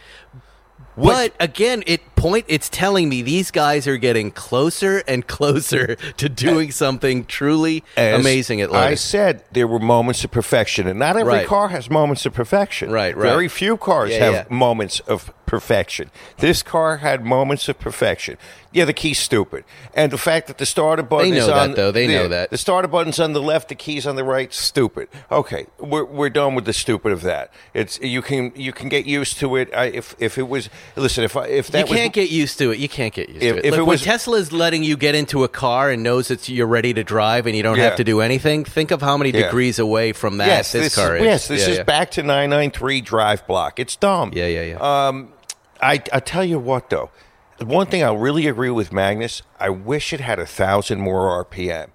What- 0.95 1.33
But 1.39 1.45
again, 1.45 1.83
it 1.87 2.12
point 2.23 2.45
it's 2.49 2.69
telling 2.69 3.09
me 3.09 3.23
these 3.23 3.51
guys 3.51 3.87
are 3.87 3.97
getting 3.97 4.31
closer 4.31 5.03
and 5.09 5.27
closer 5.37 5.97
to 6.17 6.29
doing 6.29 6.71
something 6.71 7.25
truly 7.25 7.83
As 7.97 8.21
amazing 8.21 8.61
at 8.61 8.73
I 8.73 8.95
said 8.95 9.45
there 9.53 9.67
were 9.67 9.79
moments 9.79 10.25
of 10.25 10.31
perfection, 10.31 10.87
and 10.87 10.99
not 10.99 11.17
every 11.17 11.33
Right. 11.33 11.47
car 11.47 11.69
has 11.69 11.89
moments 11.91 12.25
of 12.27 12.33
perfection. 12.35 12.91
Right, 12.91 13.17
right. 13.17 13.29
Very 13.29 13.49
few 13.49 13.77
cars 13.77 14.11
Yeah, 14.11 14.25
have 14.25 14.35
yeah. 14.35 14.45
moments 14.49 15.01
of 15.01 15.33
perfection. 15.47 16.11
This 16.39 16.63
car 16.63 16.99
had 16.99 17.25
moments 17.27 17.69
of 17.69 17.79
perfection. 17.79 18.39
Yeah, 18.73 18.87
the 18.87 18.95
key's 18.95 19.19
stupid, 19.19 19.65
and 19.93 20.11
the 20.11 20.17
fact 20.17 20.47
that 20.47 20.57
the 20.57 20.65
starter 20.65 21.03
button 21.03 21.31
They 21.33 21.37
is 21.37 21.47
know 21.47 21.53
that, 21.55 21.69
on 21.71 21.75
though. 21.75 21.93
They 21.93 22.07
the, 22.07 22.15
know 22.15 22.29
that. 22.29 22.49
the 22.51 22.57
starter 22.57 22.89
button's 22.89 23.21
on 23.21 23.35
the 23.35 23.43
left, 23.43 23.69
the 23.69 23.75
key's 23.75 24.07
on 24.07 24.17
the 24.17 24.25
right. 24.25 24.51
Stupid. 24.51 25.09
Okay, 25.31 25.67
we're, 25.79 26.05
we're 26.07 26.31
done 26.31 26.55
with 26.55 26.65
the 26.65 26.73
stupid 26.73 27.13
of 27.13 27.21
that. 27.23 27.53
It's 27.75 28.01
you 28.01 28.23
can 28.23 28.51
you 28.57 28.73
can 28.73 28.89
get 28.89 29.05
used 29.05 29.39
to 29.41 29.57
it. 29.57 29.69
I, 29.75 29.87
if 29.87 30.17
if 30.19 30.39
it 30.39 30.49
was 30.49 30.71
listen 30.97 31.23
if 31.23 31.37
I, 31.37 31.49
if 31.49 31.69
that 31.69 31.81
you 31.81 31.93
was 31.93 32.01
can't 32.01 32.12
get 32.13 32.31
used 32.31 32.59
to 32.59 32.71
it. 32.71 32.79
You 32.79 32.89
can't 32.89 33.13
get 33.15 33.29
used 33.29 33.43
If- 33.43 33.53
to 33.55 33.59
it. 33.59 33.65
if 33.65 33.71
Look, 33.73 33.79
it 33.79 33.83
when 33.83 33.89
was- 33.89 34.03
Tesla's 34.03 34.53
letting 34.53 34.83
you 34.85 34.97
get 34.97 35.15
into 35.15 35.45
a 35.45 35.49
car 35.49 35.91
and 35.91 36.03
knows 36.03 36.29
that 36.29 36.49
you're 36.49 36.67
ready 36.67 36.93
to 36.95 37.05
drive 37.05 37.47
and 37.47 37.57
you 37.57 37.63
don't 37.63 37.77
Yeah. 37.79 37.85
have 37.85 37.97
to 37.97 38.05
do 38.05 38.21
anything, 38.21 38.65
think 38.65 38.91
of 38.91 39.01
how 39.03 39.17
many 39.17 39.31
Yeah. 39.31 39.43
degrees 39.47 39.79
away 39.79 40.13
from 40.13 40.39
that 40.39 40.47
yes, 40.49 40.73
this, 40.73 40.95
car 40.95 41.17
is. 41.17 41.25
Yes, 41.25 41.49
this 41.49 41.63
Yeah, 41.63 41.69
is 41.73 41.77
yeah. 41.79 41.83
back 41.85 42.11
to 42.13 42.23
993 42.23 43.01
drive 43.01 43.47
block. 43.47 43.79
It's 43.81 43.97
dumb. 43.97 44.33
Yeah, 44.35 44.47
yeah, 44.47 44.63
yeah. 44.63 45.07
Um, 45.09 45.29
I, 45.81 45.95
I 46.13 46.21
tell 46.21 46.45
you 46.45 46.59
what, 46.59 46.91
though, 46.91 47.11
one 47.65 47.87
thing 47.87 48.03
I 48.03 48.13
really 48.13 48.47
agree 48.47 48.71
with 48.71 48.93
Magnus. 48.93 49.43
I 49.61 49.69
wish 49.71 50.13
it 50.13 50.21
had 50.21 50.39
a 50.39 50.47
thousand 50.47 51.01
more 51.01 51.31
RPM. 51.45 51.89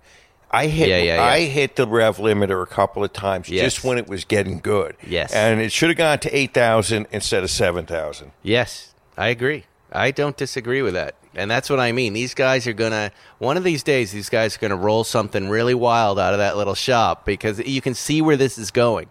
I 0.49 0.67
hit 0.67 0.88
Yeah, 0.88 0.97
yeah, 0.99 1.15
yeah. 1.15 1.23
I 1.23 1.41
hit 1.41 1.75
the 1.75 1.86
rev 1.86 2.17
limiter 2.17 2.63
a 2.63 2.65
couple 2.65 3.03
of 3.03 3.12
times 3.12 3.49
Yes. 3.49 3.63
just 3.65 3.84
when 3.84 3.97
it 3.97 4.08
was 4.08 4.23
getting 4.23 4.60
good. 4.60 4.95
Yes. 5.06 5.34
and 5.34 5.60
it 5.60 5.73
should 5.73 5.89
have 5.89 5.97
gone 5.97 6.19
to 6.19 6.34
eight 6.36 6.53
thousand 6.53 7.08
instead 7.12 7.43
of 7.43 7.49
seven 7.49 7.86
thousand. 7.86 8.32
Yes, 8.43 8.93
I 9.17 9.27
agree. 9.27 9.65
I 9.91 10.12
don't 10.12 10.36
disagree 10.38 10.82
with 10.82 10.93
that. 10.95 11.15
And 11.36 11.50
that's 11.52 11.69
what 11.69 11.80
I 11.80 11.91
mean. 11.91 12.13
These 12.13 12.34
guys 12.34 12.65
are 12.67 12.73
going 12.73 12.91
to, 12.91 13.12
one 13.38 13.58
of 13.58 13.63
these 13.63 13.84
days, 13.84 14.12
these 14.12 14.30
guys 14.30 14.56
are 14.56 14.60
going 14.60 14.71
to 14.71 14.76
roll 14.78 15.04
something 15.04 15.50
really 15.50 15.76
wild 15.76 16.17
out 16.19 16.34
of 16.34 16.39
that 16.39 16.58
little 16.58 16.73
shop 16.76 17.26
because 17.26 17.60
you 17.60 17.80
can 17.82 17.93
see 17.93 18.21
where 18.21 18.38
this 18.38 18.58
is 18.58 18.71
going. 18.71 19.10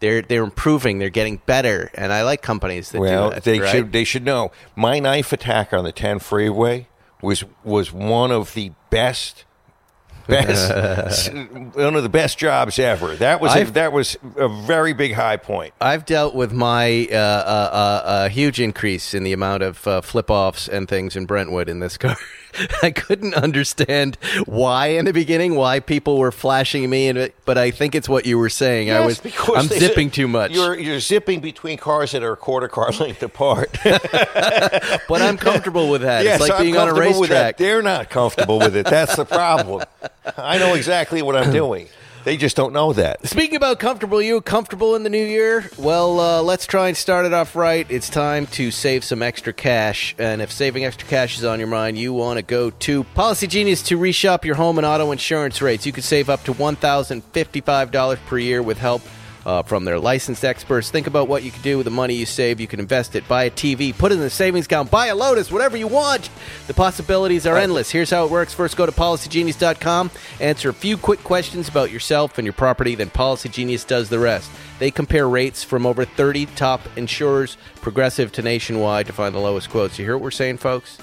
They're, 0.00 0.22
they're 0.22 0.44
improving. 0.44 0.98
They're 0.98 1.10
getting 1.10 1.42
better. 1.44 1.90
And 1.94 2.12
I 2.12 2.22
like 2.22 2.40
companies 2.40 2.90
that 2.92 3.00
Well, 3.00 3.28
do 3.30 3.34
that. 3.34 3.44
they 3.44 3.58
right? 3.60 3.70
should 3.70 3.92
they 3.92 4.04
should 4.04 4.24
know. 4.24 4.50
My 4.76 4.98
knife 4.98 5.32
attack 5.32 5.72
on 5.72 5.84
the 5.84 5.92
10 5.92 6.20
freeway 6.20 6.86
was 7.20 7.44
was 7.64 7.92
one 7.92 8.30
of 8.30 8.54
the 8.54 8.70
best 8.90 9.44
best 10.28 11.32
one 11.74 11.94
of 11.96 12.02
the 12.02 12.08
best 12.08 12.38
jobs 12.38 12.78
ever. 12.78 13.16
That 13.16 13.40
was 13.40 13.54
a, 13.54 13.60
I've- 13.60 13.70
that 13.72 13.92
was 13.92 14.16
a 14.36 14.48
very 14.48 14.92
big 14.92 15.14
high 15.14 15.36
point. 15.36 15.74
I've 15.80 16.04
dealt 16.06 16.34
with 16.34 16.52
my 16.52 17.08
uh, 17.10 17.14
uh, 17.14 17.18
uh, 17.18 18.06
uh, 18.06 18.28
huge 18.28 18.60
increase 18.60 19.14
in 19.14 19.24
the 19.24 19.32
amount 19.32 19.62
of 19.62 19.86
uh, 19.86 20.00
flip 20.00 20.30
offs 20.30 20.68
and 20.68 20.88
things 20.88 21.16
in 21.16 21.26
Brentwood 21.26 21.68
in 21.68 21.80
this 21.80 21.96
car. 21.96 22.16
I 22.82 22.90
couldn't 22.90 23.34
understand 23.34 24.16
why 24.46 24.88
in 24.88 25.04
the 25.04 25.12
beginning, 25.12 25.54
why 25.54 25.80
people 25.80 26.18
were 26.18 26.32
flashing 26.32 26.88
me, 26.88 27.08
and 27.08 27.32
but 27.44 27.58
I 27.58 27.70
think 27.70 27.94
it's 27.94 28.08
what 28.08 28.26
you 28.26 28.38
were 28.38 28.48
saying. 28.48 28.90
I 28.90 29.04
was, 29.04 29.20
because 29.20 29.72
I'm 29.72 29.78
zipping 29.78 30.10
too 30.10 30.28
much. 30.28 30.52
You're 30.52 30.78
you're 30.78 31.00
zipping 31.00 31.40
between 31.40 31.78
cars 31.78 32.12
that 32.12 32.22
are 32.22 32.32
a 32.32 32.36
quarter 32.36 32.68
car 32.68 32.90
length 33.00 33.22
apart. 33.22 33.76
but 33.84 35.22
I'm 35.22 35.36
comfortable 35.36 35.90
with 35.90 36.02
that. 36.02 36.24
yes, 36.24 36.40
it's 36.40 36.48
like 36.48 36.58
I'm 36.58 36.64
being 36.64 36.76
on 36.76 36.88
a 36.88 36.92
comfortable 36.92 37.20
with 37.20 37.30
that. 37.30 37.34
racetrack. 37.34 37.56
They're 37.58 37.82
not 37.82 38.10
comfortable 38.10 38.58
with 38.58 38.76
it. 38.76 38.86
That's 38.86 39.16
the 39.16 39.24
problem. 39.24 39.84
I 40.36 40.58
know 40.58 40.74
exactly 40.74 41.22
what 41.22 41.36
I'm 41.36 41.52
doing. 41.52 41.88
They 42.28 42.36
just 42.36 42.56
don't 42.56 42.74
know 42.74 42.92
that. 42.92 43.26
Speaking 43.26 43.56
about 43.56 43.78
comfortable, 43.78 44.20
you 44.20 44.42
comfortable 44.42 44.94
in 44.94 45.02
the 45.02 45.08
new 45.08 45.24
year? 45.24 45.70
Well, 45.78 46.20
uh, 46.20 46.42
let's 46.42 46.66
try 46.66 46.88
and 46.88 46.94
start 46.94 47.24
it 47.24 47.32
off 47.32 47.56
right. 47.56 47.86
It's 47.88 48.10
time 48.10 48.46
to 48.48 48.70
save 48.70 49.02
some 49.02 49.22
extra 49.22 49.54
cash, 49.54 50.14
and 50.18 50.42
if 50.42 50.52
saving 50.52 50.84
extra 50.84 51.08
cash 51.08 51.38
is 51.38 51.44
on 51.46 51.58
your 51.58 51.68
mind, 51.68 51.96
you 51.96 52.12
want 52.12 52.36
to 52.36 52.42
go 52.42 52.68
to 52.68 53.04
Policy 53.04 53.46
Genius 53.46 53.80
to 53.84 53.96
reshop 53.96 54.44
your 54.44 54.56
home 54.56 54.76
and 54.76 54.86
auto 54.86 55.10
insurance 55.10 55.62
rates. 55.62 55.86
You 55.86 55.92
could 55.92 56.04
save 56.04 56.28
up 56.28 56.44
to 56.44 56.52
one 56.52 56.76
thousand 56.76 57.24
fifty-five 57.32 57.92
dollars 57.92 58.18
per 58.26 58.36
year 58.36 58.62
with 58.62 58.76
help. 58.76 59.00
Uh, 59.46 59.62
from 59.62 59.84
their 59.84 59.98
licensed 59.98 60.44
experts. 60.44 60.90
Think 60.90 61.06
about 61.06 61.26
what 61.26 61.42
you 61.42 61.50
can 61.50 61.62
do 61.62 61.78
with 61.78 61.84
the 61.84 61.90
money 61.90 62.14
you 62.14 62.26
save. 62.26 62.60
You 62.60 62.66
can 62.66 62.80
invest 62.80 63.14
it, 63.14 63.26
buy 63.28 63.44
a 63.44 63.50
TV, 63.50 63.96
put 63.96 64.12
it 64.12 64.16
in 64.16 64.20
the 64.20 64.28
savings 64.28 64.66
account, 64.66 64.90
buy 64.90 65.06
a 65.06 65.14
Lotus, 65.14 65.50
whatever 65.50 65.76
you 65.76 65.86
want. 65.86 66.28
The 66.66 66.74
possibilities 66.74 67.46
are 67.46 67.56
endless. 67.56 67.90
Here's 67.90 68.10
how 68.10 68.24
it 68.26 68.30
works. 68.30 68.52
First, 68.52 68.76
go 68.76 68.84
to 68.84 68.92
policygenius.com, 68.92 70.10
answer 70.40 70.68
a 70.68 70.74
few 70.74 70.98
quick 70.98 71.22
questions 71.24 71.68
about 71.68 71.90
yourself 71.90 72.36
and 72.36 72.44
your 72.44 72.52
property, 72.52 72.94
then 72.94 73.08
Policy 73.08 73.48
Genius 73.48 73.84
does 73.84 74.10
the 74.10 74.18
rest. 74.18 74.50
They 74.78 74.90
compare 74.90 75.28
rates 75.28 75.64
from 75.64 75.86
over 75.86 76.04
30 76.04 76.46
top 76.46 76.80
insurers, 76.96 77.56
progressive 77.76 78.32
to 78.32 78.42
nationwide, 78.42 79.06
to 79.06 79.12
find 79.12 79.34
the 79.34 79.40
lowest 79.40 79.70
quotes. 79.70 79.98
You 79.98 80.04
hear 80.04 80.16
what 80.16 80.24
we're 80.24 80.30
saying, 80.30 80.58
folks? 80.58 80.98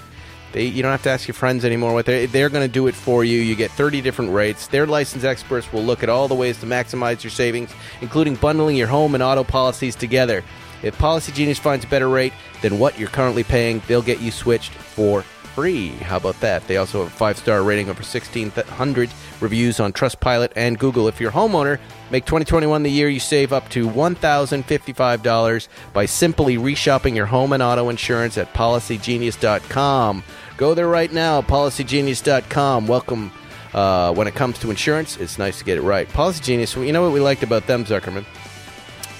They, 0.55 0.67
you 0.67 0.81
don't 0.81 0.91
have 0.91 1.03
to 1.03 1.09
ask 1.09 1.27
your 1.27 1.35
friends 1.35 1.65
anymore 1.65 1.93
what 1.93 2.05
they 2.05 2.27
they're 2.27 2.47
going 2.47 2.65
to 2.65 2.71
do 2.71 2.87
it 2.87 2.95
for 2.95 3.25
you. 3.25 3.41
You 3.41 3.57
get 3.57 3.71
30 3.71 3.99
different 3.99 4.31
rates. 4.31 4.67
Their 4.67 4.87
licensed 4.87 5.25
experts 5.25 5.69
will 5.73 5.83
look 5.83 6.01
at 6.01 6.07
all 6.07 6.29
the 6.29 6.35
ways 6.35 6.57
to 6.61 6.65
maximize 6.65 7.25
your 7.25 7.31
savings, 7.31 7.73
including 7.99 8.35
bundling 8.35 8.77
your 8.77 8.87
home 8.87 9.15
and 9.15 9.21
auto 9.21 9.43
policies 9.43 9.97
together. 9.97 10.45
If 10.81 10.97
Policy 10.97 11.33
Genius 11.33 11.59
finds 11.59 11.83
a 11.83 11.89
better 11.89 12.07
rate 12.07 12.31
than 12.61 12.79
what 12.79 12.97
you're 12.97 13.09
currently 13.09 13.43
paying, 13.43 13.81
they'll 13.87 14.01
get 14.01 14.21
you 14.21 14.31
switched 14.31 14.71
for 14.71 15.25
free. 15.55 15.87
How 15.89 16.17
about 16.17 16.37
that? 16.41 16.67
They 16.67 16.75
also 16.75 17.03
have 17.03 17.07
a 17.07 17.15
five-star 17.15 17.63
rating 17.63 17.89
over 17.89 18.03
1,600 18.03 19.09
reviews 19.39 19.79
on 19.79 19.93
Trustpilot 19.93 20.51
and 20.57 20.77
Google. 20.77 21.07
If 21.07 21.21
you're 21.21 21.29
a 21.29 21.33
homeowner, 21.33 21.79
make 22.11 22.25
2021 22.25 22.83
the 22.83 22.91
year 22.91 23.07
you 23.07 23.21
save 23.21 23.53
up 23.53 23.69
to 23.69 23.87
$1,055 23.89 25.67
by 25.93 26.05
simply 26.05 26.57
reshopping 26.57 27.15
your 27.15 27.25
home 27.25 27.53
and 27.53 27.63
auto 27.63 27.87
insurance 27.87 28.37
at 28.37 28.53
PolicyGenius.com. 28.53 30.23
Go 30.57 30.73
there 30.73 30.89
right 30.89 31.11
now, 31.11 31.41
PolicyGenius.com. 31.41 32.87
Welcome. 32.87 33.31
Uh, 33.73 34.13
when 34.13 34.25
it 34.25 34.35
comes 34.35 34.57
to 34.59 34.69
insurance, 34.69 35.17
it's 35.17 35.37
nice 35.37 35.59
to 35.59 35.65
get 35.65 35.77
it 35.77 35.81
right. 35.81 36.07
Policy 36.07 36.41
Genius, 36.41 36.77
you 36.77 36.93
know 36.93 37.01
what 37.01 37.11
we 37.11 37.19
liked 37.19 37.43
about 37.43 37.67
them, 37.67 37.83
Zuckerman? 37.83 38.23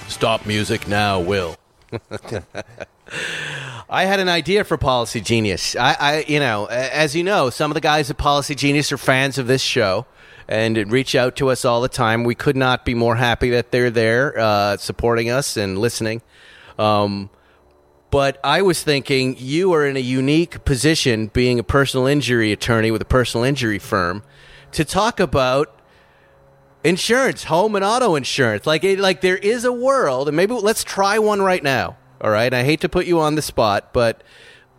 Stop 0.08 0.46
music 0.46 0.88
now, 0.88 1.20
Will. 1.20 1.58
I 3.90 4.06
had 4.06 4.20
an 4.20 4.30
idea 4.30 4.64
for 4.64 4.78
Policy 4.78 5.22
Genius. 5.22 5.76
I, 5.76 5.96
I, 6.00 6.26
you 6.28 6.40
know, 6.40 6.66
as 6.66 7.16
you 7.16 7.24
know, 7.24 7.52
some 7.52 7.70
of 7.70 7.76
the 7.76 7.82
guys 7.82 8.10
at 8.10 8.18
Policy 8.18 8.56
Genius 8.56 8.92
are 8.92 8.98
fans 8.98 9.38
of 9.38 9.46
this 9.46 9.62
show 9.62 10.08
and 10.48 10.92
reach 10.92 11.14
out 11.14 11.36
to 11.36 11.50
us 11.50 11.66
all 11.66 11.82
the 11.82 11.90
time. 11.90 12.24
We 12.24 12.34
could 12.34 12.56
not 12.56 12.84
be 12.84 12.96
more 12.96 13.16
happy 13.16 13.52
that 13.52 13.72
they're 13.72 13.92
there, 13.92 14.38
uh, 14.40 14.78
supporting 14.78 15.30
us 15.30 15.56
and 15.56 15.78
listening. 15.78 16.24
Um, 16.80 17.30
but 18.10 18.40
I 18.44 18.64
was 18.64 18.82
thinking 18.82 19.36
you 19.38 19.74
are 19.74 19.86
in 19.86 19.98
a 19.98 20.02
unique 20.02 20.66
position, 20.66 21.28
being 21.28 21.60
a 21.60 21.64
personal 21.64 22.08
injury 22.08 22.52
attorney 22.52 22.90
with 22.90 23.04
a 23.04 23.06
personal 23.06 23.44
injury 23.44 23.80
firm, 23.80 24.24
to 24.72 24.84
talk 24.84 25.20
about 25.20 25.80
insurance, 26.84 27.46
home 27.46 27.76
and 27.76 27.86
auto 27.86 28.16
insurance. 28.16 28.66
Like, 28.66 28.84
it, 28.84 29.00
like 29.00 29.22
there 29.22 29.38
is 29.38 29.64
a 29.64 29.72
world, 29.72 30.28
and 30.28 30.36
maybe 30.36 30.54
let's 30.54 30.84
try 30.84 31.20
one 31.20 31.42
right 31.42 31.62
now. 31.62 31.98
All 32.22 32.32
right, 32.32 32.54
I 32.54 32.64
hate 32.64 32.82
to 32.82 32.90
put 32.90 33.06
you 33.06 33.20
on 33.20 33.36
the 33.36 33.42
spot, 33.42 33.92
but 33.94 34.24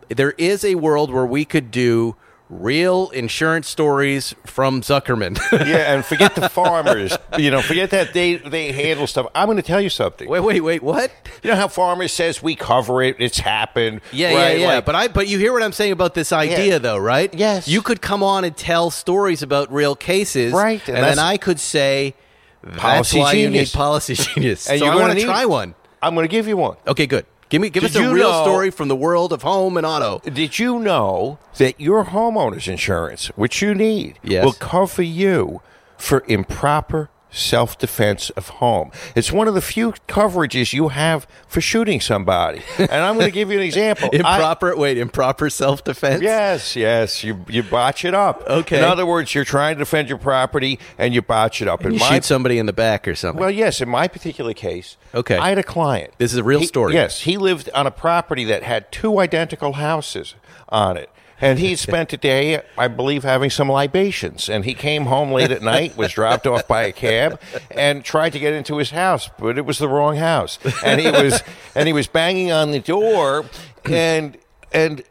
there 0.09 0.33
is 0.33 0.64
a 0.64 0.75
world 0.77 1.11
where 1.12 1.27
we 1.27 1.44
could 1.44 1.70
do 1.70 2.16
real 2.49 3.11
insurance 3.11 3.68
stories 3.68 4.33
from 4.44 4.81
Zuckerman. 4.81 5.37
Yeah, 5.66 5.92
and 5.94 6.05
forget 6.05 6.35
the 6.37 6.49
farmers. 6.49 7.16
You 7.37 7.51
know, 7.51 7.61
forget 7.61 7.90
that 7.90 8.12
they 8.14 8.37
they 8.37 8.70
handle 8.72 9.07
stuff. 9.09 9.27
I'm 9.35 9.46
going 9.46 9.57
to 9.57 9.62
tell 9.64 9.81
you 9.81 9.88
something. 9.90 10.29
wait, 10.29 10.40
wait, 10.40 10.61
wait, 10.61 10.83
what? 10.83 11.11
You 11.42 11.51
know 11.51 11.57
how 11.57 11.66
farmers 11.68 12.12
says 12.12 12.42
we 12.42 12.55
cover 12.55 13.03
it. 13.03 13.16
It's 13.18 13.38
happened. 13.38 14.01
Yeah, 14.12 14.29
right? 14.29 14.59
yeah, 14.59 14.62
yeah. 14.62 14.75
Like, 14.77 14.85
but 14.85 14.94
I, 14.94 15.09
but 15.09 15.27
you 15.29 15.38
hear 15.38 15.53
what 15.53 15.62
I'm 15.64 15.72
saying 15.72 15.92
about 15.92 16.14
this 16.14 16.33
idea, 16.33 16.66
Yeah. 16.75 16.79
though, 16.79 16.99
right? 16.99 17.35
Yes. 17.35 17.66
You 17.68 17.83
could 17.83 18.01
come 18.01 18.22
on 18.22 18.44
and 18.44 18.57
tell 18.57 18.90
stories 18.90 19.42
about 19.42 19.72
real 19.72 19.96
cases, 19.96 20.53
Right, 20.53 20.87
And, 20.88 20.99
and 20.99 21.05
then 21.07 21.18
I 21.18 21.37
could 21.38 21.59
say, 21.59 22.14
that's 22.62 22.79
Policy 22.79 23.18
why 23.18 23.33
you 23.33 23.46
need 23.49 23.53
Genius. 23.55 23.75
Policy 23.75 24.14
Genius. 24.35 24.68
And 24.70 24.79
so 24.79 24.85
you're 24.85 24.94
I 24.94 24.96
want 24.96 25.18
to 25.18 25.25
try 25.25 25.44
one. 25.46 25.75
I'm 26.02 26.14
going 26.14 26.24
to 26.24 26.30
give 26.30 26.46
you 26.48 26.56
one. 26.56 26.76
Okay, 26.87 27.06
good. 27.06 27.26
Give 27.48 27.62
me, 27.62 27.70
give 27.70 27.82
Did 27.82 27.92
us 27.92 27.96
a 27.96 28.02
you 28.02 28.12
real 28.12 28.30
know- 28.32 28.42
story 28.42 28.70
from 28.70 28.88
the 28.88 28.96
world 28.96 29.32
of 29.32 29.42
home 29.42 29.76
and 29.76 29.87
auto. 29.87 30.20
Did 30.28 30.59
you 30.59 30.78
know 30.80 31.38
that 31.59 31.80
your 31.80 32.06
homeowner's 32.06 32.66
insurance, 32.66 33.28
which 33.37 33.62
you 33.62 33.74
need, 33.74 34.18
Yes. 34.24 34.44
will 34.44 34.52
cover 34.52 35.02
you 35.02 35.62
for 35.96 36.24
improper 36.26 37.09
self 37.30 37.76
defense 37.78 38.30
of 38.30 38.48
home. 38.48 38.90
It's 39.14 39.31
one 39.31 39.46
of 39.48 39.54
the 39.54 39.60
few 39.60 39.92
coverages 40.08 40.72
you 40.72 40.88
have 40.88 41.27
for 41.46 41.60
shooting 41.60 42.00
somebody. 42.00 42.62
And 42.79 42.90
I'm 42.92 43.14
going 43.14 43.27
to 43.27 43.33
give 43.33 43.50
you 43.50 43.58
an 43.58 43.64
example. 43.72 44.08
I- 44.12 44.16
Improper. 44.16 44.77
wait, 44.77 44.96
improper 44.98 45.50
self 45.50 45.85
defense. 45.85 46.22
Yes, 46.22 46.77
yes, 46.77 47.22
you 47.24 47.44
you 47.48 47.62
botch 47.62 48.04
it 48.04 48.14
up. 48.14 48.42
Okay. 48.48 48.79
In 48.79 48.85
other 48.85 49.04
words, 49.04 49.35
you're 49.35 49.44
trying 49.44 49.74
to 49.77 49.81
defend 49.81 50.08
your 50.08 50.18
property 50.18 50.79
and 50.98 51.12
you 51.14 51.20
botch 51.22 51.60
it 51.60 51.68
up. 51.68 51.85
In 51.85 51.92
You 51.94 52.00
my 52.00 52.08
shoot 52.08 52.24
somebody 52.24 52.58
in 52.58 52.66
the 52.66 52.72
back 52.72 53.06
or 53.06 53.14
something. 53.14 53.40
well, 53.40 53.50
yes, 53.50 53.81
in 53.81 53.88
my 53.88 54.08
particular 54.08 54.54
case, 54.54 54.96
Okay. 55.14 55.37
I 55.37 55.48
had 55.50 55.58
a 55.58 55.62
client. 55.62 56.12
This 56.18 56.33
is 56.33 56.38
a 56.38 56.44
real 56.44 56.60
He- 56.60 56.66
story. 56.66 56.94
Yes, 56.94 57.20
he 57.22 57.37
lived 57.37 57.68
on 57.74 57.87
a 57.87 57.90
property 57.90 58.44
that 58.44 58.62
had 58.62 58.90
two 58.90 59.18
identical 59.18 59.74
houses 59.74 60.35
on 60.68 60.96
it. 60.96 61.10
And 61.40 61.58
he 61.58 61.76
spent 61.76 62.12
a 62.12 62.16
day, 62.16 62.62
I 62.78 62.88
believe, 62.88 63.22
having 63.22 63.50
some 63.50 63.68
libations. 63.68 64.48
And 64.48 64.64
he 64.64 64.72
came 64.72 65.04
home 65.04 65.30
late 65.30 65.50
at 65.50 65.62
night, 65.62 65.96
was 65.96 66.12
dropped 66.12 66.46
off 66.46 66.66
by 66.66 66.84
a 66.84 66.92
cab, 66.92 67.40
and 67.70 68.02
tried 68.02 68.30
to 68.30 68.38
get 68.38 68.54
into 68.54 68.78
his 68.78 68.90
house, 68.90 69.28
but 69.38 69.58
it 69.58 69.66
was 69.66 69.78
the 69.78 69.88
wrong 69.88 70.16
house. 70.16 70.58
And 70.82 71.00
he 71.00 71.10
was 71.10 71.42
and 71.74 71.87
he 71.87 71.92
was 71.92 72.06
banging 72.06 72.52
on 72.52 72.70
the 72.70 72.80
door, 72.80 73.44
and 73.84 74.38
and 74.72 75.02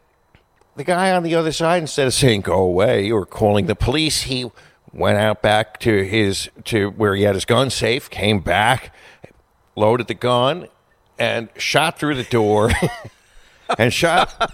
the 0.74 0.84
guy 0.84 1.12
on 1.12 1.22
the 1.22 1.34
other 1.34 1.52
side, 1.52 1.80
instead 1.80 2.06
of 2.08 2.14
saying 2.14 2.40
"go 2.40 2.60
away" 2.60 3.10
or 3.10 3.24
calling 3.24 3.66
the 3.66 3.76
police, 3.76 4.22
he 4.22 4.50
went 4.92 5.18
out 5.18 5.42
back 5.42 5.78
to 5.80 6.02
his 6.04 6.50
to 6.64 6.90
where 6.90 7.14
he 7.14 7.22
had 7.22 7.34
his 7.34 7.44
gun 7.44 7.70
safe, 7.70 8.10
came 8.10 8.40
back, 8.40 8.92
loaded 9.76 10.08
the 10.08 10.14
gun, 10.14 10.66
and 11.18 11.48
shot 11.56 11.98
through 11.98 12.16
the 12.16 12.24
door, 12.24 12.72
and 13.78 13.92
shot 13.92 14.52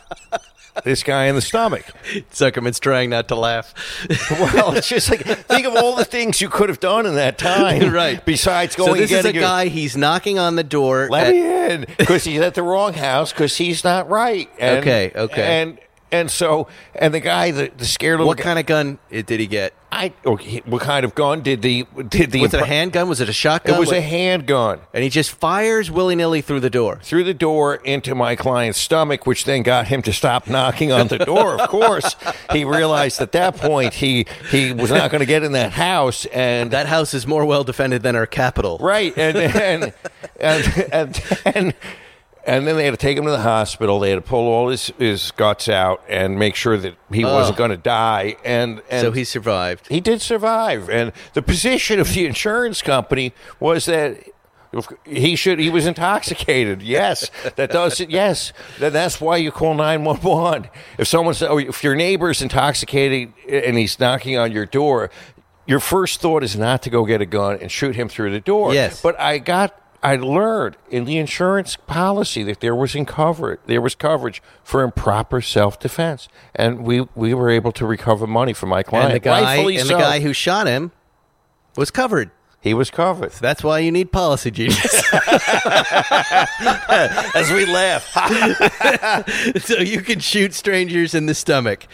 this 0.84 1.02
guy 1.02 1.26
in 1.26 1.34
the 1.34 1.40
stomach. 1.42 1.84
Zuckerman's 2.32 2.80
trying 2.80 3.10
not 3.10 3.28
to 3.28 3.34
laugh. 3.36 3.74
Well, 4.30 4.74
it's 4.74 4.88
just 4.88 5.10
like 5.10 5.20
think 5.22 5.66
of 5.66 5.74
all 5.76 5.94
the 5.96 6.04
things 6.04 6.40
you 6.40 6.48
could 6.48 6.68
have 6.68 6.80
done 6.80 7.06
in 7.06 7.14
that 7.16 7.38
time, 7.38 7.92
right. 7.92 8.24
Besides 8.24 8.74
going 8.76 8.94
so 8.94 9.00
this 9.00 9.12
is 9.12 9.24
a 9.24 9.32
your- 9.34 9.42
guy. 9.42 9.68
He's 9.68 9.96
knocking 9.96 10.38
on 10.38 10.56
the 10.56 10.64
door. 10.64 11.08
Let 11.10 11.28
at- 11.28 11.32
me 11.34 11.72
in 11.74 11.86
because 11.98 12.24
he's 12.24 12.40
at 12.40 12.54
the 12.54 12.62
wrong 12.62 12.94
house 12.94 13.32
because 13.32 13.56
he's 13.56 13.84
not 13.84 14.08
right. 14.08 14.48
And, 14.58 14.78
Okay, 14.78 15.12
okay. 15.14 15.62
And 15.62 15.78
and 16.12 16.30
so 16.30 16.68
and 16.94 17.12
the 17.12 17.20
guy, 17.20 17.50
the, 17.50 17.72
the 17.76 17.84
scared 17.84 18.18
little 18.18 18.28
what 18.28 18.36
guy, 18.38 18.44
kind 18.44 18.58
of 18.58 18.66
gun 18.66 18.98
did 19.10 19.28
he 19.40 19.46
get? 19.46 19.74
I 19.94 20.14
okay, 20.24 20.62
what 20.64 20.80
kind 20.80 21.04
of 21.04 21.14
gun 21.14 21.42
did 21.42 21.60
the 21.60 21.86
did 22.08 22.30
the 22.30 22.40
Was 22.40 22.54
it 22.54 22.62
a 22.62 22.66
handgun? 22.66 23.08
Was 23.10 23.20
it 23.20 23.28
a 23.28 23.32
shotgun? 23.32 23.74
It 23.76 23.78
was 23.78 23.88
What- 23.88 23.98
a 23.98 24.00
handgun 24.00 24.80
and 24.94 25.04
he 25.04 25.10
just 25.10 25.32
fires 25.32 25.90
willy 25.90 26.14
nilly 26.16 26.40
through 26.40 26.60
the 26.60 26.70
door. 26.70 26.98
through 27.02 27.24
the 27.24 27.34
door 27.34 27.74
into 27.74 28.14
my 28.14 28.34
client's 28.36 28.78
stomach, 28.78 29.26
which 29.26 29.44
then 29.44 29.62
got 29.62 29.88
him 29.88 30.00
to 30.02 30.12
stop 30.12 30.46
knocking 30.48 30.92
on 30.92 31.08
the 31.08 31.18
door. 31.18 31.60
Of 31.60 31.68
course, 31.68 32.16
he 32.52 32.64
realized 32.64 33.20
at 33.20 33.32
that 33.32 33.56
point 33.56 33.92
he 33.94 34.24
he 34.50 34.72
was 34.72 34.90
not 34.90 35.10
going 35.10 35.20
to 35.20 35.26
get 35.26 35.42
in 35.42 35.52
that 35.52 35.72
house, 35.72 36.24
and 36.26 36.70
That 36.70 36.86
house 36.86 37.12
is 37.12 37.26
more 37.26 37.44
well 37.44 37.64
defended 37.64 38.02
than 38.02 38.16
our 38.16 38.26
capital. 38.26 38.78
Right, 38.80 39.12
and 39.18 39.36
and 39.36 39.92
and 40.40 40.72
and, 40.90 40.92
and, 40.92 41.22
and 41.44 41.74
then 42.44 42.76
they 42.76 42.84
had 42.84 42.90
to 42.90 42.96
take 42.96 43.16
him 43.16 43.24
to 43.24 43.30
the 43.30 43.40
hospital. 43.40 44.00
They 44.00 44.10
had 44.10 44.16
to 44.16 44.20
pull 44.22 44.48
all 44.48 44.68
his, 44.68 44.88
his 44.98 45.30
guts 45.32 45.68
out 45.68 46.02
and 46.08 46.38
make 46.38 46.54
sure 46.56 46.76
that 46.76 46.96
he 47.12 47.24
wasn't 47.24 47.56
going 47.56 47.70
to 47.70 47.76
die. 47.76 48.36
And, 48.44 48.82
and 48.90 49.00
So 49.00 49.12
he 49.12 49.24
survived. 49.24 49.86
he 49.88 50.00
did 50.00 50.20
survive. 50.20 50.90
And 50.90 51.12
the 51.34 51.42
position 51.42 52.00
of 52.00 52.12
the 52.12 52.26
insurance 52.26 52.82
company 52.82 53.32
was 53.60 53.86
that. 53.86 54.18
He 55.04 55.36
should. 55.36 55.58
He 55.58 55.68
was 55.68 55.86
intoxicated. 55.86 56.80
Yes, 56.80 57.30
that 57.56 57.70
does 57.70 58.00
it. 58.00 58.08
Yes, 58.08 58.54
that, 58.78 58.94
that's 58.94 59.20
why 59.20 59.36
you 59.36 59.52
call 59.52 59.74
nine 59.74 60.02
one 60.02 60.16
one. 60.22 60.70
If 60.96 61.08
someone's, 61.08 61.42
or 61.42 61.50
oh, 61.50 61.58
if 61.58 61.84
your 61.84 61.94
neighbor's 61.94 62.40
intoxicated 62.40 63.34
and 63.46 63.76
he's 63.76 64.00
knocking 64.00 64.38
on 64.38 64.50
your 64.50 64.64
door, 64.64 65.10
your 65.66 65.78
first 65.78 66.22
thought 66.22 66.42
is 66.42 66.56
not 66.56 66.80
to 66.84 66.90
go 66.90 67.04
get 67.04 67.20
a 67.20 67.26
gun 67.26 67.58
and 67.60 67.70
shoot 67.70 67.94
him 67.96 68.08
through 68.08 68.30
the 68.30 68.40
door. 68.40 68.72
Yes. 68.72 69.02
But 69.02 69.20
I 69.20 69.36
got 69.36 69.78
I 70.02 70.16
learned 70.16 70.76
in 70.90 71.04
the 71.04 71.16
insurance 71.18 71.76
policy 71.76 72.42
that 72.42 72.60
there 72.60 72.74
was 72.74 72.94
in 72.94 73.06
cover 73.06 73.60
there 73.66 73.80
was 73.80 73.94
coverage 73.94 74.42
for 74.64 74.82
improper 74.82 75.40
self 75.40 75.78
defense. 75.78 76.28
And 76.54 76.84
we, 76.84 77.06
we 77.14 77.34
were 77.34 77.50
able 77.50 77.72
to 77.72 77.86
recover 77.86 78.26
money 78.26 78.52
from 78.52 78.68
my 78.70 78.82
client. 78.82 79.12
And 79.12 79.14
the 79.14 79.24
guy 79.24 79.42
Rightfully 79.42 79.76
and 79.76 79.86
so. 79.86 79.96
the 79.96 80.02
guy 80.02 80.20
who 80.20 80.32
shot 80.32 80.66
him 80.66 80.90
was 81.76 81.90
covered. 81.90 82.30
He 82.62 82.72
was 82.74 82.90
covered. 82.90 83.32
That's 83.32 83.62
why 83.64 83.80
you 83.80 83.90
need 83.92 84.12
policy 84.12 84.50
genius. 84.50 85.02
As 87.34 87.50
we 87.50 87.66
laugh. 87.66 88.04
so 89.62 89.78
you 89.78 90.00
can 90.00 90.20
shoot 90.20 90.54
strangers 90.54 91.14
in 91.14 91.26
the 91.26 91.34
stomach. 91.34 91.86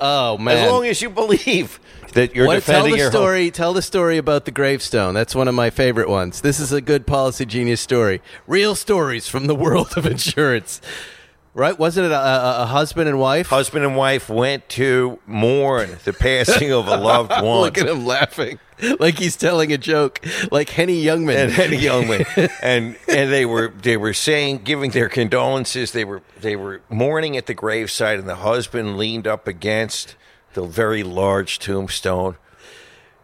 Oh 0.00 0.38
man. 0.38 0.58
as 0.58 0.70
long 0.70 0.86
as 0.86 1.02
you 1.02 1.10
believe 1.10 1.80
that 2.12 2.34
you're 2.34 2.46
What- 2.46 2.62
tell 2.62 2.84
the 2.84 2.90
your 2.90 2.98
home. 3.04 3.10
story. 3.10 3.50
Tell 3.50 3.72
the 3.72 3.82
story 3.82 4.18
about 4.18 4.44
the 4.44 4.50
gravestone. 4.50 5.14
That's 5.14 5.34
one 5.34 5.48
of 5.48 5.54
my 5.54 5.70
favorite 5.70 6.08
ones. 6.08 6.40
This 6.42 6.60
is 6.60 6.72
a 6.72 6.80
good 6.80 7.06
policy 7.06 7.44
genius 7.46 7.80
story. 7.80 8.20
Real 8.46 8.74
stories 8.74 9.28
from 9.28 9.46
the 9.46 9.54
world 9.54 9.94
of 9.96 10.06
insurance. 10.06 10.80
Right? 11.54 11.76
Wasn't 11.76 12.06
it 12.06 12.12
a, 12.12 12.18
a, 12.20 12.62
a 12.62 12.66
husband 12.66 13.08
and 13.08 13.18
wife? 13.18 13.48
Husband 13.48 13.84
and 13.84 13.96
wife 13.96 14.28
went 14.28 14.68
to 14.70 15.18
mourn 15.26 15.96
the 16.04 16.12
passing 16.12 16.70
of 16.72 16.86
a 16.86 16.96
loved 16.96 17.30
one. 17.32 17.62
Look 17.62 17.78
at 17.78 17.88
him 17.88 18.06
laughing, 18.06 18.60
like 18.98 19.18
he's 19.18 19.36
telling 19.36 19.72
a 19.72 19.78
joke, 19.78 20.20
like 20.50 20.70
Henny 20.70 21.02
Youngman. 21.02 21.36
and 21.36 21.52
Henny 21.52 21.78
Youngman, 21.80 22.50
and 22.62 22.96
and 23.08 23.32
they 23.32 23.44
were 23.44 23.68
they 23.68 23.96
were 23.96 24.14
saying, 24.14 24.58
giving 24.64 24.90
their 24.90 25.08
condolences. 25.08 25.92
They 25.92 26.04
were 26.04 26.22
they 26.40 26.56
were 26.56 26.80
mourning 26.88 27.36
at 27.36 27.46
the 27.46 27.54
gravesite, 27.54 28.18
and 28.18 28.28
the 28.28 28.36
husband 28.36 28.96
leaned 28.96 29.26
up 29.26 29.48
against 29.48 30.16
the 30.54 30.64
very 30.64 31.02
large 31.02 31.58
tombstone, 31.58 32.36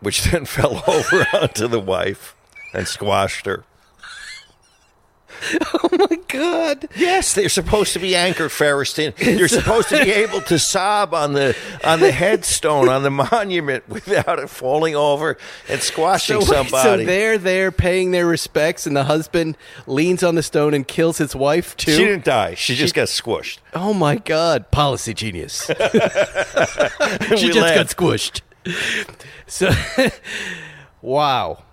which 0.01 0.25
then 0.25 0.45
fell 0.45 0.83
over 0.87 1.27
onto 1.33 1.69
the 1.69 1.81
wife 1.81 2.35
and 2.73 2.87
squashed 2.87 3.47
her. 3.47 3.65
oh 5.75 5.89
my 6.11 6.17
God! 6.29 6.89
Yes, 6.97 7.35
they're 7.35 7.49
supposed 7.49 7.93
to 7.95 7.99
be 7.99 8.15
anchored, 8.17 8.51
Feresten. 8.51 9.13
You're 9.39 9.49
supposed 9.49 9.89
to 9.91 10.03
be 10.05 10.11
able 10.25 10.41
to 10.43 10.59
sob 10.59 11.13
on 11.15 11.33
the 11.35 11.57
on 11.85 12.01
the 12.01 12.13
headstone 12.13 12.89
on 12.89 13.03
the 13.03 13.11
monument 13.11 13.89
without 13.89 14.39
it 14.39 14.49
falling 14.49 14.95
over 14.97 15.37
and 15.69 15.81
squashing 15.83 16.41
So, 16.41 16.47
somebody. 16.47 17.05
so 17.05 17.05
they're 17.05 17.39
there 17.39 17.71
paying 17.73 18.11
their 18.13 18.27
respects, 18.27 18.87
and 18.87 18.97
the 18.97 19.05
husband 19.05 19.57
leans 19.87 20.23
on 20.23 20.35
the 20.35 20.43
stone 20.43 20.73
and 20.75 20.87
kills 20.87 21.19
his 21.19 21.35
wife 21.37 21.77
too. 21.77 21.93
she 21.93 22.05
didn't 22.05 22.25
die. 22.25 22.55
She 22.55 22.75
just 22.75 22.95
got 22.95 23.09
squished. 23.09 23.59
Oh 23.75 23.93
my 23.93 24.17
God! 24.17 24.71
Policy 24.71 25.15
genius. 25.15 25.67
she 25.67 25.75
just 27.51 27.75
got 27.75 27.87
squished. 27.89 28.41
So, 29.47 29.71
wow. 31.03 31.64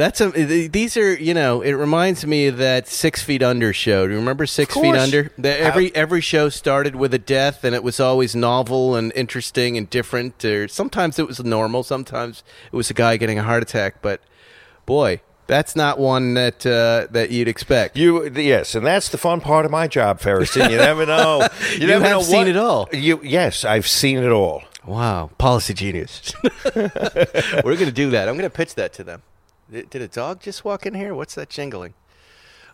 That's 0.00 0.18
a. 0.22 0.30
These 0.30 0.96
are 0.96 1.12
you 1.12 1.34
know. 1.34 1.60
It 1.60 1.72
reminds 1.72 2.24
me 2.24 2.46
of 2.46 2.56
that 2.56 2.88
Six 2.88 3.22
Feet 3.22 3.42
Under 3.42 3.74
show. 3.74 4.06
Do 4.06 4.14
you 4.14 4.18
remember 4.18 4.46
Six 4.46 4.72
Feet. 4.72 4.94
Under? 4.94 5.30
The, 5.36 5.60
every 5.60 5.94
every 5.94 6.22
show 6.22 6.48
started 6.48 6.96
with 6.96 7.12
a 7.12 7.18
death, 7.18 7.64
and 7.64 7.74
it 7.74 7.82
was 7.82 8.00
always 8.00 8.34
novel 8.34 8.96
and 8.96 9.12
interesting 9.14 9.76
and 9.76 9.90
different. 9.90 10.42
Or 10.42 10.68
sometimes 10.68 11.18
it 11.18 11.26
was 11.26 11.44
normal. 11.44 11.82
Sometimes 11.82 12.42
it 12.72 12.76
was 12.76 12.88
a 12.88 12.94
guy 12.94 13.18
getting 13.18 13.38
a 13.38 13.42
heart 13.42 13.62
attack. 13.62 14.00
But 14.00 14.22
boy, 14.86 15.20
that's 15.46 15.76
not 15.76 15.98
one 15.98 16.32
that 16.32 16.64
uh, 16.64 17.06
that 17.10 17.30
you'd 17.30 17.48
expect. 17.48 17.98
You 17.98 18.26
yes, 18.30 18.74
and 18.74 18.86
that's 18.86 19.10
the 19.10 19.18
fun 19.18 19.42
part 19.42 19.66
of 19.66 19.70
my 19.70 19.86
job, 19.86 20.18
Feresten. 20.18 20.70
You 20.70 20.78
never 20.78 21.04
know. 21.14 21.46
You, 21.76 21.86
never 21.86 22.04
have 22.06 22.12
know 22.12 22.22
seen 22.22 22.38
what- 22.38 22.48
it 22.48 22.56
all. 22.56 22.88
You 22.90 23.20
yes, 23.22 23.66
I've 23.66 23.86
seen 23.86 24.16
it 24.16 24.30
all. 24.30 24.62
Wow, 24.86 25.30
policy 25.36 25.74
genius. 25.74 26.32
We're 26.74 27.76
going 27.76 27.84
to 27.84 27.92
do 27.92 28.08
that. 28.12 28.30
I'm 28.30 28.38
going 28.38 28.48
to 28.48 28.56
pitch 28.56 28.76
that 28.76 28.94
to 28.94 29.04
them. 29.04 29.22
Did 29.70 29.94
a 30.02 30.08
dog 30.08 30.40
just 30.40 30.64
walk 30.64 30.84
in 30.86 30.94
here? 30.94 31.14
What's 31.14 31.34
that 31.36 31.48
jingling? 31.48 31.94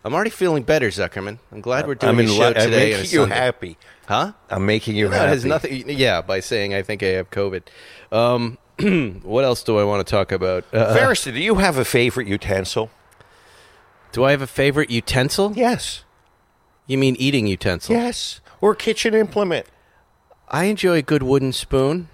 I'm 0.05 0.15
already 0.15 0.31
feeling 0.31 0.63
better, 0.63 0.89
Zuckerman. 0.89 1.39
I'm 1.51 1.61
glad 1.61 1.87
we're 1.87 1.97
doing 1.97 2.11
I'm 2.11 2.19
a 2.19 2.23
in 2.23 2.29
show 2.29 2.45
I'm 2.45 2.55
today. 2.55 2.93
a 2.93 2.97
making 2.99 3.11
you 3.13 3.21
Sunday. 3.23 3.35
happy. 3.35 3.79
Huh? 4.07 4.33
I'm 4.49 4.65
making 4.65 4.95
you 4.95 5.09
No, 5.09 5.17
it 5.17 5.19
happy. 5.19 5.29
has 5.31 5.45
nothing. 5.45 5.85
Yeah, 5.91 6.23
by 6.23 6.41
saying 6.41 6.75
I 6.75 6.83
think 6.83 7.03
I 7.03 7.07
have 7.09 7.31
COVID. 7.31 7.63
Um, 8.13 8.59
what 9.25 9.45
else 9.45 9.63
do 9.65 9.79
I 9.79 9.85
want 9.85 10.07
to 10.07 10.11
talk 10.11 10.31
about? 10.33 10.65
Uh, 10.73 10.97
Feresten, 10.97 11.33
do 11.35 11.41
you 11.41 11.57
have 11.57 11.77
a 11.77 11.85
favorite 11.85 12.29
utensil? 12.29 12.91
do 14.13 14.25
I 14.25 14.31
have 14.31 14.41
a 14.43 14.47
favorite 14.47 14.91
utensil? 14.91 15.53
Yes. 15.57 16.05
You 16.87 16.97
mean 16.99 17.17
eating 17.19 17.47
utensil? 17.47 17.95
Yes. 17.95 18.41
Or 18.61 18.75
kitchen 18.75 19.13
implement. 19.13 19.67
I 20.49 20.65
enjoy 20.67 20.99
a 20.99 21.03
good 21.03 21.23
wooden 21.25 21.53
spoon. 21.53 22.09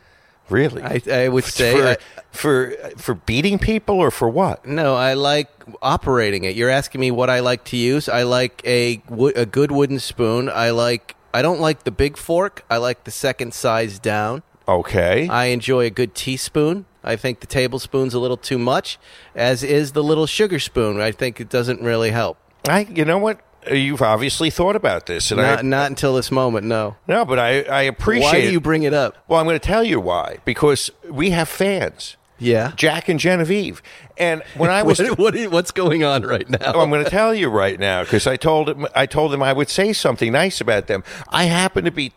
Really? 0.49 0.83
I, 0.83 1.01
I 1.11 1.29
would 1.29 1.45
say. 1.61 1.75
for, 1.75 1.87
I- 1.89 1.97
for 2.33 2.71
for 2.97 3.15
beating 3.15 3.59
people 3.59 3.97
or 3.97 4.11
for 4.11 4.29
what? 4.29 4.65
No, 4.67 4.95
I 4.95 5.13
like 5.15 5.49
operating 5.83 6.45
it. 6.45 6.57
You're 6.57 6.71
asking 6.71 7.01
me 7.01 7.11
what 7.11 7.29
I 7.29 7.41
like 7.41 7.65
to 7.67 7.77
use. 7.77 8.09
I 8.09 8.23
like 8.23 8.63
a 8.65 9.03
a 9.37 9.45
good 9.47 9.71
wooden 9.71 9.99
spoon. 9.99 10.49
I 10.49 10.71
like. 10.71 11.15
I 11.35 11.43
don't 11.43 11.61
like 11.61 11.85
the 11.85 11.91
big 11.91 12.17
fork. 12.17 12.65
I 12.71 12.77
like 12.79 13.05
the 13.05 13.11
second 13.11 13.53
size 13.55 13.99
down. 13.99 14.43
Okay. 14.69 15.29
I 15.29 15.47
enjoy 15.47 15.87
a 15.87 15.91
good 15.91 16.15
teaspoon. 16.15 16.87
I 17.05 17.17
think 17.17 17.41
the 17.41 17.47
tablespoon's 17.47 18.15
a 18.15 18.19
little 18.19 18.37
too 18.37 18.59
much, 18.59 18.99
as 19.35 19.63
is 19.63 19.93
the 19.93 20.03
little 20.05 20.27
sugar 20.27 20.59
spoon. 20.59 21.01
I 21.01 21.11
think 21.13 21.41
it 21.41 21.49
doesn't 21.51 21.83
really 21.83 22.11
help. 22.13 22.39
I 22.69 22.81
you 22.85 23.05
know 23.05 23.19
what? 23.19 23.41
You've 23.71 24.03
obviously 24.03 24.51
thought 24.51 24.75
about 24.77 25.07
this, 25.07 25.31
and 25.31 25.41
Not, 25.41 25.61
I 25.61 25.63
not 25.63 25.91
until 25.91 26.15
this 26.15 26.31
moment. 26.31 26.67
No. 26.67 26.97
no, 27.07 27.25
but 27.25 27.39
I 27.39 27.63
I 27.63 27.83
appreciate. 27.83 28.25
Why 28.33 28.41
do 28.41 28.51
you 28.51 28.61
bring 28.61 28.83
it 28.83 28.95
up? 28.95 29.17
Well, 29.29 29.39
I'm 29.39 29.47
going 29.47 29.59
to 29.59 29.67
tell 29.67 29.85
you 29.85 30.01
why. 30.01 30.39
Because 30.45 30.91
we 31.09 31.31
have 31.31 31.49
fans. 31.49 32.17
Yeah. 32.39 32.73
Jack 32.75 33.09
and 33.09 33.21
Genevieve. 33.21 33.81
And 34.19 34.43
when 34.57 34.69
I 34.69 34.83
was 34.89 34.99
What, 34.99 35.19
what, 35.19 35.37
what's 35.53 35.71
going 35.71 36.03
on 36.03 36.23
right 36.23 36.49
now? 36.51 36.73
Oh, 36.75 36.81
I'm 36.81 36.91
going 36.91 37.05
to 37.05 37.11
tell 37.11 37.33
you 37.33 37.49
right 37.49 37.79
now 37.79 38.03
because 38.03 38.27
I 38.27 38.37
told 38.37 38.69
him 38.69 38.87
I 38.97 39.07
told 39.07 39.31
them 39.33 39.43
I 39.45 39.53
would 39.53 39.69
say 39.69 39.93
something 39.93 40.33
nice 40.33 40.61
about 40.61 40.89
them. 40.89 41.05
I 41.29 41.45
happen 41.45 41.85
to 41.85 41.93
be 41.93 42.13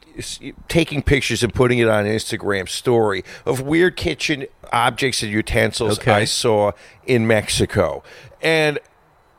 taking 0.67 1.03
pictures 1.03 1.43
and 1.43 1.53
putting 1.53 1.77
it 1.77 1.87
on 1.87 2.05
Instagram 2.05 2.67
story 2.67 3.23
of 3.45 3.61
weird 3.61 3.95
kitchen 3.97 4.47
objects 4.73 5.21
and 5.21 5.31
utensils 5.31 5.99
Okay. 5.99 6.11
I 6.11 6.25
saw 6.25 6.71
in 7.05 7.27
Mexico, 7.27 8.01
and 8.41 8.79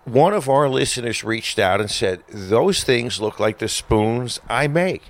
one 0.06 0.32
of 0.32 0.48
our 0.48 0.68
listeners 0.68 1.24
reached 1.24 1.58
out 1.58 1.80
and 1.80 1.90
said 1.90 2.22
those 2.28 2.84
things 2.84 3.20
look 3.20 3.38
like 3.40 3.58
the 3.58 3.68
spoons 3.68 4.40
I 4.48 4.68
make. 4.68 5.02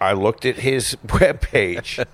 I 0.00 0.12
looked 0.12 0.46
at 0.46 0.56
his 0.56 0.96
webpage 1.06 2.04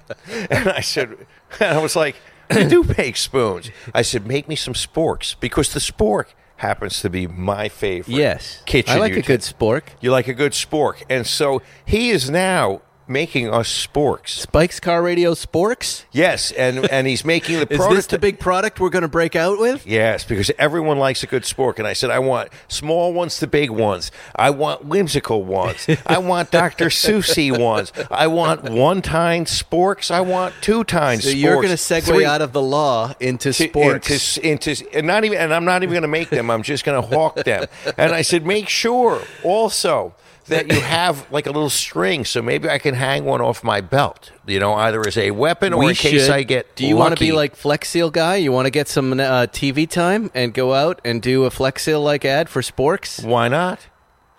and 0.51 0.69
I 0.69 0.81
said, 0.81 1.17
and 1.61 1.79
I 1.79 1.83
was 1.83 1.95
like, 1.95 2.17
I 2.51 2.65
do 2.65 2.83
make 2.97 3.17
spoons. 3.17 3.71
I 3.95 4.03
said, 4.03 4.27
make 4.27 4.49
me 4.49 4.57
some 4.57 4.75
sporks 4.75 5.39
because 5.39 5.73
the 5.73 5.81
spork 5.81 6.27
happens 6.57 7.01
to 7.03 7.11
be 7.11 7.27
my 7.27 7.69
favorite. 7.69 8.15
yes. 8.17 8.63
kitchen. 8.65 8.95
I 8.95 8.99
like 8.99 9.17
a 9.17 9.23
good 9.23 9.41
spork. 9.41 9.83
You 10.01 10.11
like 10.11 10.29
a 10.29 10.35
good 10.35 10.53
spork, 10.53 11.03
and 11.11 11.27
so 11.27 11.63
he 11.85 12.11
is 12.11 12.31
now 12.31 12.81
making 13.07 13.51
us 13.53 13.69
sporks. 13.87 14.29
Spike's 14.31 14.81
Car 14.81 15.03
Radio 15.03 15.33
Sporks? 15.35 16.05
Yes, 16.13 16.53
and 16.53 16.91
and 16.91 17.07
he's 17.07 17.25
making 17.25 17.57
the 17.61 17.67
Is 17.71 17.77
prototype. 17.77 17.97
this 17.97 18.07
the 18.07 18.19
big 18.19 18.39
product 18.39 18.81
we're 18.81 18.91
going 18.91 19.03
to 19.03 19.09
break 19.09 19.37
out 19.37 19.59
with? 19.59 19.87
Yes, 19.87 20.25
because 20.25 20.51
everyone 20.59 20.99
likes 20.99 21.23
a 21.23 21.27
good 21.27 21.43
spork. 21.43 21.79
And 21.79 21.87
I 21.87 21.93
said, 21.93 22.11
I 22.11 22.19
want 22.19 22.49
small 22.69 23.13
ones 23.13 23.39
to 23.39 23.47
big 23.47 23.71
ones. 23.71 24.11
I 24.35 24.51
want 24.51 24.85
whimsical 24.85 25.43
ones. 25.45 25.87
I 26.07 26.19
want 26.19 26.51
Dr. 26.51 26.91
Susie 27.05 27.51
ones. 27.51 27.93
I 28.11 28.27
want 28.27 28.65
one 28.71 29.03
time 29.03 29.45
sporks. 29.45 30.11
I 30.11 30.21
want 30.23 30.55
two 30.61 30.85
times 30.85 31.25
So 31.25 31.31
sporks. 31.31 31.41
you're 31.41 31.55
going 31.57 31.69
to 31.69 31.75
segue 31.75 32.25
out 32.25 32.41
of 32.43 32.53
the 32.53 32.63
law 32.63 33.13
into 33.21 33.53
to- 33.53 33.69
sporks. 33.69 34.39
Into, 34.39 34.73
into, 34.73 34.97
and 34.97 35.07
not 35.07 35.25
even, 35.25 35.39
and 35.39 35.53
I'm 35.53 35.65
not 35.65 35.83
even 35.83 35.93
going 35.93 36.03
to 36.03 36.09
make 36.09 36.31
them. 36.31 36.51
I'm 36.51 36.63
just 36.63 36.85
going 36.85 37.01
to 37.03 37.09
hawk 37.15 37.37
them. 37.45 37.67
And 37.99 38.13
I 38.13 38.23
said, 38.23 38.47
make 38.47 38.69
sure 38.69 39.21
also 39.43 40.15
that 40.49 40.71
you 40.73 40.81
have 40.81 41.31
like 41.31 41.47
a 41.47 41.51
little 41.51 41.71
string, 41.71 42.25
so 42.25 42.43
maybe 42.43 42.69
I 42.69 42.79
can 42.79 42.95
hang 42.95 43.25
one 43.25 43.41
off 43.41 43.65
my 43.65 43.81
belt. 43.81 44.33
You 44.47 44.61
know, 44.61 44.75
either 44.75 45.01
as 45.07 45.17
a 45.17 45.31
weapon 45.31 45.73
or 45.73 45.79
we 45.81 45.89
in 45.91 45.95
case 45.95 46.23
should. 46.27 46.31
I 46.31 46.43
get. 46.43 46.77
Do 46.77 46.87
you 46.87 46.97
want 46.97 47.17
to 47.17 47.21
be 47.25 47.33
like 47.33 47.57
Flex 47.57 47.89
Seal 47.89 48.11
guy? 48.11 48.37
You 48.37 48.53
want 48.53 48.67
to 48.67 48.71
get 48.71 48.89
some 48.89 49.13
uh, 49.15 49.47
TV 49.47 49.89
time 49.89 50.31
and 50.35 50.53
go 50.53 50.75
out 50.75 51.01
and 51.05 51.23
do 51.23 51.45
a 51.45 51.51
Flex 51.51 51.85
Seal 51.85 52.01
like 52.03 52.25
ad 52.25 52.49
for 52.49 52.61
sporks? 52.63 53.25
Why 53.25 53.49
not? 53.49 53.87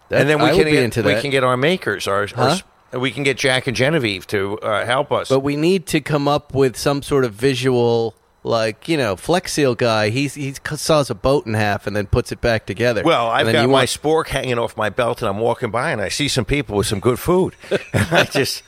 That- 0.10 0.22
and 0.22 0.30
then 0.30 0.39
we 0.39 0.45
I 0.49 0.56
can 0.56 0.64
get, 0.66 0.84
into 0.84 1.01
we 1.01 1.14
that. 1.14 1.22
can 1.22 1.32
get 1.32 1.43
our 1.43 1.58
makers, 1.58 2.08
our, 2.08 2.28
Huh? 2.28 2.58
our 2.93 2.99
we 2.99 3.12
can 3.12 3.24
get 3.24 3.38
Jack 3.38 3.66
and 3.68 3.76
Genevieve 3.76 4.26
to 4.28 4.58
uh, 4.60 4.86
help 4.86 5.12
us. 5.12 5.28
But 5.30 5.39
we 5.39 5.56
need 5.56 5.86
to 5.88 5.99
come 5.99 6.28
up 6.28 6.53
with 6.53 6.78
some 6.78 7.01
sort 7.01 7.26
of 7.26 7.34
visual, 7.34 8.16
like 8.45 8.87
you 8.87 8.95
know, 8.95 9.15
Flex 9.15 9.53
Seal 9.53 9.75
guy. 9.75 10.09
He's 10.09 10.35
he 10.35 10.53
saws 10.75 11.09
a 11.09 11.15
boat 11.15 11.45
in 11.47 11.55
half 11.55 11.87
and 11.87 11.95
then 11.95 12.05
puts 12.05 12.31
it 12.31 12.39
back 12.41 12.65
together. 12.65 13.03
well, 13.03 13.27
I've 13.29 13.47
got 13.51 13.65
my 13.65 13.65
want- 13.65 13.89
spork 13.89 14.27
hanging 14.27 14.59
off 14.59 14.77
my 14.77 14.89
belt, 14.89 15.21
and 15.21 15.27
I'm 15.29 15.39
walking 15.39 15.71
by, 15.71 15.91
and 15.91 15.99
I 16.01 16.09
see 16.09 16.27
some 16.27 16.45
people 16.45 16.77
with 16.77 16.87
some 16.87 16.99
good 16.99 17.19
food. 17.19 17.55
I 17.93 18.27
just, 18.31 18.63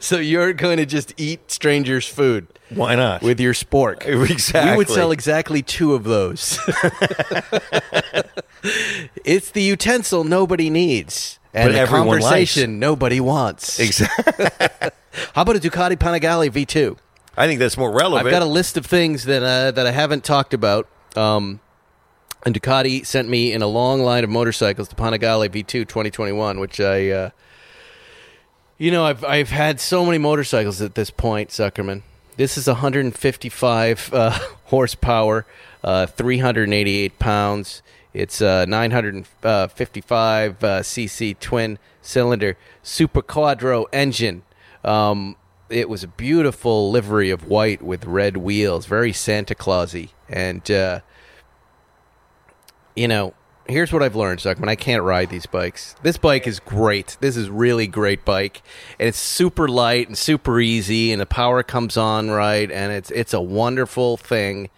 so 0.04 0.16
you're 0.18 0.52
going 0.54 0.78
to 0.78 0.86
just 0.86 1.12
eat 1.18 1.50
strangers' 1.50 2.06
food 2.06 2.46
why 2.70 2.94
not? 2.94 3.22
with 3.22 3.38
your 3.40 3.52
spork. 3.54 4.04
Exactly. 4.38 4.70
We 4.72 4.76
would 4.78 4.88
sell 4.88 5.10
exactly 5.12 5.62
two 5.62 5.94
of 5.94 6.04
those. 6.04 6.58
it's 9.24 9.50
the 9.50 9.62
utensil 9.62 10.24
nobody 10.24 10.70
needs. 10.70 11.38
And 11.54 11.68
But 11.68 11.72
the 11.72 11.78
everyone 11.80 12.20
conversation 12.20 12.78
nobody 12.78 13.20
wants. 13.20 13.78
exactly. 13.80 14.46
How 15.34 15.42
about 15.42 15.56
a 15.56 15.60
Ducati 15.60 15.96
Panigale 15.96 16.50
V2? 16.50 16.96
I 17.38 17.46
think 17.46 17.60
that's 17.60 17.78
more 17.78 17.92
relevant. 17.92 18.26
I've 18.26 18.32
got 18.32 18.42
a 18.42 18.50
list 18.50 18.76
of 18.76 18.84
things 18.84 19.24
that 19.24 19.44
uh, 19.44 19.70
that 19.70 19.86
I 19.86 19.92
haven't 19.92 20.24
talked 20.24 20.52
about. 20.52 20.88
Um, 21.16 21.60
and 22.44 22.52
Ducati 22.54 23.06
sent 23.06 23.28
me 23.28 23.52
in 23.52 23.62
a 23.62 23.66
long 23.68 24.00
line 24.02 24.24
of 24.24 24.30
motorcycles 24.30 24.88
the 24.88 24.96
Panigale 24.96 25.48
V2 25.48 25.66
2021, 25.66 26.58
which 26.58 26.80
I, 26.80 27.10
uh, 27.10 27.30
you 28.76 28.90
know, 28.90 29.04
I've 29.04 29.24
I've 29.24 29.50
had 29.50 29.78
so 29.78 30.04
many 30.04 30.18
motorcycles 30.18 30.82
at 30.82 30.96
this 30.96 31.10
point, 31.10 31.50
Zuckerman. 31.50 32.02
This 32.36 32.58
is 32.58 32.66
155 32.66 34.10
uh, 34.12 34.30
horsepower, 34.64 35.46
uh, 35.84 36.06
388 36.06 37.18
pounds. 37.20 37.82
It's 38.12 38.40
a 38.40 38.66
955 38.66 40.64
uh, 40.64 40.80
cc 40.80 41.38
twin 41.38 41.78
cylinder 42.02 42.56
Superquadro 42.82 43.86
engine. 43.92 44.42
Um, 44.84 45.36
it 45.70 45.88
was 45.88 46.02
a 46.02 46.08
beautiful 46.08 46.90
livery 46.90 47.30
of 47.30 47.46
white 47.46 47.82
with 47.82 48.04
red 48.04 48.36
wheels, 48.36 48.86
very 48.86 49.12
Santa 49.12 49.54
Clausy. 49.54 50.10
And 50.28 50.68
uh, 50.70 51.00
you 52.96 53.08
know, 53.08 53.34
here's 53.68 53.92
what 53.92 54.02
I've 54.02 54.16
learned, 54.16 54.40
Zuckerman. 54.40 54.68
I 54.68 54.76
can't 54.76 55.02
ride 55.02 55.30
these 55.30 55.46
bikes. 55.46 55.94
This 56.02 56.16
bike 56.16 56.46
is 56.46 56.58
great. 56.58 57.16
This 57.20 57.36
is 57.36 57.48
really 57.48 57.86
great 57.86 58.24
bike, 58.24 58.62
and 58.98 59.08
it's 59.08 59.18
super 59.18 59.68
light 59.68 60.08
and 60.08 60.16
super 60.18 60.60
easy, 60.60 61.12
and 61.12 61.20
the 61.20 61.26
power 61.26 61.62
comes 61.62 61.96
on 61.96 62.30
right, 62.30 62.70
and 62.70 62.92
it's 62.92 63.10
it's 63.10 63.34
a 63.34 63.40
wonderful 63.40 64.16
thing 64.16 64.70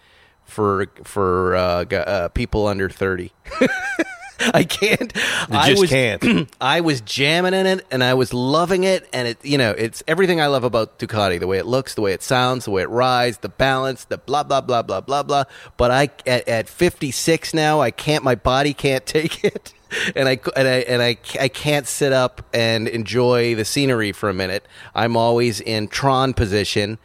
for 0.43 0.87
for 1.03 1.55
uh, 1.55 1.85
uh, 1.85 2.27
people 2.29 2.67
under 2.67 2.89
thirty. 2.89 3.31
I 4.53 4.63
can't. 4.63 5.13
I 5.51 5.69
just 5.69 5.81
was, 5.81 5.89
can't. 5.89 6.49
I 6.61 6.81
was 6.81 7.01
jamming 7.01 7.53
in 7.53 7.65
it 7.65 7.85
and 7.91 8.03
I 8.03 8.13
was 8.15 8.33
loving 8.33 8.83
it, 8.83 9.07
and 9.13 9.27
it 9.27 9.43
you 9.45 9.57
know 9.57 9.71
it's 9.71 10.01
everything 10.07 10.41
I 10.41 10.47
love 10.47 10.63
about 10.63 10.97
Ducati: 10.97 11.39
the 11.39 11.47
way 11.47 11.57
it 11.57 11.65
looks, 11.65 11.95
the 11.95 12.01
way 12.01 12.13
it 12.13 12.23
sounds, 12.23 12.65
the 12.65 12.71
way 12.71 12.81
it 12.81 12.89
rides, 12.89 13.39
the 13.39 13.49
balance, 13.49 14.05
the 14.05 14.17
blah 14.17 14.43
blah 14.43 14.61
blah 14.61 14.81
blah 14.81 15.01
blah 15.01 15.23
blah. 15.23 15.43
But 15.77 15.91
I 15.91 16.09
at, 16.25 16.47
at 16.47 16.69
56 16.69 17.53
now, 17.53 17.81
I 17.81 17.91
can't. 17.91 18.23
My 18.23 18.35
body 18.35 18.73
can't 18.73 19.05
take 19.05 19.43
it. 19.43 19.73
And 20.15 20.29
I, 20.29 20.39
and 20.55 20.67
I 20.67 20.77
and 20.87 21.01
I 21.01 21.17
I 21.39 21.47
can't 21.49 21.85
sit 21.85 22.13
up 22.13 22.45
and 22.53 22.87
enjoy 22.87 23.55
the 23.55 23.65
scenery 23.65 24.11
for 24.11 24.29
a 24.29 24.33
minute. 24.33 24.65
I'm 24.95 25.17
always 25.17 25.59
in 25.59 25.89
Tron 25.89 26.33
position, 26.33 26.97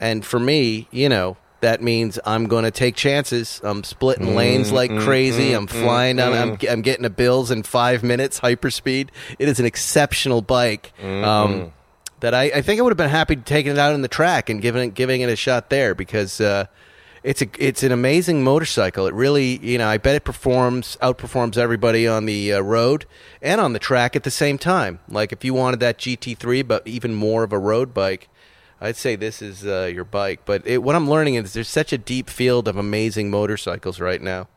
and 0.00 0.26
for 0.26 0.40
me, 0.40 0.88
you 0.90 1.08
know, 1.08 1.36
that 1.66 1.82
means 1.82 2.16
I'm 2.24 2.46
going 2.46 2.62
to 2.62 2.70
take 2.70 2.94
chances. 2.94 3.60
I'm 3.64 3.82
splitting 3.82 4.28
mm, 4.28 4.34
lanes 4.36 4.70
like 4.70 4.88
mm, 4.88 5.02
crazy. 5.02 5.50
Mm, 5.50 5.56
I'm 5.56 5.66
flying 5.66 6.14
down. 6.14 6.32
I'm, 6.32 6.56
I'm 6.70 6.80
getting 6.80 7.02
to 7.02 7.10
Bills 7.10 7.50
in 7.50 7.64
five 7.64 8.04
minutes, 8.04 8.38
hyperspeed. 8.38 9.08
It 9.40 9.48
is 9.48 9.58
an 9.58 9.66
exceptional 9.66 10.42
bike. 10.42 10.92
Um, 11.02 11.72
that 12.20 12.34
I, 12.34 12.44
I 12.44 12.62
think 12.62 12.78
I 12.78 12.82
would 12.82 12.92
have 12.92 12.96
been 12.96 13.10
happy 13.10 13.34
taking 13.34 13.72
it 13.72 13.78
out 13.78 13.94
in 13.94 14.02
the 14.02 14.08
track 14.08 14.48
and 14.48 14.62
giving 14.62 14.90
it 14.90 14.94
giving 14.94 15.22
it 15.22 15.28
a 15.28 15.34
shot 15.34 15.68
there 15.68 15.92
because 15.96 16.40
uh, 16.40 16.66
it's 17.24 17.42
a 17.42 17.48
it's 17.58 17.82
an 17.82 17.90
amazing 17.90 18.44
motorcycle. 18.44 19.08
It 19.08 19.14
really 19.14 19.58
you 19.58 19.76
know 19.76 19.88
I 19.88 19.98
bet 19.98 20.14
it 20.14 20.24
performs 20.24 20.96
outperforms 21.02 21.58
everybody 21.58 22.06
on 22.06 22.26
the 22.26 22.52
uh, 22.52 22.60
road 22.60 23.06
and 23.42 23.60
on 23.60 23.72
the 23.72 23.80
track 23.80 24.14
at 24.14 24.22
the 24.22 24.30
same 24.30 24.56
time. 24.56 25.00
Like 25.08 25.32
if 25.32 25.44
you 25.44 25.52
wanted 25.52 25.80
that 25.80 25.98
GT3, 25.98 26.66
but 26.66 26.86
even 26.86 27.12
more 27.12 27.42
of 27.42 27.52
a 27.52 27.58
road 27.58 27.92
bike. 27.92 28.28
I'd 28.80 28.96
say 28.96 29.16
this 29.16 29.40
is 29.40 29.64
uh, 29.64 29.90
your 29.92 30.04
bike, 30.04 30.40
but 30.44 30.66
it, 30.66 30.82
what 30.82 30.94
I'm 30.94 31.08
learning 31.08 31.34
is 31.34 31.54
there's 31.54 31.68
such 31.68 31.92
a 31.92 31.98
deep 31.98 32.28
field 32.28 32.68
of 32.68 32.76
amazing 32.76 33.30
motorcycles 33.30 34.00
right 34.00 34.20
now. 34.20 34.48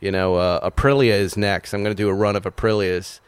You 0.00 0.12
know, 0.12 0.36
uh, 0.36 0.70
Aprilia 0.70 1.12
is 1.12 1.36
next. 1.36 1.72
I'm 1.72 1.82
going 1.82 1.94
to 1.94 2.00
do 2.00 2.08
a 2.08 2.14
run 2.14 2.36
of 2.36 2.44
Aprilias, 2.44 3.20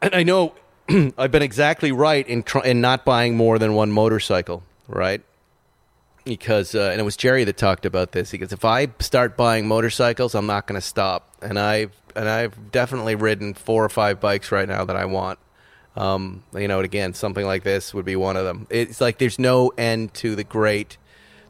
and 0.00 0.14
I 0.14 0.22
know 0.22 0.54
I've 1.18 1.30
been 1.30 1.42
exactly 1.42 1.92
right 1.92 2.26
in 2.26 2.42
tr- 2.42 2.64
in 2.64 2.80
not 2.80 3.04
buying 3.04 3.36
more 3.36 3.58
than 3.58 3.74
one 3.74 3.90
motorcycle, 3.90 4.62
right? 4.88 5.22
Because 6.24 6.74
uh, 6.74 6.90
and 6.92 7.00
it 7.00 7.04
was 7.04 7.16
Jerry 7.16 7.44
that 7.44 7.56
talked 7.56 7.84
about 7.84 8.12
this. 8.12 8.30
Because 8.30 8.52
if 8.52 8.64
I 8.64 8.88
start 9.00 9.36
buying 9.36 9.66
motorcycles, 9.66 10.34
I'm 10.34 10.46
not 10.46 10.66
going 10.66 10.80
to 10.80 10.86
stop. 10.86 11.28
And 11.42 11.58
I've 11.58 11.92
and 12.14 12.28
I've 12.28 12.70
definitely 12.70 13.14
ridden 13.14 13.54
four 13.54 13.84
or 13.84 13.88
five 13.88 14.20
bikes 14.20 14.52
right 14.52 14.68
now 14.68 14.84
that 14.84 14.96
I 14.96 15.04
want. 15.04 15.38
Um, 15.96 16.42
you 16.54 16.68
know, 16.68 16.80
again, 16.80 17.14
something 17.14 17.44
like 17.44 17.64
this 17.64 17.92
would 17.92 18.04
be 18.04 18.16
one 18.16 18.36
of 18.36 18.44
them. 18.44 18.66
It's 18.70 19.00
like 19.00 19.18
there's 19.18 19.38
no 19.38 19.72
end 19.76 20.14
to 20.14 20.34
the 20.34 20.44
great, 20.44 20.96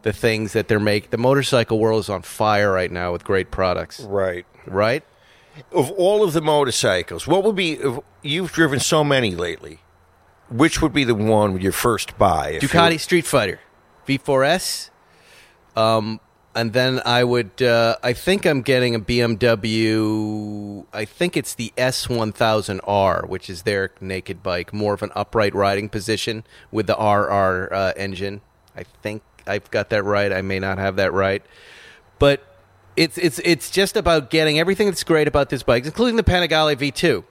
the 0.03 0.13
things 0.13 0.53
that 0.53 0.69
they're 0.69 0.81
making. 0.81 1.11
The 1.11 1.19
motorcycle 1.19 1.79
world 1.79 2.01
is 2.01 2.09
on 2.09 2.23
fire 2.23 2.73
right 2.73 2.91
now 2.91 3.13
with 3.13 3.25
great 3.25 3.51
products, 3.51 4.01
right. 4.01 4.45
right? 4.67 5.05
Of 5.71 5.91
all 5.93 6.25
of 6.25 6.33
the 6.33 6.41
motorcycles, 6.41 7.27
what 7.27 7.45
would 7.45 7.57
be? 7.57 7.79
You've 8.23 8.53
driven 8.53 8.81
so 8.81 9.05
many 9.05 9.35
lately. 9.37 9.81
Which 10.49 10.83
would 10.83 10.93
be 10.93 11.05
the 11.05 11.15
one 11.15 11.59
your 11.61 11.73
first 11.73 12.19
buy? 12.19 12.51
if 12.51 12.63
you- 12.63 12.69
Ducati 12.69 13.01
Street 13.01 13.25
Fighter, 13.25 13.61
V4S, 14.07 14.91
um, 15.77 16.21
and 16.55 16.73
then 16.73 17.01
I 17.05 17.25
would. 17.25 17.63
Uh, 17.63 17.97
I 18.03 18.13
think 18.13 18.47
I'm 18.47 18.63
getting 18.63 18.95
a 18.95 19.01
BMW. 19.01 20.85
I 20.93 21.05
think 21.05 21.37
it's 21.37 21.55
the 21.55 21.73
S1000R, 21.77 23.29
which 23.29 23.49
is 23.49 23.63
their 23.63 23.91
naked 24.01 24.43
bike, 24.43 24.73
more 24.73 24.95
of 24.95 25.03
an 25.03 25.11
upright 25.15 25.55
riding 25.55 25.89
position 25.89 26.45
with 26.71 26.87
the 26.87 26.95
RR 26.95 27.73
uh, 27.73 27.93
engine. 27.97 28.43
I 28.77 28.85
think 28.85 29.23
I've 29.47 29.71
got 29.71 29.91
that 29.91 30.03
right. 30.05 30.33
I 30.33 30.43
may 30.43 30.59
not 30.59 30.79
have 30.79 30.97
that 30.97 31.13
right, 31.13 31.43
but 32.19 32.43
it's 32.97 33.17
it's 33.19 33.41
it's 33.45 33.71
just 33.71 33.97
about 33.97 34.31
getting 34.31 34.59
everything 34.59 34.87
that's 34.89 35.05
great 35.05 35.29
about 35.29 35.49
this 35.49 35.63
bike, 35.63 35.85
including 35.85 36.17
the 36.17 36.25
Panigale 36.25 36.77
V2 36.77 37.25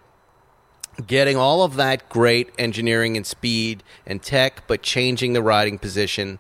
getting 1.07 1.37
all 1.37 1.63
of 1.63 1.77
that 1.77 2.09
great 2.09 2.49
engineering 2.59 3.15
and 3.15 3.25
speed 3.25 3.81
and 4.05 4.21
tech, 4.21 4.63
but 4.67 4.81
changing 4.81 5.33
the 5.33 5.41
riding 5.41 5.79
position 5.79 6.37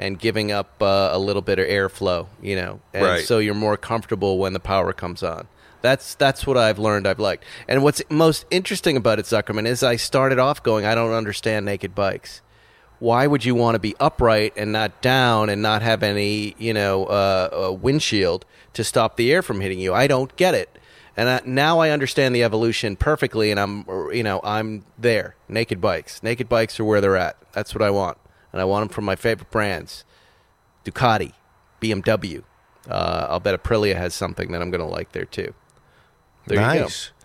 and 0.00 0.18
giving 0.18 0.50
up 0.50 0.82
uh, 0.82 1.10
a 1.12 1.18
little 1.18 1.42
bit 1.42 1.58
of 1.60 1.66
airflow, 1.68 2.26
you 2.42 2.56
know, 2.56 2.80
and 2.92 3.04
Right. 3.04 3.24
so 3.24 3.38
you're 3.38 3.54
more 3.54 3.76
comfortable 3.76 4.38
when 4.38 4.52
the 4.54 4.58
power 4.60 4.92
comes 4.92 5.22
on. 5.22 5.46
That's 5.82 6.14
that's 6.14 6.46
what 6.46 6.56
I've 6.56 6.78
learned. 6.78 7.06
I've 7.06 7.18
liked, 7.20 7.44
and 7.68 7.82
what's 7.82 8.02
most 8.10 8.44
interesting 8.50 8.96
about 8.96 9.18
it, 9.18 9.26
Zuckerman, 9.26 9.66
is 9.66 9.82
I 9.82 9.96
started 9.96 10.38
off 10.38 10.62
going, 10.62 10.84
I 10.84 10.94
don't 10.94 11.12
understand 11.12 11.64
naked 11.66 11.94
bikes. 11.94 12.42
Why 12.98 13.26
would 13.26 13.46
you 13.46 13.54
want 13.54 13.76
to 13.76 13.78
be 13.78 13.94
upright 13.98 14.52
and 14.56 14.72
not 14.72 15.00
down 15.00 15.48
and 15.48 15.62
not 15.62 15.80
have 15.80 16.02
any, 16.02 16.54
you 16.58 16.74
know, 16.74 17.04
uh, 17.06 17.68
uh, 17.68 17.72
windshield 17.72 18.44
to 18.74 18.84
stop 18.84 19.16
the 19.16 19.32
air 19.32 19.40
from 19.40 19.60
hitting 19.62 19.78
you? 19.80 19.94
I 19.94 20.06
don't 20.06 20.34
get 20.36 20.54
it. 20.54 20.68
And 21.16 21.28
I, 21.28 21.40
now 21.46 21.78
I 21.78 21.90
understand 21.90 22.34
the 22.34 22.44
evolution 22.44 22.96
perfectly, 22.96 23.50
and 23.50 23.58
I'm, 23.58 23.84
you 24.12 24.22
know, 24.22 24.40
I'm 24.44 24.84
there. 24.98 25.34
Naked 25.48 25.80
bikes. 25.80 26.22
Naked 26.22 26.48
bikes 26.48 26.78
are 26.78 26.84
where 26.84 27.00
they're 27.00 27.16
at. 27.16 27.36
That's 27.52 27.74
what 27.74 27.80
I 27.82 27.88
want, 27.90 28.18
and 28.52 28.60
I 28.60 28.64
want 28.64 28.82
them 28.88 28.94
from 28.94 29.04
my 29.04 29.16
favorite 29.16 29.50
brands: 29.50 30.04
Ducati, 30.84 31.32
BMW. 31.80 32.42
Uh, 32.88 33.26
I'll 33.28 33.40
bet 33.40 33.60
Aprilia 33.62 33.94
has 33.96 34.14
something 34.14 34.52
that 34.52 34.62
I'm 34.62 34.70
going 34.70 34.80
to 34.80 34.86
like 34.86 35.12
there 35.12 35.24
too. 35.26 35.54
There 36.46 36.58
Nice. 36.58 36.76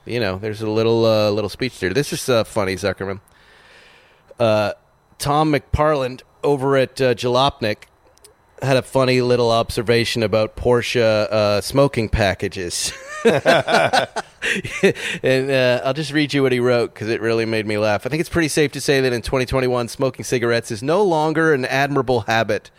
you 0.05 0.11
go. 0.11 0.13
You 0.13 0.19
know, 0.19 0.37
there's 0.37 0.61
a 0.61 0.69
little 0.69 1.05
uh, 1.05 1.29
little 1.31 1.49
speech 1.49 1.79
there. 1.79 1.93
This 1.93 2.13
is 2.13 2.27
uh, 2.29 2.43
funny, 2.43 2.75
Zuckerman. 2.75 3.21
Uh, 4.39 4.73
Tom 5.17 5.51
McParland 5.53 6.21
over 6.43 6.75
at 6.77 6.99
uh, 7.01 7.15
Jalopnik 7.15 7.85
had 8.61 8.77
a 8.77 8.81
funny 8.81 9.21
little 9.21 9.51
observation 9.51 10.23
about 10.23 10.55
Porsche 10.55 11.01
uh, 11.01 11.61
smoking 11.61 12.09
packages. 12.09 12.93
and 13.25 13.35
uh, 15.51 15.81
I'll 15.83 15.93
just 15.93 16.13
read 16.13 16.33
you 16.33 16.43
what 16.43 16.51
he 16.51 16.59
wrote 16.59 16.93
because 16.93 17.09
it 17.09 17.21
really 17.21 17.45
made 17.45 17.65
me 17.65 17.77
laugh. 17.77 18.05
I 18.05 18.09
think 18.09 18.21
it's 18.21 18.29
pretty 18.29 18.47
safe 18.47 18.71
to 18.73 18.81
say 18.81 19.01
that 19.01 19.11
in 19.13 19.21
2021, 19.21 19.87
smoking 19.87 20.23
cigarettes 20.23 20.71
is 20.71 20.81
no 20.81 21.03
longer 21.03 21.53
an 21.53 21.65
admirable 21.65 22.21
habit. 22.21 22.71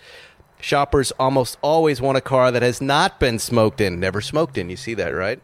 Shoppers 0.60 1.12
almost 1.12 1.58
always 1.62 2.00
want 2.00 2.16
a 2.16 2.22
car 2.22 2.50
that 2.50 2.62
has 2.62 2.80
not 2.80 3.20
been 3.20 3.38
smoked 3.38 3.80
in, 3.80 4.00
never 4.00 4.20
smoked 4.20 4.56
in. 4.56 4.70
You 4.70 4.76
see 4.76 4.94
that, 4.94 5.10
right? 5.10 5.40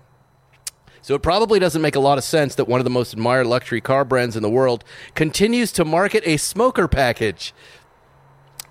So 1.02 1.14
it 1.14 1.22
probably 1.22 1.58
doesn't 1.58 1.82
make 1.82 1.96
a 1.96 2.00
lot 2.00 2.16
of 2.16 2.24
sense 2.24 2.54
that 2.54 2.68
one 2.68 2.80
of 2.80 2.84
the 2.84 2.90
most 2.90 3.12
admired 3.12 3.48
luxury 3.48 3.80
car 3.80 4.04
brands 4.04 4.36
in 4.36 4.42
the 4.42 4.48
world 4.48 4.84
continues 5.16 5.72
to 5.72 5.84
market 5.84 6.22
a 6.24 6.36
smoker 6.36 6.86
package. 6.86 7.52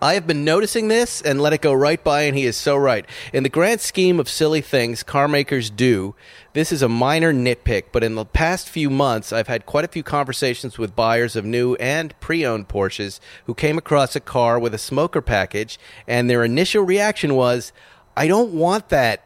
I 0.04 0.16
have 0.16 0.26
been 0.26 0.44
noticing 0.44 0.88
this 0.88 1.22
and 1.22 1.40
let 1.40 1.54
it 1.54 1.62
go 1.62 1.72
right 1.74 2.04
by, 2.04 2.24
and 2.24 2.36
he 2.36 2.46
is 2.46 2.58
so 2.58 2.76
right. 2.76 3.06
In 3.32 3.44
the 3.44 3.50
grand 3.50 3.82
scheme 3.82 4.20
of 4.20 4.28
silly 4.28 4.60
things 4.60 5.04
car 5.04 5.28
makers 5.28 5.70
do, 5.70 6.16
this 6.54 6.72
is 6.72 6.82
a 6.82 6.90
minor 6.90 7.32
nitpick, 7.32 7.86
but 7.92 8.04
in 8.04 8.16
the 8.16 8.26
past 8.26 8.68
few 8.68 8.90
months, 8.90 9.32
I've 9.32 9.48
had 9.48 9.68
quite 9.68 9.86
a 9.86 9.88
few 9.90 10.02
conversations 10.02 10.80
with 10.80 10.96
buyers 10.96 11.36
of 11.36 11.46
new 11.46 11.76
and 11.76 12.20
pre 12.20 12.44
owned 12.44 12.68
Porsches 12.68 13.20
who 13.46 13.54
came 13.54 13.78
across 13.78 14.16
a 14.16 14.20
car 14.20 14.58
with 14.58 14.74
a 14.74 14.80
smoker 14.80 15.22
package, 15.22 15.78
and 16.08 16.28
their 16.28 16.44
initial 16.44 16.82
reaction 16.82 17.36
was, 17.36 17.72
I 18.18 18.28
don't 18.28 18.54
want 18.54 18.90
that. 18.90 19.24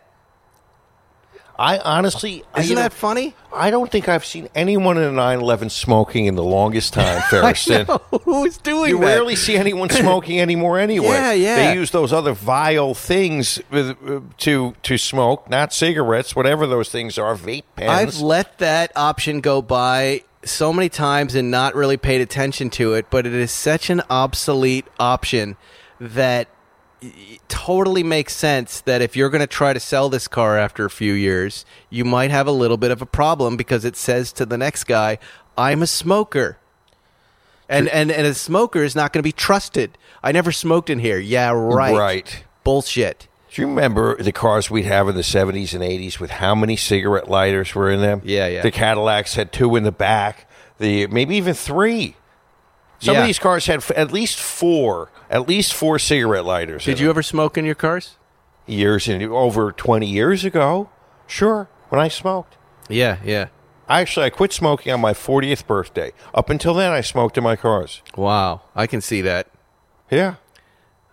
I 1.58 1.78
honestly, 1.80 2.44
Isn't 2.58 2.70
you 2.70 2.76
know, 2.76 2.82
that 2.82 2.94
funny? 2.94 3.34
I 3.54 3.72
don't 3.72 3.90
think 3.90 4.10
I've 4.10 4.26
seen 4.26 4.50
anyone 4.54 4.98
in 4.98 5.04
a 5.04 5.12
911 5.12 5.70
smoking 5.70 6.26
in 6.26 6.36
the 6.36 6.44
longest 6.44 6.94
time, 6.94 7.22
Feresten. 7.30 7.86
Who's 8.24 8.58
doing 8.58 8.90
You 8.90 9.00
that? 9.00 9.06
rarely 9.06 9.36
see 9.38 9.56
anyone 9.56 9.90
smoking 9.92 10.42
anymore 10.42 10.78
anyway. 10.80 11.08
Yeah, 11.08 11.32
yeah. 11.32 11.56
They 11.56 11.74
use 11.76 11.92
those 11.92 12.12
other 12.12 12.34
vile 12.34 12.94
things 12.94 13.62
with, 13.72 13.92
uh, 14.06 14.20
to 14.40 14.76
to 14.84 14.98
smoke, 14.98 15.50
not 15.50 15.72
cigarettes, 15.74 16.36
whatever 16.36 16.68
those 16.68 16.90
things 16.90 17.18
are, 17.18 17.36
vape 17.36 17.64
pens. 17.78 17.90
I've 18.18 18.20
let 18.22 18.58
that 18.58 18.92
option 18.96 19.40
go 19.40 19.62
by 19.62 20.24
so 20.44 20.74
many 20.74 20.90
times 20.90 21.36
and 21.36 21.50
not 21.50 21.74
really 21.74 21.98
paid 21.98 22.22
attention 22.22 22.70
to 22.72 22.94
it, 22.96 23.06
but 23.10 23.26
it 23.26 23.34
is 23.34 23.52
such 23.52 23.90
an 23.90 24.02
obsolete 24.10 24.86
option 25.00 25.56
that 26.00 26.50
it 27.16 27.42
totally 27.48 28.04
makes 28.04 28.36
sense 28.36 28.82
that 28.82 29.02
if 29.02 29.16
you're 29.16 29.30
going 29.30 29.42
to 29.42 29.48
try 29.48 29.74
to 29.74 29.80
sell 29.80 30.10
this 30.10 30.28
car 30.28 30.58
after 30.58 30.86
a 30.86 30.90
few 30.90 31.14
years, 31.14 31.66
you 31.90 32.06
might 32.06 32.32
have 32.32 32.48
a 32.48 32.52
little 32.52 32.78
bit 32.78 32.92
of 32.92 33.02
a 33.02 33.06
problem 33.06 33.58
because 33.58 33.86
it 33.86 33.96
says 33.96 34.32
to 34.34 34.46
the 34.46 34.58
next 34.58 34.86
guy, 34.86 35.18
"I'm 35.58 35.82
a 35.82 35.88
smoker." 35.88 36.58
And 37.68 37.88
and 37.90 38.12
and 38.12 38.28
a 38.28 38.34
smoker 38.34 38.84
is 38.84 38.96
not 38.96 39.12
going 39.14 39.20
to 39.20 39.28
be 39.28 39.32
trusted. 39.32 39.98
I 40.24 40.32
never 40.32 40.52
smoked 40.52 40.90
in 40.90 41.00
here. 41.00 41.20
Yeah, 41.20 41.52
right. 41.52 41.96
Right. 41.96 42.44
Bullshit. 42.64 43.28
Do 43.52 43.62
you 43.62 43.68
remember 43.70 44.22
the 44.22 44.34
cars 44.34 44.70
we'd 44.70 44.84
have 44.84 45.08
in 45.08 45.16
the 45.16 45.22
70s 45.22 45.74
and 45.74 45.82
80s 45.82 46.20
with 46.20 46.30
how 46.30 46.56
many 46.56 46.76
cigarette 46.76 47.30
lighters 47.30 47.74
were 47.74 47.90
in 47.90 48.02
them? 48.02 48.22
Yeah, 48.26 48.48
yeah. 48.48 48.62
The 48.62 48.72
Cadillacs 48.72 49.36
had 49.36 49.54
two 49.54 49.78
in 49.78 49.84
the 49.84 49.94
back, 49.94 50.46
the 50.78 51.08
maybe 51.08 51.38
even 51.38 51.54
three. 51.54 52.18
Some 53.00 53.16
Yeah. 53.16 53.22
of 53.22 53.28
these 53.28 53.40
cars 53.40 53.66
had 53.68 53.78
f- 53.78 53.92
at 53.96 54.12
least 54.12 54.40
four, 54.40 55.12
at 55.30 55.48
least 55.48 55.74
four 55.74 56.00
cigarette 56.00 56.46
lighters. 56.46 56.86
Did 56.86 57.00
you 57.00 57.08
them. 57.08 57.12
ever 57.16 57.24
smoke 57.24 57.58
in 57.58 57.66
your 57.66 57.76
cars? 57.76 58.18
years 58.68 59.08
in 59.08 59.22
over 59.32 59.72
20 59.72 60.08
years 60.08 60.44
ago? 60.44 60.90
Sure, 61.28 61.68
when 61.90 62.02
I 62.02 62.08
smoked. 62.08 62.58
Yeah, 62.90 63.18
yeah. 63.24 63.48
I 63.88 64.02
actually 64.02 64.26
I 64.26 64.32
quit 64.32 64.52
smoking 64.54 64.92
on 64.92 65.00
my 65.00 65.14
40th 65.14 65.68
birthday. 65.68 66.14
Up 66.34 66.50
until 66.50 66.74
then, 66.74 66.92
I 66.92 67.02
smoked 67.02 67.38
in 67.38 67.44
my 67.44 67.56
cars. 67.56 68.02
Wow, 68.18 68.62
I 68.76 68.88
can 68.88 69.02
see 69.02 69.22
that. 69.22 69.48
Yeah, 70.10 70.36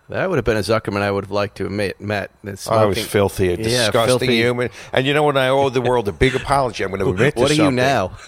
That 0.09 0.29
would 0.29 0.35
have 0.37 0.45
been 0.45 0.57
a 0.57 0.61
Zuckerman 0.61 1.01
I 1.01 1.11
would 1.11 1.23
have 1.25 1.31
liked 1.31 1.55
to 1.57 1.63
have 1.65 1.71
met. 1.99 2.31
I 2.69 2.85
was 2.85 3.05
filthy, 3.05 3.47
a 3.47 3.51
Yeah, 3.51 3.55
disgusting 3.57 4.05
filthy. 4.07 4.35
human. 4.37 4.69
And 4.91 5.05
you 5.05 5.13
know 5.13 5.23
what? 5.23 5.37
I 5.37 5.47
owe 5.49 5.69
the 5.69 5.81
world 5.81 6.07
a 6.07 6.11
big 6.11 6.35
apology. 6.35 6.83
I'm 6.83 6.89
going 6.91 6.99
to 7.05 7.09
admit 7.09 7.35
to 7.35 7.41
What 7.41 7.51
are 7.51 7.53
you 7.55 7.71
now? 7.71 8.11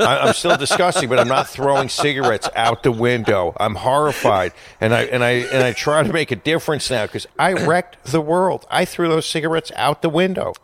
I, 0.00 0.18
I'm 0.18 0.34
still 0.34 0.56
disgusting, 0.56 1.08
but 1.08 1.18
I'm 1.18 1.28
not 1.28 1.48
throwing 1.48 1.88
cigarettes 1.88 2.48
out 2.56 2.82
the 2.82 2.92
window. 2.92 3.54
I'm 3.58 3.76
horrified, 3.76 4.52
and 4.80 4.94
I 4.94 5.02
and 5.04 5.22
I 5.22 5.30
and 5.30 5.62
I 5.62 5.72
try 5.72 6.02
to 6.02 6.12
make 6.12 6.30
a 6.30 6.36
difference 6.36 6.90
now 6.90 7.06
because 7.06 7.26
I 7.38 7.52
wrecked 7.52 8.04
the 8.04 8.20
world. 8.20 8.66
I 8.70 8.84
threw 8.84 9.08
those 9.08 9.26
cigarettes 9.26 9.70
out 9.76 10.02
the 10.02 10.08
window. 10.10 10.54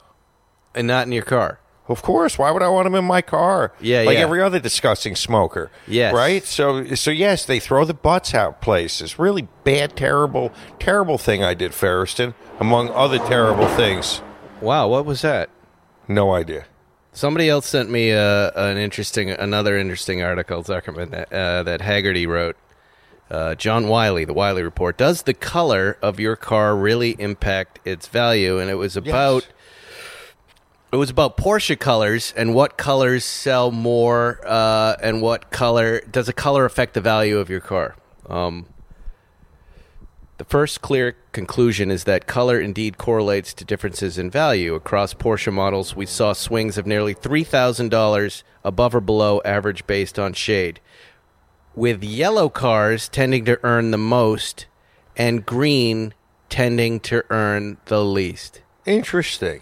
and 0.74 0.86
not 0.86 1.06
in 1.06 1.12
your 1.12 1.24
car. 1.24 1.58
Of 1.88 2.02
course. 2.02 2.38
Why 2.38 2.52
would 2.52 2.62
I 2.62 2.68
want 2.68 2.86
them 2.86 2.94
in 2.94 3.04
my 3.04 3.20
car? 3.20 3.72
Yeah, 3.80 4.02
like 4.02 4.14
yeah. 4.14 4.20
every 4.22 4.40
other 4.40 4.60
disgusting 4.60 5.16
smoker. 5.16 5.72
Yes. 5.88 6.14
Right. 6.14 6.44
So, 6.44 6.94
so 6.94 7.10
yes, 7.10 7.44
they 7.44 7.58
throw 7.58 7.84
the 7.84 7.94
butts 7.94 8.32
out 8.32 8.60
places. 8.62 9.18
Really 9.18 9.48
bad, 9.64 9.96
terrible, 9.96 10.52
terrible 10.78 11.18
thing 11.18 11.42
I 11.42 11.54
did, 11.54 11.72
Feresten. 11.72 12.34
Among 12.60 12.90
other 12.90 13.18
terrible 13.18 13.66
things. 13.66 14.22
Wow, 14.60 14.86
what 14.88 15.04
was 15.04 15.22
that? 15.22 15.50
No 16.06 16.32
idea. 16.32 16.66
Somebody 17.20 17.50
else 17.50 17.66
sent 17.66 17.90
me 17.90 18.14
uh, 18.14 18.50
an 18.54 18.78
interesting, 18.78 19.28
another 19.28 19.76
interesting 19.76 20.22
article, 20.22 20.64
Zuckerman, 20.64 21.10
that, 21.10 21.30
uh, 21.30 21.62
that 21.64 21.80
Hagerty 21.80 22.26
wrote. 22.26 22.56
Uh, 23.30 23.54
John 23.56 23.88
Wiley, 23.88 24.24
the 24.24 24.32
Wiley 24.32 24.62
Report. 24.62 24.96
Does 24.96 25.24
the 25.24 25.34
color 25.34 25.98
of 26.00 26.18
your 26.18 26.34
car 26.34 26.74
really 26.74 27.10
impact 27.18 27.78
its 27.84 28.06
value? 28.06 28.58
And 28.58 28.70
it 28.70 28.76
was 28.76 28.96
about 28.96 29.46
it 30.90 30.96
was 30.96 31.10
about 31.10 31.36
Porsche 31.36 31.78
colors 31.78 32.32
and 32.38 32.54
what 32.54 32.78
colors 32.78 33.26
sell 33.26 33.70
more, 33.70 34.40
uh, 34.46 34.96
and 35.02 35.20
what 35.20 35.50
color 35.50 36.00
does 36.10 36.26
a 36.30 36.32
color 36.32 36.64
affect 36.64 36.94
the 36.94 37.02
value 37.02 37.36
of 37.36 37.50
your 37.50 37.60
car? 37.60 37.96
Um, 38.30 38.64
the 40.40 40.44
first 40.44 40.80
clear 40.80 41.16
conclusion 41.32 41.90
is 41.90 42.04
that 42.04 42.26
color 42.26 42.58
indeed 42.58 42.96
correlates 42.96 43.52
to 43.52 43.62
differences 43.62 44.16
in 44.16 44.30
value. 44.30 44.74
Across 44.74 45.12
Porsche 45.12 45.52
models, 45.52 45.94
we 45.94 46.06
saw 46.06 46.32
swings 46.32 46.78
of 46.78 46.86
nearly 46.86 47.14
$3,000 47.14 48.42
above 48.64 48.94
or 48.94 49.02
below 49.02 49.42
average 49.44 49.86
based 49.86 50.18
on 50.18 50.32
shade, 50.32 50.80
with 51.74 52.02
yellow 52.02 52.48
cars 52.48 53.06
tending 53.06 53.44
to 53.44 53.60
earn 53.62 53.90
the 53.90 53.98
most 53.98 54.64
and 55.14 55.44
green 55.44 56.14
tending 56.48 57.00
to 57.00 57.22
earn 57.28 57.76
the 57.84 58.02
least. 58.02 58.62
Interesting. 58.86 59.60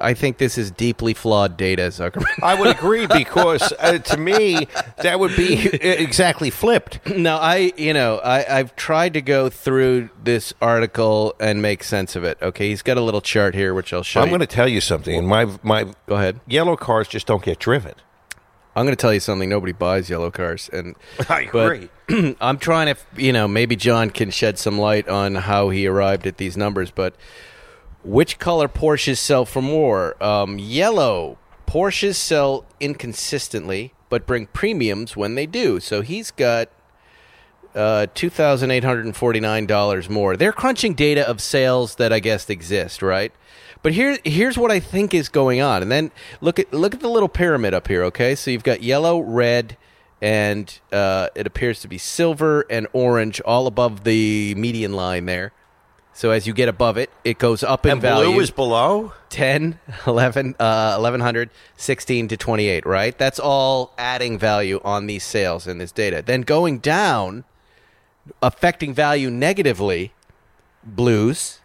I 0.00 0.14
think 0.14 0.38
this 0.38 0.56
is 0.58 0.70
deeply 0.70 1.14
flawed 1.14 1.56
data, 1.56 1.82
Zuckerman. 1.88 2.26
I 2.42 2.54
would 2.58 2.68
agree 2.68 3.06
because 3.06 3.72
uh, 3.78 3.98
to 3.98 4.16
me 4.16 4.68
that 5.02 5.18
would 5.18 5.34
be 5.36 5.54
exactly 5.82 6.50
flipped. 6.50 7.06
no, 7.06 7.36
I, 7.36 7.72
you 7.76 7.92
know, 7.92 8.18
I, 8.18 8.58
I've 8.58 8.76
tried 8.76 9.14
to 9.14 9.20
go 9.20 9.48
through 9.48 10.10
this 10.22 10.52
article 10.62 11.34
and 11.40 11.60
make 11.62 11.82
sense 11.84 12.16
of 12.16 12.24
it. 12.24 12.38
Okay, 12.40 12.68
he's 12.68 12.82
got 12.82 12.96
a 12.96 13.02
little 13.02 13.20
chart 13.20 13.54
here, 13.54 13.74
which 13.74 13.92
I'll 13.92 14.02
show 14.02 14.20
I'm 14.20 14.28
going 14.28 14.40
to 14.40 14.46
tell 14.46 14.68
you 14.68 14.80
something. 14.80 15.16
And 15.16 15.26
my 15.28 15.46
my 15.62 15.84
Go 16.06 16.16
ahead. 16.16 16.40
yellow 16.46 16.76
cars 16.76 17.08
just 17.08 17.26
don't 17.26 17.42
get 17.42 17.58
driven. 17.58 17.94
I'm 18.76 18.84
going 18.84 18.94
to 18.94 19.00
tell 19.00 19.12
you 19.12 19.18
something. 19.18 19.48
Nobody 19.48 19.72
buys 19.72 20.08
yellow 20.08 20.30
cars, 20.30 20.70
and 20.72 20.94
I 21.28 21.40
agree. 21.42 21.88
I'm 22.40 22.58
trying 22.58 22.94
to, 22.94 23.00
you 23.16 23.32
know, 23.32 23.48
maybe 23.48 23.74
John 23.74 24.10
can 24.10 24.30
shed 24.30 24.56
some 24.56 24.78
light 24.78 25.08
on 25.08 25.34
how 25.34 25.70
he 25.70 25.88
arrived 25.88 26.28
at 26.28 26.36
these 26.36 26.56
numbers. 26.56 26.92
But 26.92 27.16
which 28.08 28.38
color 28.38 28.68
Porsches 28.68 29.18
sell 29.18 29.44
for 29.44 29.62
more? 29.62 30.20
Um, 30.22 30.58
yellow. 30.58 31.38
Porsches 31.66 32.14
sell 32.14 32.64
inconsistently, 32.80 33.92
but 34.08 34.26
bring 34.26 34.46
premiums 34.46 35.16
when 35.16 35.34
they 35.34 35.44
do. 35.44 35.78
So 35.80 36.00
he's 36.00 36.30
got 36.30 36.70
uh, 37.74 38.06
two 38.14 38.30
thousand 38.30 38.70
eight 38.70 38.84
hundred 38.84 39.04
and 39.04 39.14
forty 39.14 39.40
nine 39.40 39.66
dollars 39.66 40.08
more. 40.08 40.36
They're 40.36 40.52
crunching 40.52 40.94
data 40.94 41.28
of 41.28 41.42
sales 41.42 41.96
that 41.96 42.12
I 42.12 42.20
guess 42.20 42.48
exist, 42.48 43.02
right? 43.02 43.32
But 43.82 43.92
here, 43.92 44.18
here's 44.24 44.56
what 44.56 44.72
I 44.72 44.80
think 44.80 45.12
is 45.12 45.28
going 45.28 45.60
on, 45.60 45.82
and 45.82 45.92
then 45.92 46.10
look 46.40 46.58
at 46.58 46.72
look 46.72 46.94
at 46.94 47.00
the 47.00 47.10
little 47.10 47.28
pyramid 47.28 47.74
up 47.74 47.86
here. 47.86 48.02
Okay, 48.04 48.34
so 48.34 48.50
you've 48.50 48.64
got 48.64 48.82
yellow, 48.82 49.20
red, 49.20 49.76
and 50.22 50.80
uh, 50.90 51.28
it 51.34 51.46
appears 51.46 51.80
to 51.80 51.88
be 51.88 51.98
silver 51.98 52.64
and 52.70 52.88
orange 52.94 53.40
all 53.42 53.66
above 53.66 54.04
the 54.04 54.54
median 54.56 54.94
line 54.94 55.26
there. 55.26 55.52
So 56.18 56.32
as 56.32 56.48
you 56.48 56.52
get 56.52 56.68
above 56.68 56.96
it, 56.96 57.10
it 57.22 57.38
goes 57.38 57.62
up 57.62 57.86
in 57.86 57.92
and 57.92 58.02
value. 58.02 58.32
blue 58.32 58.40
is 58.40 58.50
below. 58.50 59.12
10, 59.30 59.78
11, 60.04 60.56
uh, 60.58 60.96
1100, 60.98 61.48
16 61.76 62.26
to 62.26 62.36
28, 62.36 62.84
right? 62.84 63.16
That's 63.16 63.38
all 63.38 63.94
adding 63.96 64.36
value 64.36 64.80
on 64.82 65.06
these 65.06 65.22
sales 65.22 65.68
in 65.68 65.78
this 65.78 65.92
data. 65.92 66.20
Then 66.20 66.40
going 66.40 66.80
down, 66.80 67.44
affecting 68.42 68.92
value 68.92 69.30
negatively, 69.30 70.12
blues, 70.82 71.60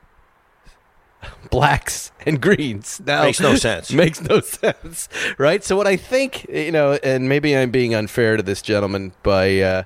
blacks, 1.50 2.12
and 2.24 2.40
greens. 2.40 3.02
Now 3.04 3.24
Makes 3.24 3.40
no 3.40 3.56
sense. 3.70 3.92
makes 3.92 4.22
no 4.22 4.40
sense, 4.40 5.10
right? 5.40 5.64
So 5.64 5.76
what 5.76 5.88
I 5.88 5.96
think, 5.96 6.44
you 6.48 6.72
know, 6.72 7.00
and 7.04 7.28
maybe 7.28 7.58
I'm 7.58 7.72
being 7.72 7.96
unfair 7.96 8.38
to 8.38 8.44
this 8.44 8.62
gentleman 8.62 9.14
by 9.24 9.62
uh, 9.62 9.84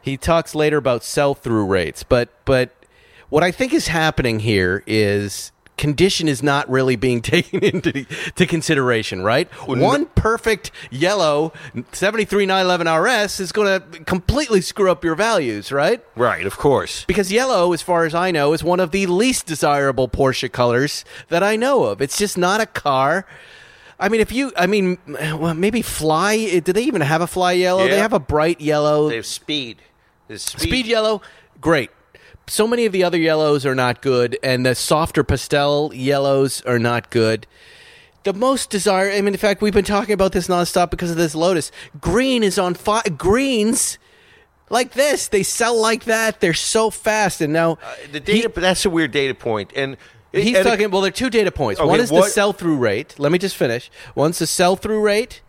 he 0.00 0.16
talks 0.16 0.54
later 0.54 0.76
about 0.76 1.02
sell-through 1.04 1.66
rates, 1.66 2.04
but 2.04 2.30
but 2.44 2.70
what 3.28 3.42
I 3.42 3.50
think 3.50 3.72
is 3.72 3.88
happening 3.88 4.40
here 4.40 4.82
is 4.86 5.52
condition 5.76 6.26
is 6.26 6.42
not 6.42 6.68
really 6.70 6.96
being 6.96 7.20
taken 7.22 7.60
into 7.62 8.04
to 8.34 8.46
consideration, 8.46 9.22
right? 9.22 9.48
One 9.66 10.06
perfect 10.06 10.70
yellow 10.90 11.52
73911 11.92 12.88
RS 13.26 13.40
is 13.40 13.52
going 13.52 13.80
to 13.80 14.04
completely 14.04 14.60
screw 14.60 14.90
up 14.90 15.04
your 15.04 15.14
values, 15.14 15.70
right? 15.72 16.04
Right, 16.14 16.46
of 16.46 16.56
course. 16.56 17.04
Because 17.04 17.30
yellow, 17.32 17.72
as 17.72 17.82
far 17.82 18.04
as 18.04 18.14
I 18.14 18.30
know, 18.30 18.52
is 18.52 18.64
one 18.64 18.80
of 18.80 18.90
the 18.90 19.06
least 19.06 19.46
desirable 19.46 20.08
Porsche 20.08 20.50
colors 20.50 21.04
that 21.28 21.42
I 21.42 21.56
know 21.56 21.84
of. 21.84 22.00
It's 22.00 22.18
just 22.18 22.38
not 22.38 22.60
a 22.60 22.66
car. 22.66 23.26
I 23.98 24.08
mean, 24.08 24.20
if 24.20 24.30
you, 24.30 24.52
I 24.56 24.66
mean, 24.66 24.98
well, 25.06 25.54
maybe 25.54 25.82
fly. 25.82 26.36
Eh, 26.36 26.60
do 26.60 26.72
they 26.72 26.82
even 26.84 27.00
have 27.00 27.20
a 27.20 27.26
fly 27.26 27.52
yellow? 27.52 27.86
They 27.86 27.98
have 27.98 28.12
a 28.12 28.20
bright 28.20 28.60
yellow. 28.60 29.08
They 29.08 29.16
have 29.16 29.26
speed. 29.26 29.82
Speed. 30.28 30.60
Speed 30.60 30.86
yellow, 30.86 31.22
great. 31.60 31.90
So 32.48 32.68
many 32.68 32.86
of 32.86 32.92
the 32.92 33.02
other 33.02 33.18
yellows 33.18 33.66
are 33.66 33.74
not 33.74 34.00
good, 34.00 34.38
and 34.40 34.64
the 34.64 34.76
softer 34.76 35.24
pastel 35.24 35.92
yellows 35.92 36.62
are 36.62 36.78
not 36.78 37.10
good. 37.10 37.44
The 38.22 38.32
most 38.32 38.70
desire, 38.70 39.10
I 39.10 39.20
mean, 39.20 39.34
in 39.34 39.38
fact, 39.38 39.62
we've 39.62 39.72
been 39.74 39.84
talking 39.84 40.12
about 40.12 40.30
this 40.30 40.46
nonstop 40.46 40.90
because 40.90 41.10
of 41.10 41.16
this 41.16 41.34
Lotus. 41.34 41.72
Green 42.00 42.44
is 42.44 42.56
on 42.56 42.74
fire. 42.74 43.02
Greens 43.16 43.98
like 44.70 44.92
this, 44.92 45.26
they 45.26 45.42
sell 45.42 45.80
like 45.80 46.04
that. 46.04 46.40
They're 46.40 46.54
so 46.54 46.90
fast, 46.90 47.40
and 47.40 47.52
now 47.52 47.72
uh, 47.72 47.94
The 48.12 48.20
data, 48.20 48.48
but 48.48 48.60
that's 48.60 48.84
a 48.84 48.90
weird 48.90 49.10
data 49.10 49.34
point. 49.34 49.72
And 49.74 49.96
He's 50.32 50.56
and- 50.56 50.66
talking. 50.66 50.90
Well, 50.90 51.02
there 51.02 51.08
are 51.08 51.12
two 51.12 51.30
data 51.30 51.50
points. 51.50 51.80
Okay, 51.80 51.88
One 51.88 51.98
is 51.98 52.10
the 52.10 52.22
sell-through 52.22 52.76
rate. 52.76 53.16
Let 53.18 53.32
me 53.32 53.38
just 53.38 53.56
finish. 53.56 53.90
One's 54.14 54.38
the 54.38 54.46
sell-through 54.46 55.00
rate, 55.00 55.40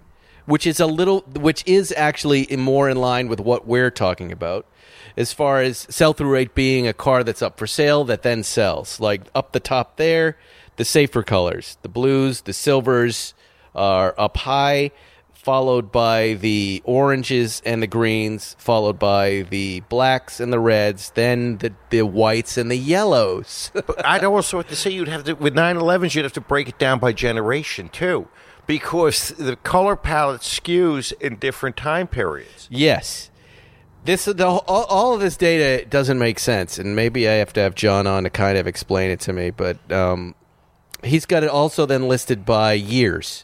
which 0.45 0.66
is 0.66 0.80
a 0.80 0.88
little, 0.88 1.22
which 1.22 1.64
is 1.68 1.93
actually 1.95 2.48
more 2.58 2.89
in 2.89 2.98
line 2.98 3.28
with 3.28 3.39
what 3.39 3.68
we're 3.68 3.91
talking 3.91 4.32
about, 4.32 4.66
as 5.18 5.34
far 5.34 5.61
as 5.61 5.88
sell-through 5.89 6.30
rate 6.30 6.53
being 6.53 6.88
a 6.88 6.93
car 6.93 7.24
that's 7.24 7.41
up 7.41 7.57
for 7.57 7.68
sale 7.68 8.05
that 8.05 8.22
then 8.22 8.43
sells. 8.43 8.99
Like 8.99 9.24
up 9.34 9.51
the 9.51 9.59
top 9.59 9.97
there, 9.97 10.38
the 10.78 10.86
safer 10.86 11.24
colors, 11.24 11.78
the 11.82 11.89
blues, 11.89 12.41
the 12.41 12.53
silvers 12.53 13.34
are 13.74 14.13
up 14.18 14.38
high, 14.38 14.91
followed 15.34 15.91
by 15.91 16.34
the 16.34 16.82
oranges 16.86 17.61
and 17.65 17.82
the 17.82 17.88
greens, 17.88 18.55
followed 18.59 18.99
by 18.99 19.45
the 19.49 19.80
blacks 19.82 20.39
and 20.39 20.53
the 20.53 20.59
reds, 20.59 21.11
then 21.15 21.57
the 21.57 21.74
the 21.89 22.03
whites 22.03 22.57
and 22.57 22.70
the 22.70 22.78
yellows. 22.78 23.72
But 23.88 24.05
I'd 24.05 24.24
also 24.24 24.57
have 24.57 24.68
to 24.68 24.76
say 24.76 24.91
you'd 24.91 25.07
have 25.07 25.24
to 25.24 25.34
with 25.34 25.55
911s 25.55 26.13
you'd 26.15 26.26
have 26.26 26.34
to 26.34 26.41
break 26.41 26.70
it 26.70 26.78
down 26.78 26.99
by 26.99 27.11
generation 27.11 27.89
too, 27.89 28.28
because 28.68 29.30
the 29.30 29.55
color 29.55 29.95
palette 29.95 30.41
skews 30.41 31.13
in 31.22 31.38
different 31.38 31.78
time 31.78 32.07
periods. 32.07 32.68
Yes. 32.70 33.32
This 34.08 34.24
the, 34.24 34.47
all, 34.47 34.64
all 34.68 35.14
of 35.14 35.20
this 35.20 35.36
data 35.36 35.86
doesn't 35.86 36.18
make 36.18 36.39
sense, 36.39 36.80
and 36.80 36.95
maybe 36.95 37.28
I 37.28 37.34
have 37.34 37.51
to 37.53 37.60
have 37.60 37.76
John 37.76 38.08
on 38.08 38.24
to 38.24 38.30
kind 38.30 38.58
of 38.58 38.66
explain 38.66 39.12
it 39.12 39.20
to 39.20 39.34
me. 39.34 39.49
But 39.49 39.91
um, 39.91 40.34
he's 41.03 41.26
got 41.26 41.43
it 41.43 41.49
also 41.49 41.86
then 41.86 42.08
listed 42.08 42.45
by 42.45 42.72
years. 42.72 43.43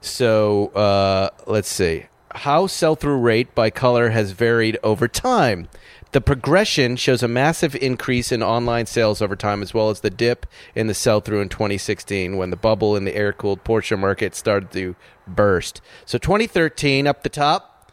So 0.00 0.68
uh, 0.68 1.30
let's 1.48 1.68
see 1.68 2.06
how 2.36 2.68
sell-through 2.68 3.18
rate 3.18 3.52
by 3.52 3.70
color 3.70 4.10
has 4.10 4.30
varied 4.30 4.78
over 4.84 5.08
time. 5.08 5.66
The 6.12 6.20
progression 6.20 6.94
shows 6.94 7.24
a 7.24 7.28
massive 7.28 7.74
increase 7.74 8.30
in 8.30 8.44
online 8.44 8.86
sales 8.86 9.20
over 9.20 9.34
time, 9.34 9.60
as 9.60 9.74
well 9.74 9.90
as 9.90 10.02
the 10.02 10.10
dip 10.10 10.46
in 10.76 10.86
the 10.86 10.94
sell-through 10.94 11.40
in 11.40 11.48
2016 11.48 12.36
when 12.36 12.50
the 12.50 12.56
bubble 12.56 12.94
in 12.94 13.04
the 13.04 13.16
air-cooled 13.16 13.64
Porsche 13.64 13.98
market 13.98 14.36
started 14.36 14.70
to 14.70 14.94
burst. 15.26 15.80
So 16.04 16.16
2013 16.16 17.08
up 17.08 17.24
the 17.24 17.28
top, 17.28 17.92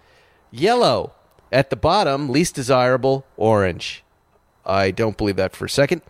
Yellow. 0.51 1.14
At 1.54 1.70
the 1.70 1.76
bottom, 1.76 2.30
least 2.30 2.56
desirable, 2.56 3.28
orange. 3.38 4.04
I 4.66 4.89
don't 4.89 5.16
believe 5.16 5.36
that 5.36 5.56
for 5.56 5.66
a 5.66 5.70
second. 5.70 6.01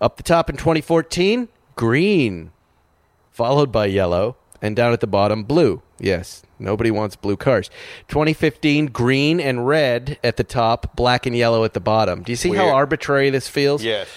Up 0.00 0.16
the 0.16 0.22
top 0.22 0.48
in 0.48 0.56
2014, 0.56 1.48
green. 1.74 2.52
Followed 3.32 3.72
by 3.72 3.86
yellow. 3.86 4.36
And 4.62 4.76
down 4.76 4.92
at 4.92 5.00
the 5.00 5.08
bottom, 5.08 5.42
blue. 5.42 5.82
Yes, 5.98 6.44
nobody 6.56 6.92
wants 6.92 7.16
blue 7.16 7.36
cars. 7.36 7.68
2015, 8.06 8.86
green 8.86 9.40
and 9.40 9.66
red 9.66 10.20
at 10.22 10.36
the 10.36 10.44
top, 10.44 10.94
black 10.94 11.26
and 11.26 11.36
yellow 11.36 11.64
at 11.64 11.74
the 11.74 11.80
bottom. 11.80 12.22
Do 12.22 12.30
you 12.30 12.36
see 12.36 12.54
how 12.54 12.68
arbitrary 12.68 13.30
this 13.30 13.48
feels? 13.48 13.82
Yes. 13.82 14.08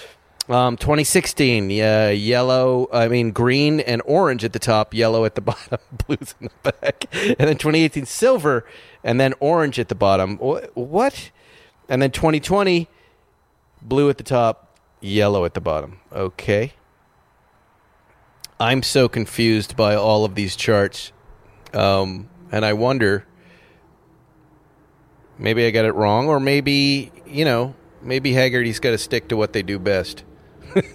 Um, 0.48 0.78
2016, 0.78 1.72
yeah, 1.72 2.10
yellow, 2.10 2.88
I 2.94 3.08
mean, 3.08 3.32
green 3.32 3.80
and 3.80 4.02
orange 4.06 4.44
at 4.44 4.54
the 4.54 4.60
top, 4.60 4.94
yellow 4.94 5.26
at 5.26 5.34
the 5.34 5.42
bottom, 5.42 5.80
blues 6.06 6.36
in 6.40 6.50
the 6.64 6.72
back. 6.72 7.06
And 7.14 7.50
then 7.50 7.58
2018, 7.58 8.06
silver, 8.06 8.66
and 9.04 9.20
then 9.20 9.34
orange 9.40 9.80
at 9.80 9.90
the 9.90 9.96
bottom. 9.96 10.38
What? 10.38 11.32
And 11.90 12.02
then 12.02 12.12
2020, 12.12 12.88
blue 13.82 14.10
at 14.10 14.18
the 14.18 14.24
top, 14.24 14.78
yellow 15.02 15.46
at 15.46 15.56
the 15.56 15.62
bottom. 15.62 16.00
Okay. 16.12 16.74
I'm 18.60 18.84
so 18.84 19.10
confused 19.10 19.76
by 19.76 19.96
all 19.96 20.26
of 20.26 20.36
these 20.36 20.56
charts. 20.56 21.12
Um, 21.74 22.30
and 22.52 22.64
I 22.64 22.74
wonder 22.74 23.26
maybe 25.38 25.66
I 25.66 25.72
got 25.72 25.86
it 25.86 25.94
wrong, 25.94 26.28
or 26.28 26.40
maybe, 26.40 27.12
you 27.26 27.46
know, 27.46 27.76
maybe 28.02 28.34
Hagerty's 28.34 28.80
got 28.80 28.92
to 28.92 28.98
stick 28.98 29.28
to 29.30 29.38
what 29.38 29.54
they 29.54 29.64
do 29.64 29.80
best. 29.80 30.24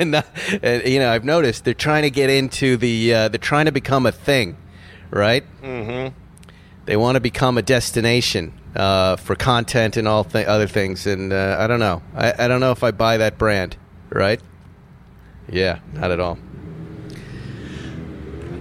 and, 0.00 0.10
not, 0.12 0.26
and 0.62 0.86
you 0.86 0.98
know, 0.98 1.10
I've 1.10 1.24
noticed 1.24 1.64
they're 1.64 1.74
trying 1.74 2.02
to 2.02 2.10
get 2.10 2.30
into 2.30 2.76
the. 2.76 3.14
Uh, 3.14 3.28
they're 3.28 3.38
trying 3.38 3.66
to 3.66 3.72
become 3.72 4.06
a 4.06 4.12
thing, 4.12 4.56
right? 5.10 5.44
Mm-hmm. 5.62 6.16
They 6.84 6.96
want 6.96 7.16
to 7.16 7.20
become 7.20 7.58
a 7.58 7.62
destination 7.62 8.52
uh, 8.74 9.16
for 9.16 9.34
content 9.36 9.96
and 9.96 10.08
all 10.08 10.24
th- 10.24 10.46
other 10.46 10.66
things, 10.66 11.06
and 11.06 11.32
uh, 11.32 11.56
I 11.58 11.66
don't 11.66 11.80
know. 11.80 12.02
I, 12.14 12.44
I 12.44 12.48
don't 12.48 12.60
know 12.60 12.72
if 12.72 12.82
I 12.82 12.90
buy 12.90 13.18
that 13.18 13.38
brand, 13.38 13.76
right? 14.10 14.40
Yeah, 15.48 15.80
not 15.92 16.10
at 16.10 16.20
all. 16.20 16.38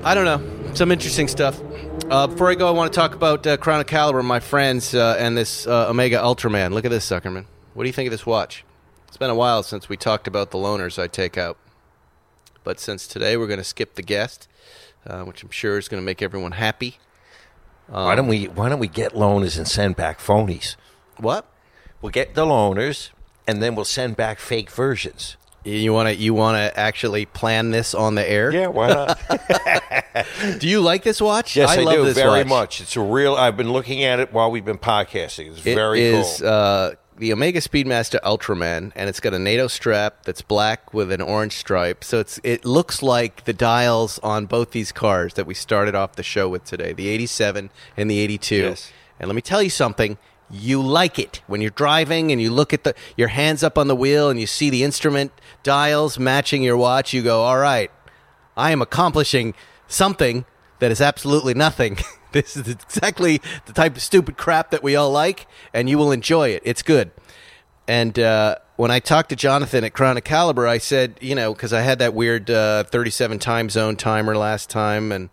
I 0.04 0.16
don't 0.16 0.26
know. 0.26 0.74
Some 0.74 0.92
interesting 0.92 1.28
stuff. 1.28 1.60
Uh, 2.10 2.28
before 2.28 2.50
I 2.50 2.56
go, 2.56 2.68
I 2.68 2.72
want 2.72 2.92
to 2.92 3.00
talk 3.00 3.14
about 3.14 3.46
uh, 3.46 3.58
Crown 3.58 3.84
& 3.84 3.86
Caliber, 3.86 4.24
my 4.24 4.40
friends, 4.40 4.94
uh, 4.94 5.16
and 5.20 5.38
this 5.38 5.68
uh, 5.68 5.90
Omega 5.90 6.18
Ultraman. 6.18 6.74
Look 6.74 6.86
at 6.86 6.92
this, 6.92 7.10
Suckerman. 7.10 7.46
What 7.74 7.84
do 7.84 7.88
you 7.88 7.94
think 7.94 8.08
of 8.08 8.12
this 8.12 8.26
watch? 8.26 8.66
It's 9.12 9.18
been 9.18 9.30
a 9.30 9.36
while 9.36 9.62
since 9.62 9.90
we 9.90 9.98
talked 9.98 10.26
about 10.26 10.52
the 10.52 10.58
loaners 10.58 10.98
I 10.98 11.08
take 11.08 11.38
out. 11.38 11.58
But 12.64 12.80
since 12.80 13.06
today 13.06 13.36
we're 13.36 13.46
going 13.48 13.60
to 13.60 13.64
skip 13.66 13.96
the 13.96 14.02
guest, 14.02 14.48
uh, 15.06 15.24
which 15.24 15.44
I'm 15.44 15.50
sure 15.50 15.78
is 15.78 15.90
going 15.90 16.02
to 16.02 16.06
make 16.06 16.22
everyone 16.22 16.54
happy. 16.54 16.98
why 17.88 18.16
don't 18.16 18.28
we 18.30 18.46
Why 18.46 18.70
don't 18.70 18.80
we 18.80 18.88
get 18.88 19.12
loaners 19.12 19.58
and 19.58 19.68
send 19.68 19.98
back 19.98 20.20
phonies? 20.20 20.78
What? 21.18 21.46
We'll 22.02 22.12
get 22.14 22.36
the 22.36 22.46
loaners, 22.46 23.10
and 23.46 23.62
then 23.62 23.76
we'll 23.76 23.84
send 23.84 24.16
back 24.16 24.40
fake 24.40 24.72
versions. 24.72 25.36
You 25.66 25.92
want 25.92 26.08
to 26.08 26.16
you 26.16 26.34
want 26.34 26.56
to 26.56 26.80
actually 26.80 27.26
plan 27.26 27.72
this 27.72 27.94
on 27.94 28.16
the 28.16 28.28
air? 28.28 28.50
Yeah, 28.54 28.68
why 28.68 28.88
not? 28.94 29.20
Do 30.60 30.70
you 30.70 30.80
like 30.80 31.04
this 31.04 31.20
watch? 31.20 31.58
yes, 31.58 31.70
I, 31.70 31.82
love 31.82 31.96
do 31.96 32.06
this 32.06 32.16
very 32.16 32.40
watch. 32.44 32.48
much. 32.48 32.82
It's 32.82 32.96
a 32.96 33.02
real. 33.02 33.36
I've 33.36 33.58
been 33.58 33.74
looking 33.74 34.06
at 34.06 34.22
it 34.22 34.32
while 34.32 34.50
we've 34.50 34.64
been 34.64 34.78
podcasting. 34.80 35.50
It's 35.52 35.66
It 35.66 35.76
very 35.76 36.02
is, 36.02 36.38
cool. 36.40 36.48
uh, 36.48 36.92
the 37.22 37.32
Omega 37.32 37.60
Speedmaster 37.60 38.20
Ultraman, 38.22 38.92
and 38.96 39.08
it's 39.08 39.20
got 39.20 39.36
a 39.36 39.38
NATO 39.38 39.68
strap 39.68 40.24
that's 40.24 40.42
black 40.42 40.92
with 40.92 41.12
an 41.12 41.22
orange 41.22 41.54
stripe. 41.54 42.04
So 42.04 42.20
it's 42.20 42.40
it 42.44 42.66
looks 42.66 43.04
like 43.04 43.46
the 43.46 43.54
dials 43.54 44.18
on 44.24 44.48
both 44.48 44.72
these 44.72 44.92
cars 44.92 45.36
that 45.36 45.46
we 45.46 45.54
started 45.54 45.94
off 45.94 46.14
the 46.14 46.24
show 46.24 46.50
with 46.50 46.64
today, 46.66 46.94
the 46.94 47.08
87 47.10 47.70
and 47.96 48.10
the 48.10 48.18
82. 48.18 48.56
Yes. 48.56 48.92
And 49.20 49.28
let 49.28 49.36
me 49.36 49.42
tell 49.44 49.62
you 49.62 49.70
something. 49.70 50.18
You 50.50 50.82
like 50.82 51.20
it 51.20 51.44
when 51.46 51.62
you're 51.62 51.70
driving 51.70 52.32
and 52.32 52.42
you 52.42 52.50
look 52.50 52.74
at 52.74 52.84
the 52.84 52.96
your 53.16 53.28
hands 53.28 53.62
up 53.62 53.78
on 53.78 53.88
the 53.88 53.96
wheel 53.96 54.32
and 54.32 54.40
you 54.40 54.48
see 54.48 54.72
the 54.72 54.84
instrument 54.84 55.32
dials 55.62 56.18
matching 56.18 56.64
your 56.64 56.76
watch. 56.76 57.14
You 57.14 57.22
go, 57.22 57.44
all 57.44 57.60
right, 57.60 57.92
I 58.58 58.72
am 58.72 58.82
accomplishing 58.82 59.54
something 59.88 60.44
that 60.80 60.90
is 60.90 61.00
absolutely 61.00 61.54
nothing. 61.54 62.00
this 62.34 62.56
is 62.56 62.68
exactly 62.68 63.42
the 63.66 63.74
type 63.74 63.96
of 63.96 64.02
stupid 64.02 64.38
crap 64.38 64.72
that 64.72 64.84
we 64.84 64.96
all 64.96 65.12
like, 65.12 65.48
and 65.74 65.90
you 65.90 65.98
will 65.98 66.12
enjoy 66.12 66.50
it. 66.50 66.62
It's 66.66 66.82
good. 66.82 67.12
And 67.88 68.18
uh, 68.18 68.56
when 68.78 68.90
I 68.92 69.00
talked 69.00 69.30
to 69.30 69.36
Jonathan 69.36 69.84
at 69.84 70.00
of 70.00 70.24
Caliber, 70.24 70.68
I 70.68 70.78
said, 70.78 71.18
you 71.20 71.36
know, 71.36 71.54
because 71.54 71.74
I 71.74 71.82
had 71.82 72.00
that 72.00 72.14
weird 72.14 72.50
uh, 72.50 72.84
37 72.86 73.40
time 73.40 73.70
zone 73.70 73.96
timer 73.96 74.38
last 74.38 74.70
time, 74.70 75.12
and 75.12 75.30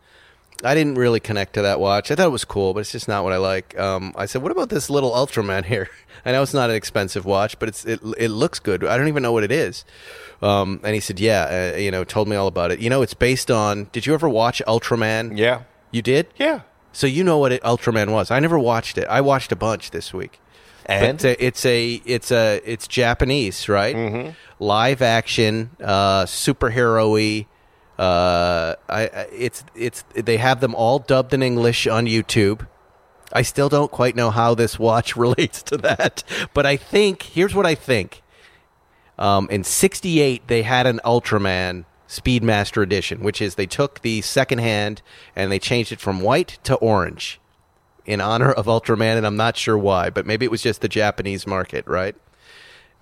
I 0.64 0.74
didn't 0.74 0.96
really 0.96 1.20
connect 1.20 1.54
to 1.54 1.62
that 1.62 1.78
watch. 1.78 2.10
I 2.10 2.16
thought 2.16 2.26
it 2.26 2.30
was 2.30 2.44
cool, 2.44 2.74
but 2.74 2.80
it's 2.80 2.90
just 2.90 3.06
not 3.06 3.22
what 3.22 3.32
I 3.32 3.36
like. 3.36 3.78
Um, 3.78 4.12
I 4.16 4.26
said, 4.26 4.42
"What 4.42 4.50
about 4.50 4.70
this 4.70 4.90
little 4.90 5.12
Ultraman 5.12 5.66
here?" 5.66 5.88
I 6.24 6.32
know 6.32 6.42
it's 6.42 6.52
not 6.52 6.68
an 6.68 6.74
expensive 6.76 7.24
watch, 7.24 7.58
but 7.60 7.68
it's 7.68 7.84
it 7.84 8.00
it 8.16 8.30
looks 8.30 8.58
good. 8.58 8.84
I 8.84 8.96
don't 8.98 9.08
even 9.08 9.22
know 9.22 9.32
what 9.32 9.44
it 9.44 9.52
is. 9.52 9.84
Um, 10.42 10.80
and 10.82 10.94
he 10.94 11.00
said, 11.00 11.20
"Yeah, 11.20 11.72
uh, 11.74 11.78
you 11.78 11.92
know," 11.92 12.02
told 12.02 12.26
me 12.26 12.34
all 12.34 12.48
about 12.48 12.72
it. 12.72 12.80
You 12.80 12.90
know, 12.90 13.02
it's 13.02 13.14
based 13.14 13.52
on. 13.52 13.88
Did 13.92 14.04
you 14.04 14.14
ever 14.14 14.28
watch 14.28 14.60
Ultraman? 14.66 15.38
Yeah. 15.38 15.62
You 15.92 16.02
did? 16.02 16.26
Yeah. 16.36 16.62
So 16.98 17.06
you 17.06 17.22
know 17.22 17.38
what 17.38 17.52
it, 17.52 17.62
Ultraman 17.62 18.10
was. 18.10 18.32
I 18.32 18.40
never 18.40 18.58
watched 18.58 18.98
it. 18.98 19.06
I 19.06 19.20
watched 19.20 19.52
a 19.52 19.56
bunch 19.56 19.92
this 19.92 20.12
week. 20.12 20.40
And? 20.84 21.18
But, 21.18 21.24
uh, 21.24 21.36
it's 21.38 21.64
a 21.64 22.02
it's 22.04 22.32
a 22.32 22.60
it's 22.64 22.88
Japanese, 22.88 23.68
right? 23.68 23.94
Mm-hmm. 23.94 24.30
Live 24.58 25.00
action, 25.00 25.70
uh, 25.80 26.24
superhero-y. 26.24 27.46
Uh, 28.02 28.74
I, 28.88 29.02
I 29.02 29.28
it's 29.30 29.62
it's 29.76 30.02
they 30.12 30.38
have 30.38 30.60
them 30.60 30.74
all 30.74 30.98
dubbed 30.98 31.32
in 31.32 31.40
English 31.40 31.86
on 31.86 32.06
YouTube. 32.06 32.66
I 33.32 33.42
still 33.42 33.68
don't 33.68 33.92
quite 33.92 34.16
know 34.16 34.32
how 34.32 34.56
this 34.56 34.76
watch 34.76 35.14
relates 35.26 35.62
to 35.70 35.76
that, 35.76 36.24
but 36.52 36.66
I 36.66 36.76
think 36.76 37.22
here's 37.22 37.54
what 37.54 37.64
I 37.64 37.76
think. 37.76 38.22
Um, 39.20 39.46
in 39.52 39.62
'68, 39.62 40.48
they 40.48 40.62
had 40.62 40.88
an 40.88 40.98
Ultraman 41.04 41.84
Speedmaster 42.08 42.82
Edition, 42.82 43.22
which 43.22 43.40
is 43.42 43.54
they 43.54 43.66
took 43.66 44.00
the 44.00 44.22
second 44.22 44.58
hand 44.58 45.02
and 45.36 45.52
they 45.52 45.58
changed 45.58 45.92
it 45.92 46.00
from 46.00 46.20
white 46.20 46.58
to 46.64 46.74
orange 46.76 47.40
in 48.08 48.22
honor 48.22 48.50
of 48.50 48.64
Ultraman, 48.64 49.18
and 49.18 49.26
I'm 49.26 49.36
not 49.36 49.58
sure 49.58 49.76
why, 49.76 50.08
but 50.08 50.24
maybe 50.24 50.46
it 50.46 50.50
was 50.50 50.62
just 50.62 50.80
the 50.80 50.88
Japanese 50.88 51.46
market, 51.46 51.86
right? 51.86 52.16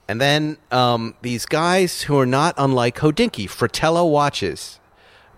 And 0.09 0.21
then 0.21 0.57
um, 0.73 1.15
these 1.23 1.47
guys 1.47 2.03
who 2.03 2.19
are 2.19 2.27
not 2.27 2.55
unlike 2.59 2.97
Hodinkee, 2.97 3.49
Fratello 3.49 4.05
watches. 4.05 4.81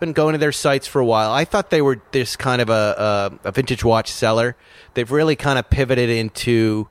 Been 0.00 0.12
going 0.12 0.32
to 0.32 0.38
their 0.38 0.52
sites 0.52 0.86
for 0.86 1.00
a 1.00 1.04
while. 1.04 1.32
I 1.32 1.44
thought 1.44 1.70
they 1.70 1.82
were 1.82 2.00
this 2.12 2.36
kind 2.36 2.62
of 2.62 2.70
a, 2.70 3.32
a, 3.44 3.48
a 3.48 3.52
vintage 3.52 3.84
watch 3.84 4.10
seller. 4.10 4.56
They've 4.94 5.10
really 5.10 5.36
kind 5.36 5.58
of 5.58 5.68
pivoted 5.68 6.08
into, 6.08 6.88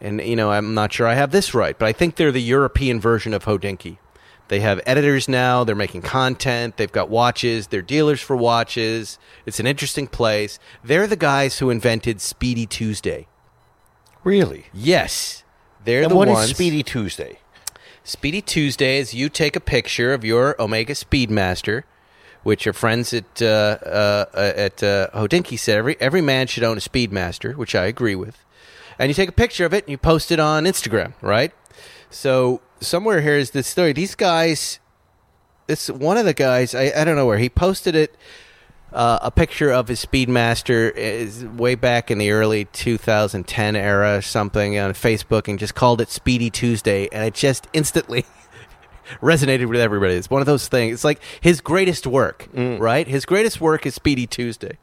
and 0.00 0.20
you 0.20 0.36
know, 0.36 0.50
I'm 0.50 0.74
not 0.74 0.92
sure 0.92 1.06
I 1.06 1.14
have 1.14 1.30
this 1.30 1.54
right, 1.54 1.78
but 1.78 1.86
I 1.86 1.92
think 1.92 2.16
they're 2.16 2.32
the 2.32 2.42
European 2.42 3.00
version 3.00 3.32
of 3.32 3.44
Hodinkee. 3.44 3.98
They 4.52 4.60
have 4.60 4.82
editors 4.84 5.30
now. 5.30 5.64
They're 5.64 5.74
making 5.74 6.02
content. 6.02 6.76
They've 6.76 6.92
got 6.92 7.08
watches. 7.08 7.68
They're 7.68 7.80
dealers 7.80 8.20
for 8.20 8.36
watches. 8.36 9.18
It's 9.46 9.58
an 9.58 9.66
interesting 9.66 10.06
place. 10.06 10.58
They're 10.84 11.06
the 11.06 11.16
guys 11.16 11.58
who 11.58 11.70
invented 11.70 12.20
Speedy 12.20 12.66
Tuesday. 12.66 13.28
Really? 14.22 14.66
Yes, 14.74 15.42
they're 15.86 16.02
And 16.02 16.10
the 16.10 16.16
what 16.16 16.28
is 16.28 16.34
ones. 16.34 16.50
Speedy 16.50 16.82
Tuesday? 16.82 17.38
Speedy 18.04 18.42
Tuesday 18.42 18.98
is 18.98 19.14
you 19.14 19.30
take 19.30 19.56
a 19.56 19.60
picture 19.60 20.12
of 20.12 20.22
your 20.22 20.54
Omega 20.60 20.92
Speedmaster, 20.92 21.84
which 22.42 22.66
your 22.66 22.74
friends 22.74 23.14
at 23.14 23.40
uh, 23.40 23.78
uh, 23.86 24.26
at 24.34 24.82
uh, 24.82 25.08
Hodinkee 25.14 25.58
said 25.58 25.78
every 25.78 25.96
every 25.98 26.20
man 26.20 26.46
should 26.46 26.62
own 26.62 26.76
a 26.76 26.82
Speedmaster, 26.82 27.56
which 27.56 27.74
I 27.74 27.86
agree 27.86 28.16
with. 28.16 28.44
And 28.98 29.08
you 29.08 29.14
take 29.14 29.30
a 29.30 29.32
picture 29.32 29.64
of 29.64 29.72
it 29.72 29.84
and 29.84 29.90
you 29.90 29.96
post 29.96 30.30
it 30.30 30.38
on 30.38 30.64
Instagram, 30.64 31.14
right? 31.22 31.54
So 32.10 32.60
somewhere 32.82 33.20
here 33.20 33.36
is 33.36 33.50
this 33.52 33.66
story. 33.66 33.92
These 33.92 34.14
guys, 34.14 34.78
this 35.66 35.88
one 35.88 36.16
of 36.16 36.24
the 36.24 36.34
guys, 36.34 36.74
I, 36.74 36.92
I 36.94 37.04
don't 37.04 37.16
know 37.16 37.26
where 37.26 37.38
he 37.38 37.48
posted 37.48 37.94
it. 37.94 38.16
Uh, 38.92 39.18
a 39.22 39.30
picture 39.30 39.70
of 39.70 39.88
his 39.88 40.04
Speedmaster 40.04 40.94
is 40.94 41.46
way 41.46 41.74
back 41.74 42.10
in 42.10 42.18
the 42.18 42.30
early 42.30 42.66
2010 42.66 43.74
era, 43.74 44.18
or 44.18 44.22
something 44.22 44.78
on 44.78 44.92
Facebook, 44.92 45.48
and 45.48 45.58
just 45.58 45.74
called 45.74 46.02
it 46.02 46.10
Speedy 46.10 46.50
Tuesday, 46.50 47.08
and 47.10 47.24
it 47.24 47.32
just 47.32 47.68
instantly 47.72 48.26
resonated 49.22 49.66
with 49.70 49.80
everybody. 49.80 50.12
It's 50.14 50.28
one 50.28 50.42
of 50.42 50.46
those 50.46 50.68
things. 50.68 50.92
It's 50.92 51.04
like 51.04 51.22
his 51.40 51.62
greatest 51.62 52.06
work, 52.06 52.48
right? 52.54 53.06
His 53.06 53.24
greatest 53.24 53.62
work 53.62 53.86
is 53.86 53.94
Speedy 53.94 54.26
Tuesday. 54.26 54.76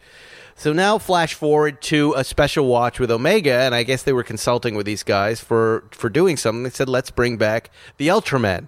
So 0.60 0.74
now, 0.74 0.98
flash 0.98 1.36
forward 1.36 1.82
to 1.84 2.14
a 2.18 2.26
special 2.26 2.66
watch 2.66 3.00
with 3.00 3.10
Omega, 3.10 3.54
and 3.54 3.74
I 3.74 3.84
guess 3.84 4.04
they 4.04 4.12
were 4.12 4.24
consulting 4.24 4.76
with 4.76 4.86
these 4.86 5.04
guys 5.04 5.40
for 5.40 5.86
for 5.92 6.10
doing 6.10 6.36
something. 6.36 6.64
They 6.64 6.70
said, 6.70 6.90
"Let's 6.90 7.12
bring 7.12 7.38
back 7.38 7.72
the 7.96 8.10
Ultraman. 8.10 8.68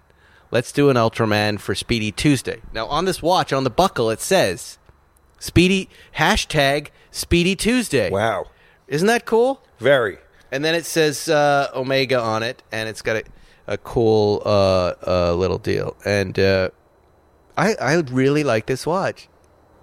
Let's 0.51 0.71
do 0.71 0.89
an 0.89 0.95
Ultraman 0.95 1.59
for 1.59 1.75
Speedy 1.75 2.13
Tuesday." 2.13 2.61
Now, 2.71 2.85
on 2.85 3.03
this 3.03 3.21
watch, 3.21 3.51
on 3.51 3.65
the 3.65 3.69
buckle, 3.69 4.09
it 4.09 4.21
says 4.21 4.77
Speedy 5.37 5.89
hashtag 6.15 6.91
Speedy 7.11 7.57
Tuesday. 7.57 8.09
Wow. 8.09 8.45
Isn't 8.87 9.07
that 9.07 9.25
cool? 9.25 9.61
Very. 9.77 10.17
And 10.49 10.63
then 10.63 10.75
it 10.75 10.85
says 10.85 11.27
uh, 11.27 11.71
Omega 11.75 12.21
on 12.21 12.41
it, 12.41 12.63
and 12.71 12.87
it's 12.87 13.01
got 13.01 13.17
a, 13.17 13.23
a 13.67 13.77
cool 13.77 14.41
uh, 14.45 14.93
uh, 15.05 15.35
little 15.35 15.57
deal. 15.57 15.97
And 16.05 16.39
uh, 16.39 16.69
I 17.57 17.75
I 17.81 17.95
really 17.95 18.45
like 18.45 18.67
this 18.67 18.87
watch. 18.87 19.27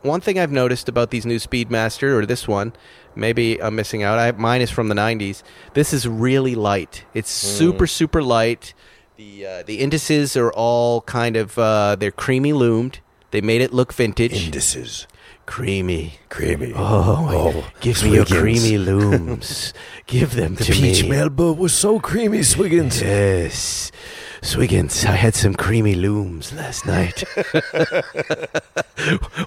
One 0.03 0.21
thing 0.21 0.39
I've 0.39 0.53
noticed 0.53 0.89
about 0.89 1.11
these 1.11 1.27
new 1.27 1.37
Speedmaster 1.39 2.17
or 2.17 2.25
this 2.25 2.47
one, 2.47 2.73
maybe 3.17 3.61
I'm 3.61 3.75
missing 3.75 4.03
out. 4.03 4.19
I 4.19 4.31
mine 4.33 4.61
is 4.61 4.71
from 4.71 4.89
the 4.89 4.95
'90s. 4.95 5.43
This 5.75 5.93
is 5.93 6.07
really 6.07 6.55
light. 6.55 7.05
It's 7.15 7.31
super 7.31 7.87
super 7.87 8.23
light. 8.23 8.75
The 9.17 9.47
uh, 9.47 9.63
the 9.65 9.81
indices 9.81 10.37
are 10.37 10.53
all 10.53 11.01
kind 11.03 11.37
of 11.37 11.59
uh, 11.59 11.97
they're 11.99 12.13
creamy 12.13 12.53
loomed. 12.53 13.01
They 13.33 13.41
made 13.41 13.61
it 13.61 13.73
look 13.75 13.93
vintage. 13.93 14.47
Indices. 14.47 15.07
creamy. 15.45 16.15
Creamy. 16.29 16.73
Oh, 16.77 17.67
give 17.81 18.03
me 18.05 18.15
your 18.15 18.25
creamy 18.25 18.79
looms. 18.91 19.75
give 20.07 20.35
them 20.35 20.57
to 20.57 20.71
me. 20.73 20.81
The 20.81 20.93
Peach 20.93 21.09
Melba 21.09 21.53
was 21.53 21.75
so 21.75 21.99
creamy, 22.01 22.39
Swiggins. 22.41 23.03
Yes. 23.03 23.91
Swiggins, 24.43 25.05
I 25.05 25.13
had 25.13 25.35
some 25.35 25.55
creamy 25.55 25.95
looms 25.95 26.53
last 26.53 26.87
night. 26.87 27.21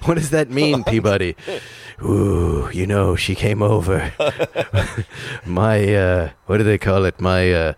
what 0.04 0.14
does 0.14 0.30
that 0.30 0.48
mean, 0.50 0.84
Peabody? 0.88 1.34
Ooh, 2.02 2.68
you 2.72 2.86
know, 2.86 3.16
she 3.16 3.34
came 3.34 3.62
over. 3.62 4.12
My, 5.46 5.94
uh, 5.94 6.30
what 6.46 6.58
do 6.58 6.64
they 6.64 6.78
call 6.78 7.04
it? 7.04 7.20
My, 7.20 7.52
uh, 7.52 7.72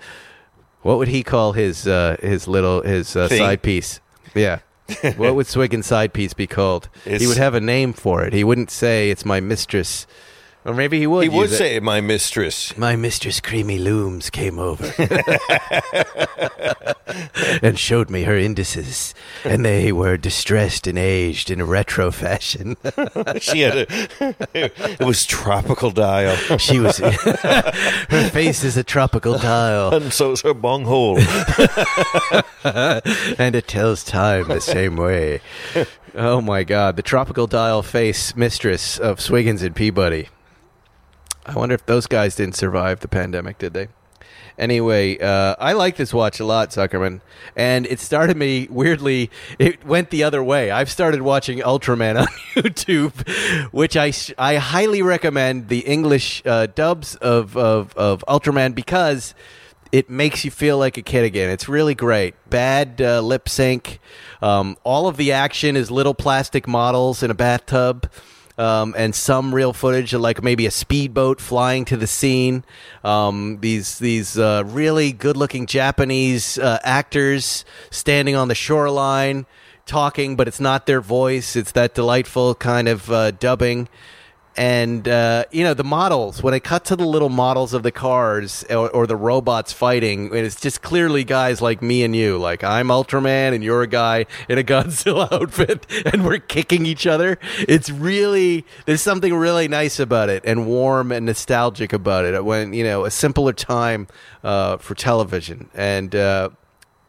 what 0.83 0.99
would 0.99 1.09
he 1.09 1.23
call 1.23 1.53
his, 1.53 1.87
uh, 1.87 2.17
his 2.21 2.49
little, 2.49 2.83
his 2.83 3.15
uh, 3.17 3.29
side 3.29 3.63
piece? 3.63 4.01
Yeah. 4.35 4.61
what 5.17 5.35
would 5.35 5.47
Swiggin's 5.47 5.87
side 5.87 6.13
piece 6.13 6.35
be 6.35 6.47
called? 6.47 6.89
he 7.05 7.27
would 7.27 7.39
have 7.39 7.55
a 7.55 7.61
name 7.61 7.93
for 7.93 8.23
it. 8.25 8.33
He 8.33 8.45
wouldn't 8.45 8.71
say 8.71 9.11
it's 9.11 9.25
my 9.25 9.41
mistress. 9.41 10.07
Or 10.65 10.73
maybe 10.73 10.99
he 10.99 11.07
would. 11.07 11.25
He 11.25 11.29
would 11.29 11.51
use 11.51 11.53
it. 11.53 11.57
say, 11.57 11.81
"My 11.81 12.01
mistress." 12.01 12.77
My 12.79 12.97
Mistress 12.97 13.39
Creamy 13.39 13.79
Looms 13.79 14.31
came 14.31 14.59
over 14.59 14.91
and 17.63 17.79
showed 17.79 18.09
me 18.09 18.23
her 18.23 18.37
indices, 18.39 19.15
and 19.45 19.63
they 19.63 19.93
were 19.93 20.17
distressed 20.17 20.87
and 20.87 20.99
aged 20.99 21.51
in 21.51 21.61
a 21.61 21.67
retro 21.67 22.11
fashion. 22.11 22.77
She 23.41 23.61
had 23.61 23.77
a. 23.77 23.87
it 24.55 25.01
was 25.01 25.27
tropical 25.27 25.91
dial, 25.91 26.37
She 26.59 26.79
was 26.79 26.99
her 26.99 28.31
face 28.33 28.65
is 28.65 28.77
a 28.77 28.85
tropical 28.85 29.39
dial, 29.39 29.93
and 29.95 30.13
so 30.13 30.35
so's 30.35 30.43
her 30.43 30.55
bunghole. 30.55 31.19
and 32.65 33.55
it 33.55 33.69
tells 33.69 34.03
time 34.03 34.49
the 34.49 34.61
same 34.61 34.97
way. 34.97 35.41
Oh 36.15 36.41
my 36.41 36.65
God, 36.65 36.97
the 36.97 37.03
tropical 37.03 37.47
dial 37.47 37.83
face 37.83 38.35
mistress 38.35 38.99
of 38.99 39.19
Swiggins 39.19 39.63
and 39.63 39.77
Peabody. 39.77 40.29
I 41.47 41.55
wonder 41.55 41.75
if 41.75 41.85
those 41.87 42.07
guys 42.07 42.37
didn't 42.37 42.57
survive 42.57 43.01
the 43.01 43.09
pandemic, 43.09 43.59
did 43.59 43.75
they? 43.75 43.89
Anyway, 44.57 45.19
uh, 45.19 45.57
I 45.59 45.73
like 45.73 45.97
this 45.97 46.15
watch 46.15 46.39
a 46.39 46.45
lot, 46.45 46.71
Zuckerman, 46.71 47.21
and 47.57 47.87
it 47.87 47.99
started 47.99 48.37
me 48.37 48.69
weirdly. 48.71 49.31
It 49.59 49.85
went 49.85 50.11
the 50.11 50.23
other 50.23 50.45
way. 50.45 50.71
I've 50.71 50.91
started 50.91 51.23
watching 51.23 51.59
Ultraman 51.59 52.17
on 52.21 52.27
YouTube, 52.55 53.29
which 53.73 53.97
I 53.97 54.13
I 54.39 54.57
highly 54.57 55.03
recommend 55.03 55.69
the 55.69 55.81
English 55.81 56.41
uh, 56.47 56.67
dubs 56.67 57.17
of, 57.17 57.57
of 57.57 57.97
of 57.97 58.25
Ultraman 58.29 58.77
because 58.77 59.35
it 59.91 60.09
makes 60.09 60.45
you 60.45 60.53
feel 60.53 60.79
like 60.79 60.97
a 60.97 61.03
kid 61.03 61.25
again. 61.25 61.51
It's 61.51 61.69
really 61.69 61.95
great. 61.97 62.35
Bad 62.49 63.01
uh, 63.01 63.21
lip 63.23 63.49
sync. 63.49 63.99
Um, 64.41 64.77
all 64.85 65.09
of 65.09 65.17
the 65.17 65.33
action 65.33 65.77
is 65.77 65.91
little 65.91 66.15
plastic 66.15 66.69
models 66.69 67.25
in 67.25 67.31
a 67.31 67.35
bathtub. 67.35 68.09
Um, 68.57 68.95
and 68.97 69.15
some 69.15 69.53
real 69.53 69.73
footage 69.73 70.15
of 70.15 70.21
like 70.21 70.41
maybe 70.41 70.65
a 70.65 70.71
speedboat 70.71 71.41
flying 71.41 71.85
to 71.87 71.97
the 71.97 72.07
scene. 72.07 72.63
Um, 73.03 73.59
these 73.61 73.99
these 73.99 74.39
uh, 74.39 74.63
really 74.65 75.13
good 75.13 75.37
looking 75.37 75.67
Japanese 75.67 76.57
uh, 76.59 76.79
actors 76.85 77.65
standing 77.91 78.37
on 78.37 78.47
the 78.47 78.55
shoreline 78.55 79.47
talking, 79.87 80.37
but 80.37 80.47
it's 80.47 80.61
not 80.61 80.87
their 80.87 81.01
voice. 81.01 81.57
It's 81.57 81.73
that 81.73 81.95
delightful 81.95 82.55
kind 82.55 82.89
of 82.89 83.11
uh, 83.11 83.33
dubbing 83.33 83.89
and 84.57 85.09
uh, 85.09 85.45
you 85.51 85.65
know 85.65 85.75
the 85.75 85.85
models 85.85 86.43
when 86.43 86.55
I 86.55 86.59
cut 86.59 86.85
to 86.87 86.97
the 86.97 87.07
little 87.07 87.29
models 87.29 87.75
of 87.75 87.83
the 87.83 87.91
cars 87.91 88.65
or, 88.71 88.89
or 88.91 89.07
the 89.07 89.17
robots 89.17 89.73
fighting, 89.73 90.35
it's 90.35 90.61
just 90.61 90.83
clearly 90.83 91.25
guys 91.25 91.61
like 91.61 91.83
me 91.83 92.05
and 92.05 92.15
you. 92.15 92.39
Like 92.39 92.63
I'm 92.63 92.89
Ultraman 92.89 93.55
and 93.55 93.65
you're 93.65 93.83
a 93.83 93.87
guy 93.87 94.27
in 94.49 94.59
a 94.59 94.63
Godzilla 94.75 95.31
outfit, 95.33 95.87
and 96.07 96.25
we're 96.25 96.39
kicking 96.39 96.87
each 96.87 97.07
other. 97.07 97.39
It's 97.59 97.91
really 97.91 98.65
there's 98.87 99.03
something 99.03 99.35
really 99.35 99.69
nice 99.69 99.99
about 99.99 100.29
it, 100.29 100.45
and 100.45 100.67
warm 100.67 101.11
and 101.11 101.27
nostalgic 101.27 101.93
about 101.93 102.25
it. 102.25 102.45
When 102.45 102.73
you 102.73 102.85
know 102.85 103.05
a 103.05 103.11
simpler 103.11 103.53
time 103.53 104.07
uh, 104.43 104.77
for 104.77 104.95
television, 104.95 105.69
and 105.75 106.15
uh, 106.15 106.51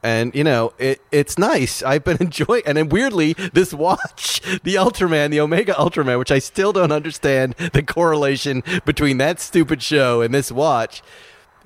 and 0.05 0.35
you 0.35 0.43
know 0.43 0.71
it, 0.77 1.01
it's 1.11 1.37
nice. 1.37 1.81
I've 1.81 2.03
been 2.03 2.17
enjoying, 2.21 2.61
and 2.65 2.77
then 2.77 2.89
weirdly, 2.89 3.33
this 3.33 3.73
watch, 3.73 4.39
the 4.63 4.75
Ultraman, 4.75 5.31
the 5.31 5.39
Omega 5.39 5.73
Ultraman, 5.73 6.19
which 6.19 6.31
I 6.31 6.39
still 6.39 6.71
don't 6.71 6.91
understand 6.91 7.55
the 7.73 7.81
correlation 7.81 8.63
between 8.85 9.17
that 9.17 9.41
stupid 9.41 9.81
show 9.81 10.21
and 10.21 10.33
this 10.33 10.51
watch, 10.51 11.01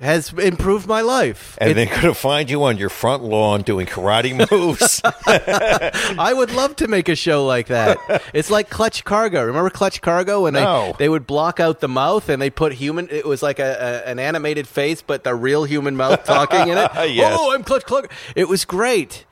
has 0.00 0.32
improved 0.32 0.86
my 0.86 1.00
life. 1.02 1.56
And 1.60 1.70
It- 1.70 1.74
they're 1.74 1.86
going 1.86 2.00
to 2.02 2.14
find 2.14 2.48
you 2.50 2.62
on 2.64 2.78
your 2.78 2.88
front 2.88 3.22
lawn 3.22 3.62
doing 3.62 3.86
karate 3.86 4.32
moves. 4.50 5.00
I 5.26 6.32
would 6.34 6.52
love 6.52 6.76
to 6.76 6.88
make 6.88 7.08
a 7.08 7.14
show 7.14 7.44
like 7.46 7.66
that. 7.68 7.98
It's 8.32 8.50
like 8.50 8.70
Clutch 8.70 9.04
Cargo. 9.04 9.44
Remember 9.44 9.70
Clutch 9.70 10.00
Cargo 10.00 10.42
when 10.42 10.54
they 10.54 10.92
they 10.98 11.08
would 11.08 11.26
block 11.26 11.58
out 11.60 11.80
the 11.80 11.88
mouth 11.88 12.28
and 12.28 12.40
they 12.40 12.48
put 12.50 12.72
human. 12.72 13.08
It 13.10 13.26
was 13.26 13.42
like 13.42 13.58
a, 13.58 14.02
a 14.06 14.08
an 14.10 14.18
animated 14.18 14.66
face, 14.68 15.02
but 15.02 15.24
the 15.24 15.34
real 15.34 15.64
human 15.64 15.96
mouth 15.96 16.24
talking 16.24 16.68
in 16.68 16.78
it. 16.78 16.90
Yes. 17.10 17.36
Oh, 17.38 17.52
I'm 17.52 17.64
Clutch 17.64 17.84
Cargo. 17.84 18.08
It 18.36 18.48
was 18.48 18.64
great. 18.64 19.24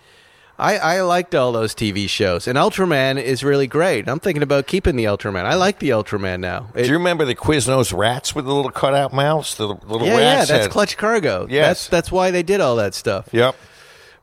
I, 0.60 0.76
I 0.78 1.00
liked 1.02 1.36
all 1.36 1.52
those 1.52 1.72
TV 1.72 2.08
shows, 2.08 2.48
and 2.48 2.58
Ultraman 2.58 3.22
is 3.22 3.44
really 3.44 3.68
great. 3.68 4.08
I'm 4.08 4.18
thinking 4.18 4.42
about 4.42 4.66
keeping 4.66 4.96
the 4.96 5.04
Ultraman. 5.04 5.44
I 5.44 5.54
like 5.54 5.78
the 5.78 5.90
Ultraman 5.90 6.40
now. 6.40 6.68
It- 6.74 6.82
Do 6.82 6.88
you 6.88 6.98
remember 6.98 7.24
the 7.24 7.36
Quiznos 7.36 7.96
rats 7.96 8.34
with 8.34 8.44
the 8.44 8.52
little 8.52 8.72
cutout 8.72 9.12
mouths? 9.12 9.54
The 9.54 9.68
little 9.68 10.06
yeah, 10.08 10.18
yeah, 10.18 10.36
that's 10.44 10.50
had- 10.50 10.70
Clutch 10.70 10.96
Cargo. 10.96 11.46
Yes. 11.48 11.66
that's 11.66 11.88
that's 11.88 12.12
why 12.12 12.32
they 12.32 12.42
did 12.42 12.60
all 12.60 12.74
that 12.76 12.94
stuff. 12.94 13.28
Yep. 13.30 13.54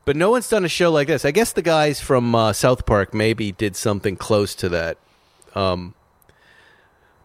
But 0.04 0.14
no 0.14 0.30
one's 0.30 0.48
done 0.48 0.64
a 0.64 0.68
show 0.68 0.92
like 0.92 1.08
this. 1.08 1.24
I 1.24 1.30
guess 1.30 1.52
the 1.52 1.62
guys 1.62 2.00
from 2.00 2.34
uh, 2.34 2.52
South 2.52 2.84
Park 2.86 3.14
maybe 3.14 3.50
did 3.52 3.74
something 3.74 4.16
close 4.16 4.54
to 4.56 4.68
that. 4.68 4.98
Um, 5.54 5.94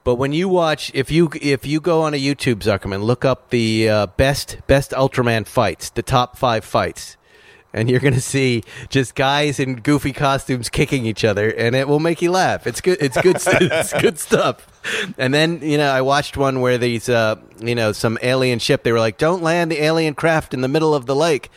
but 0.03 0.15
when 0.15 0.31
you 0.33 0.47
watch, 0.49 0.89
if 0.95 1.11
you 1.11 1.29
if 1.41 1.65
you 1.65 1.79
go 1.79 2.01
on 2.01 2.13
a 2.13 2.17
YouTube 2.19 2.59
Zuckerman, 2.59 3.03
look 3.03 3.23
up 3.25 3.49
the 3.51 3.87
uh, 3.89 4.07
best 4.07 4.57
best 4.67 4.91
Ultraman 4.91 5.45
fights, 5.45 5.89
the 5.91 6.01
top 6.01 6.37
five 6.37 6.63
fights, 6.65 7.17
and 7.73 7.89
you're 7.89 7.99
gonna 7.99 8.19
see 8.19 8.63
just 8.89 9.15
guys 9.15 9.59
in 9.59 9.75
goofy 9.75 10.11
costumes 10.11 10.69
kicking 10.69 11.05
each 11.05 11.23
other, 11.23 11.49
and 11.49 11.75
it 11.75 11.87
will 11.87 11.99
make 11.99 12.21
you 12.21 12.31
laugh. 12.31 12.67
It's 12.67 12.81
good. 12.81 12.97
It's 13.01 13.19
good. 13.21 13.35
it's 13.45 13.93
good 13.93 14.19
stuff. 14.19 14.67
And 15.17 15.33
then 15.33 15.61
you 15.61 15.77
know, 15.77 15.91
I 15.91 16.01
watched 16.01 16.37
one 16.37 16.61
where 16.61 16.77
these 16.77 17.09
uh, 17.09 17.35
you 17.59 17.75
know 17.75 17.91
some 17.91 18.17
alien 18.21 18.59
ship. 18.59 18.83
They 18.83 18.91
were 18.91 18.99
like, 18.99 19.17
"Don't 19.17 19.41
land 19.41 19.71
the 19.71 19.81
alien 19.81 20.13
craft 20.13 20.53
in 20.53 20.61
the 20.61 20.67
middle 20.67 20.93
of 20.93 21.05
the 21.05 21.15
lake." 21.15 21.49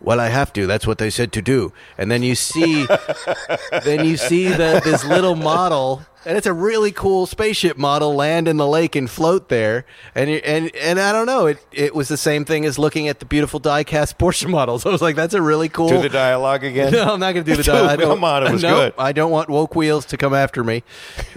Well, 0.00 0.18
I 0.18 0.28
have 0.28 0.52
to. 0.54 0.66
That's 0.66 0.86
what 0.86 0.98
they 0.98 1.10
said 1.10 1.32
to 1.32 1.42
do. 1.42 1.72
And 1.98 2.10
then 2.10 2.22
you 2.22 2.34
see, 2.34 2.86
then 3.84 4.04
you 4.04 4.16
see 4.16 4.48
the, 4.48 4.80
this 4.82 5.04
little 5.04 5.34
model, 5.34 6.02
and 6.24 6.36
it's 6.38 6.46
a 6.46 6.52
really 6.54 6.90
cool 6.90 7.26
spaceship 7.26 7.76
model 7.76 8.14
land 8.14 8.48
in 8.48 8.56
the 8.56 8.66
lake 8.66 8.96
and 8.96 9.10
float 9.10 9.48
there. 9.50 9.84
And 10.14 10.30
you- 10.30 10.40
and 10.44 10.74
and 10.76 10.98
I 10.98 11.12
don't 11.12 11.26
know. 11.26 11.46
It 11.46 11.58
it 11.72 11.94
was 11.94 12.08
the 12.08 12.16
same 12.16 12.44
thing 12.46 12.64
as 12.64 12.78
looking 12.78 13.08
at 13.08 13.18
the 13.20 13.26
beautiful 13.26 13.60
die-cast 13.60 14.18
Porsche 14.18 14.48
models. 14.48 14.86
I 14.86 14.90
was 14.90 15.02
like, 15.02 15.16
that's 15.16 15.34
a 15.34 15.42
really 15.42 15.68
cool. 15.68 15.88
Do 15.88 16.00
the 16.00 16.08
dialogue 16.08 16.64
again. 16.64 16.92
no, 16.94 17.12
I'm 17.12 17.20
not 17.20 17.32
going 17.34 17.44
to 17.44 17.50
do 17.50 17.56
the 17.56 17.62
dialogue. 17.62 18.00
Come 18.00 18.24
on, 18.24 18.46
it 18.46 18.52
was 18.52 18.62
no, 18.62 18.74
good. 18.74 18.94
I 18.98 19.12
don't 19.12 19.30
want 19.30 19.48
woke 19.50 19.74
wheels 19.74 20.06
to 20.06 20.16
come 20.16 20.32
after 20.34 20.64
me. 20.64 20.82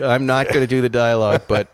I'm 0.01 0.25
not 0.25 0.47
going 0.47 0.61
to 0.61 0.67
do 0.67 0.81
the 0.81 0.89
dialogue, 0.89 1.43
but 1.47 1.67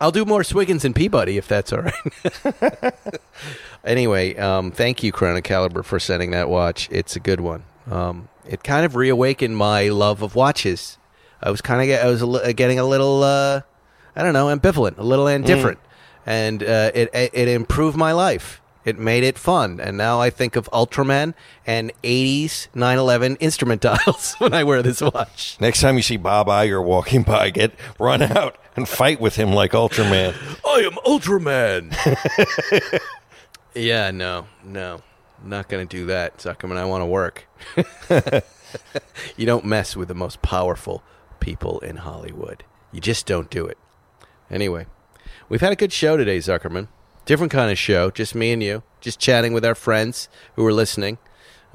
I'll 0.00 0.12
do 0.12 0.24
more 0.24 0.42
Swiggins 0.42 0.84
and 0.84 0.94
Peabody 0.94 1.38
if 1.38 1.48
that's 1.48 1.72
all 1.72 1.82
right. 1.82 2.94
anyway, 3.84 4.36
um, 4.36 4.70
thank 4.70 5.02
you, 5.02 5.10
Crown 5.12 5.40
& 5.40 5.42
Caliber, 5.42 5.82
for 5.82 5.98
sending 5.98 6.30
that 6.30 6.48
watch. 6.48 6.88
It's 6.90 7.16
a 7.16 7.20
good 7.20 7.40
one. 7.40 7.64
Um, 7.90 8.28
it 8.46 8.62
kind 8.62 8.86
of 8.86 8.96
reawakened 8.96 9.56
my 9.56 9.88
love 9.88 10.22
of 10.22 10.34
watches. 10.34 10.98
I 11.42 11.50
was 11.50 11.60
kind 11.60 11.80
of 11.80 11.86
get, 11.86 12.04
I 12.04 12.08
was 12.08 12.22
a 12.22 12.52
getting 12.52 12.78
a 12.78 12.84
little 12.84 13.22
uh, 13.22 13.62
I 14.16 14.22
don't 14.22 14.32
know 14.32 14.46
ambivalent, 14.46 14.98
a 14.98 15.04
little 15.04 15.26
indifferent, 15.28 15.78
and 16.26 16.62
uh, 16.62 16.90
it 16.94 17.10
it 17.12 17.48
improved 17.48 17.96
my 17.96 18.12
life. 18.12 18.60
It 18.88 18.98
made 18.98 19.22
it 19.22 19.36
fun, 19.36 19.80
and 19.80 19.98
now 19.98 20.18
I 20.18 20.30
think 20.30 20.56
of 20.56 20.66
Ultraman 20.72 21.34
and 21.66 21.92
'80s 22.02 22.68
911 22.74 23.36
instrument 23.36 23.82
dials 23.82 24.32
when 24.38 24.54
I 24.54 24.64
wear 24.64 24.82
this 24.82 25.02
watch. 25.02 25.58
Next 25.60 25.82
time 25.82 25.96
you 25.96 26.02
see 26.02 26.16
Bob 26.16 26.46
Iger 26.46 26.82
walking 26.82 27.22
by, 27.22 27.50
get 27.50 27.74
run 27.98 28.22
out 28.22 28.56
and 28.76 28.88
fight 28.88 29.20
with 29.20 29.36
him 29.36 29.52
like 29.52 29.72
Ultraman. 29.72 30.34
I 30.66 30.78
am 30.80 30.92
Ultraman. 31.04 31.92
yeah, 33.74 34.10
no, 34.10 34.46
no, 34.64 35.02
not 35.44 35.68
going 35.68 35.86
to 35.86 35.96
do 35.96 36.06
that, 36.06 36.38
Zuckerman. 36.38 36.78
I 36.78 36.86
want 36.86 37.02
to 37.02 37.06
work. 37.06 37.46
you 39.36 39.44
don't 39.44 39.66
mess 39.66 39.96
with 39.96 40.08
the 40.08 40.14
most 40.14 40.40
powerful 40.40 41.02
people 41.40 41.78
in 41.80 41.96
Hollywood. 41.96 42.64
You 42.90 43.02
just 43.02 43.26
don't 43.26 43.50
do 43.50 43.66
it. 43.66 43.76
Anyway, 44.50 44.86
we've 45.50 45.60
had 45.60 45.72
a 45.72 45.76
good 45.76 45.92
show 45.92 46.16
today, 46.16 46.38
Zuckerman. 46.38 46.88
Different 47.28 47.52
kind 47.52 47.70
of 47.70 47.76
show, 47.76 48.10
just 48.10 48.34
me 48.34 48.52
and 48.52 48.62
you, 48.62 48.82
just 49.02 49.20
chatting 49.20 49.52
with 49.52 49.62
our 49.62 49.74
friends 49.74 50.30
who 50.56 50.64
are 50.64 50.72
listening. 50.72 51.18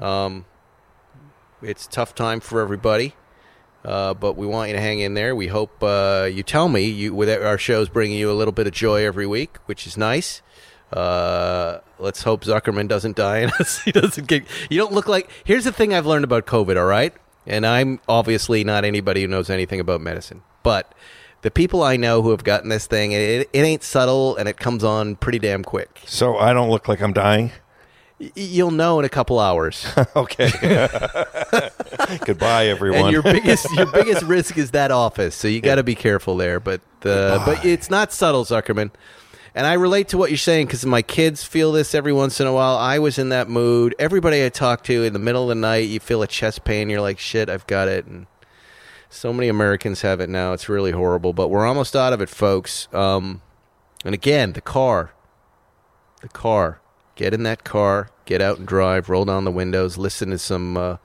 Um, 0.00 0.46
it's 1.62 1.86
tough 1.86 2.12
time 2.12 2.40
for 2.40 2.60
everybody. 2.60 3.14
Uh, 3.84 4.14
but 4.14 4.36
we 4.36 4.48
want 4.48 4.70
you 4.70 4.74
to 4.74 4.80
hang 4.80 4.98
in 4.98 5.14
there. 5.14 5.36
We 5.36 5.46
hope 5.46 5.80
uh, 5.80 6.28
you 6.28 6.42
tell 6.42 6.68
me 6.68 6.86
you 6.86 7.14
with 7.14 7.30
our 7.30 7.56
shows 7.56 7.88
bringing 7.88 8.18
you 8.18 8.32
a 8.32 8.34
little 8.34 8.50
bit 8.50 8.66
of 8.66 8.72
joy 8.72 9.06
every 9.06 9.28
week, 9.28 9.58
which 9.66 9.86
is 9.86 9.96
nice. 9.96 10.42
Uh, 10.92 11.78
let's 12.00 12.24
hope 12.24 12.42
Zuckerman 12.42 12.88
doesn't 12.88 13.14
die 13.14 13.44
us. 13.60 13.78
he 13.82 13.92
doesn't 13.92 14.26
get. 14.26 14.44
You 14.68 14.78
don't 14.78 14.92
look 14.92 15.06
like. 15.06 15.30
Here's 15.44 15.62
the 15.62 15.70
thing 15.70 15.94
I've 15.94 16.04
learned 16.04 16.24
about 16.24 16.46
COVID. 16.46 16.76
All 16.76 16.86
right, 16.86 17.14
and 17.46 17.64
I'm 17.64 18.00
obviously 18.08 18.64
not 18.64 18.84
anybody 18.84 19.20
who 19.20 19.28
knows 19.28 19.48
anything 19.50 19.78
about 19.78 20.00
medicine, 20.00 20.42
but 20.64 20.92
the 21.44 21.50
people 21.50 21.82
I 21.82 21.98
know 21.98 22.22
who 22.22 22.30
have 22.30 22.42
gotten 22.42 22.70
this 22.70 22.86
thing, 22.86 23.12
it, 23.12 23.50
it 23.52 23.60
ain't 23.60 23.82
subtle 23.82 24.34
and 24.36 24.48
it 24.48 24.56
comes 24.56 24.82
on 24.82 25.14
pretty 25.16 25.38
damn 25.38 25.62
quick. 25.62 26.00
So 26.06 26.38
I 26.38 26.54
don't 26.54 26.70
look 26.70 26.88
like 26.88 27.02
I'm 27.02 27.12
dying. 27.12 27.52
Y- 28.18 28.32
you'll 28.34 28.70
know 28.70 28.98
in 28.98 29.04
a 29.04 29.10
couple 29.10 29.38
hours. 29.38 29.86
Okay. 30.16 30.48
Goodbye, 32.24 32.68
everyone. 32.68 33.02
and 33.02 33.12
your 33.12 33.22
biggest 33.22 33.70
your 33.72 33.84
biggest 33.92 34.22
risk 34.22 34.56
is 34.56 34.70
that 34.70 34.90
office, 34.90 35.34
so 35.34 35.46
you 35.48 35.60
got 35.60 35.74
to 35.74 35.82
be 35.82 35.94
careful 35.94 36.36
there. 36.36 36.60
But 36.60 36.80
uh, 37.04 37.44
but 37.44 37.64
it's 37.64 37.90
not 37.90 38.10
subtle, 38.12 38.44
Zuckerman. 38.44 38.90
And 39.54 39.66
I 39.66 39.74
relate 39.74 40.08
to 40.08 40.18
what 40.18 40.30
you're 40.30 40.38
saying 40.38 40.66
because 40.66 40.86
my 40.86 41.02
kids 41.02 41.44
feel 41.44 41.72
this 41.72 41.94
every 41.94 42.12
once 42.12 42.40
in 42.40 42.46
a 42.46 42.52
while. 42.52 42.76
I 42.76 42.98
was 43.00 43.18
in 43.18 43.28
that 43.28 43.48
mood. 43.48 43.94
Everybody 43.98 44.44
I 44.44 44.48
talk 44.48 44.82
to 44.84 45.04
in 45.04 45.12
the 45.12 45.18
middle 45.18 45.42
of 45.42 45.48
the 45.50 45.54
night, 45.56 45.88
you 45.88 46.00
feel 46.00 46.22
a 46.22 46.26
chest 46.26 46.64
pain. 46.64 46.88
You're 46.88 47.00
like, 47.02 47.18
shit, 47.18 47.50
I've 47.50 47.66
got 47.66 47.88
it. 47.88 48.06
And 48.06 48.26
so 49.08 49.32
many 49.32 49.48
Americans 49.48 50.02
have 50.02 50.20
it 50.20 50.28
now. 50.28 50.52
It's 50.52 50.68
really 50.68 50.92
horrible. 50.92 51.32
But 51.32 51.48
we're 51.48 51.66
almost 51.66 51.94
out 51.96 52.12
of 52.12 52.20
it, 52.20 52.28
folks. 52.28 52.88
Um, 52.92 53.42
and 54.04 54.14
again, 54.14 54.52
the 54.52 54.60
car. 54.60 55.12
The 56.22 56.28
car. 56.28 56.80
Get 57.16 57.32
in 57.34 57.42
that 57.44 57.64
car. 57.64 58.10
Get 58.24 58.40
out 58.40 58.58
and 58.58 58.66
drive. 58.66 59.08
Roll 59.08 59.24
down 59.24 59.44
the 59.44 59.50
windows. 59.50 59.96
Listen 59.98 60.30
to 60.30 60.38
some. 60.38 60.76
Uh, 60.76 60.96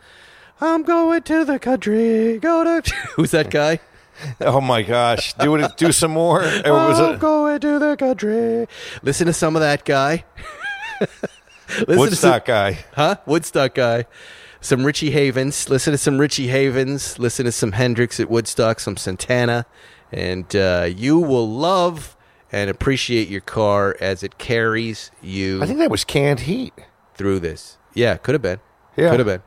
I'm 0.62 0.84
going 0.84 1.22
to 1.24 1.46
the 1.46 1.60
country. 1.60 2.38
Go 2.40 2.64
to. 2.82 2.92
Who's 3.16 3.32
that 3.32 3.50
guy? 3.52 3.80
oh 4.42 4.60
my 4.60 4.82
gosh! 4.82 5.34
Do 5.36 5.56
it. 5.56 5.78
Do 5.78 5.94
some 5.94 6.12
more. 6.12 6.40
Was 6.42 7.00
I'm 7.00 7.18
going 7.20 7.60
to 7.62 7.80
the 7.80 7.96
country. 7.96 8.68
Listen 9.02 9.28
to 9.28 9.34
some 9.34 9.56
of 9.56 9.62
that 9.62 9.86
guy. 9.86 10.26
To 11.70 11.86
some- 11.86 11.98
Woodstock 11.98 12.46
guy? 12.46 12.80
huh? 12.94 13.18
Woodstock 13.28 13.76
guy. 13.76 14.06
Some 14.62 14.86
Richie 14.86 15.12
Havens. 15.12 15.70
Listen 15.70 15.92
to 15.92 15.98
some 15.98 16.18
Richie 16.18 16.48
Havens. 16.48 17.18
Listen 17.20 17.46
to 17.46 17.52
some 17.52 17.72
Hendrix 17.74 18.20
at 18.20 18.30
Woodstock. 18.30 18.80
Some 18.80 18.98
Santana, 18.98 19.66
and 20.12 20.54
uh, 20.56 20.90
you 20.94 21.18
will 21.20 21.50
love 21.50 22.16
and 22.52 22.70
appreciate 22.70 23.28
your 23.30 23.42
car 23.42 23.96
as 24.02 24.24
it 24.24 24.38
carries 24.38 25.12
you 25.22 25.62
I 25.62 25.68
think 25.68 25.78
that 25.80 25.92
was 25.92 26.04
canned 26.04 26.42
heat. 26.42 26.74
through 27.16 27.40
this. 27.42 27.78
Yeah, 27.94 28.18
could 28.18 28.34
have 28.34 28.42
been. 28.42 28.60
Yeah. 28.98 29.12
could 29.12 29.20
have 29.20 29.28
been. 29.28 29.44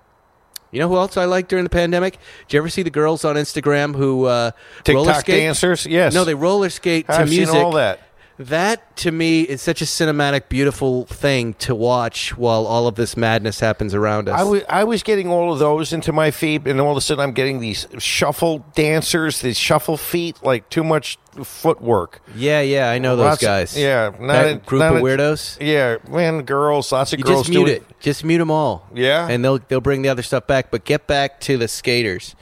You 0.71 0.79
know 0.81 0.89
who 0.89 0.97
else 0.97 1.19
I 1.19 1.27
liked 1.27 1.51
during 1.51 1.65
the 1.65 1.71
pandemic? 1.71 2.19
Did 2.49 2.55
you 2.55 2.59
ever 2.61 2.71
see 2.71 2.83
the 2.83 2.91
girls 2.91 3.25
on 3.27 3.37
Instagram 3.37 3.95
who 3.95 4.25
uh, 4.25 4.53
roller 4.89 5.13
skate? 5.15 5.37
dancers. 5.37 5.85
Yes. 5.85 6.15
No, 6.15 6.25
they 6.25 6.35
roller 6.35 6.71
skate 6.71 7.07
to 7.09 7.13
I've 7.13 7.29
music. 7.29 7.49
seen 7.49 7.63
all 7.63 7.73
that. 7.73 8.01
That 8.39 8.97
to 8.99 9.13
me 9.13 9.43
is 9.43 9.61
such 9.61 9.83
a 9.83 9.85
cinematic, 9.85 10.49
beautiful 10.49 11.05
thing 11.05 11.55
to 11.55 11.75
watch 11.75 12.37
while 12.37 12.67
all 12.67 12.87
of 12.87 12.95
this 12.95 13.17
madness 13.17 13.61
happens 13.61 13.95
around 13.95 14.29
us. 14.29 14.65
I 14.69 14.85
was 14.85 15.03
getting 15.03 15.29
all 15.29 15.53
of 15.53 15.59
those 15.59 15.93
into 15.93 16.13
my 16.13 16.31
feet, 16.31 16.67
and 16.67 16.81
all 16.81 16.91
of 16.93 16.97
a 16.97 17.01
sudden 17.01 17.23
I'm 17.23 17.33
getting 17.33 17.61
these 17.61 17.87
shuffle 17.99 18.65
dancers, 18.75 19.43
these 19.43 19.59
shuffle 19.59 19.97
feet, 19.97 20.43
like 20.43 20.69
too 20.71 20.83
much 20.83 21.19
footwork. 21.45 22.21
yeah, 22.35 22.61
yeah, 22.63 22.91
I 22.91 22.99
know 22.99 23.17
those 23.17 23.25
Lots 23.27 23.43
of- 23.43 23.47
guys. 23.47 23.79
yeah, 23.79 24.11
not 24.19 24.33
that 24.33 24.51
a- 24.51 24.55
group 24.57 24.81
not 24.81 24.97
of 24.97 24.99
a- 25.01 25.05
weirdos. 25.05 25.59
Yeah, 25.61 25.97
man, 26.09 26.43
girls, 26.43 26.91
lots 26.91 27.13
of 27.13 27.19
You 27.19 27.25
girls 27.25 27.41
just 27.43 27.51
mute 27.51 27.65
doing 27.67 27.77
it. 27.77 28.01
Just 28.01 28.25
mute 28.25 28.39
them 28.39 28.51
all. 28.51 28.89
Yeah? 28.95 29.29
and 29.29 29.45
they'll 29.45 29.59
they'll 29.69 29.81
bring 29.81 30.03
the 30.03 30.09
other 30.09 30.23
stuff 30.23 30.47
back. 30.47 30.71
But 30.71 30.85
get 30.85 31.07
back 31.07 31.41
to 31.43 31.57
the 31.59 31.69
skaters. 31.69 32.35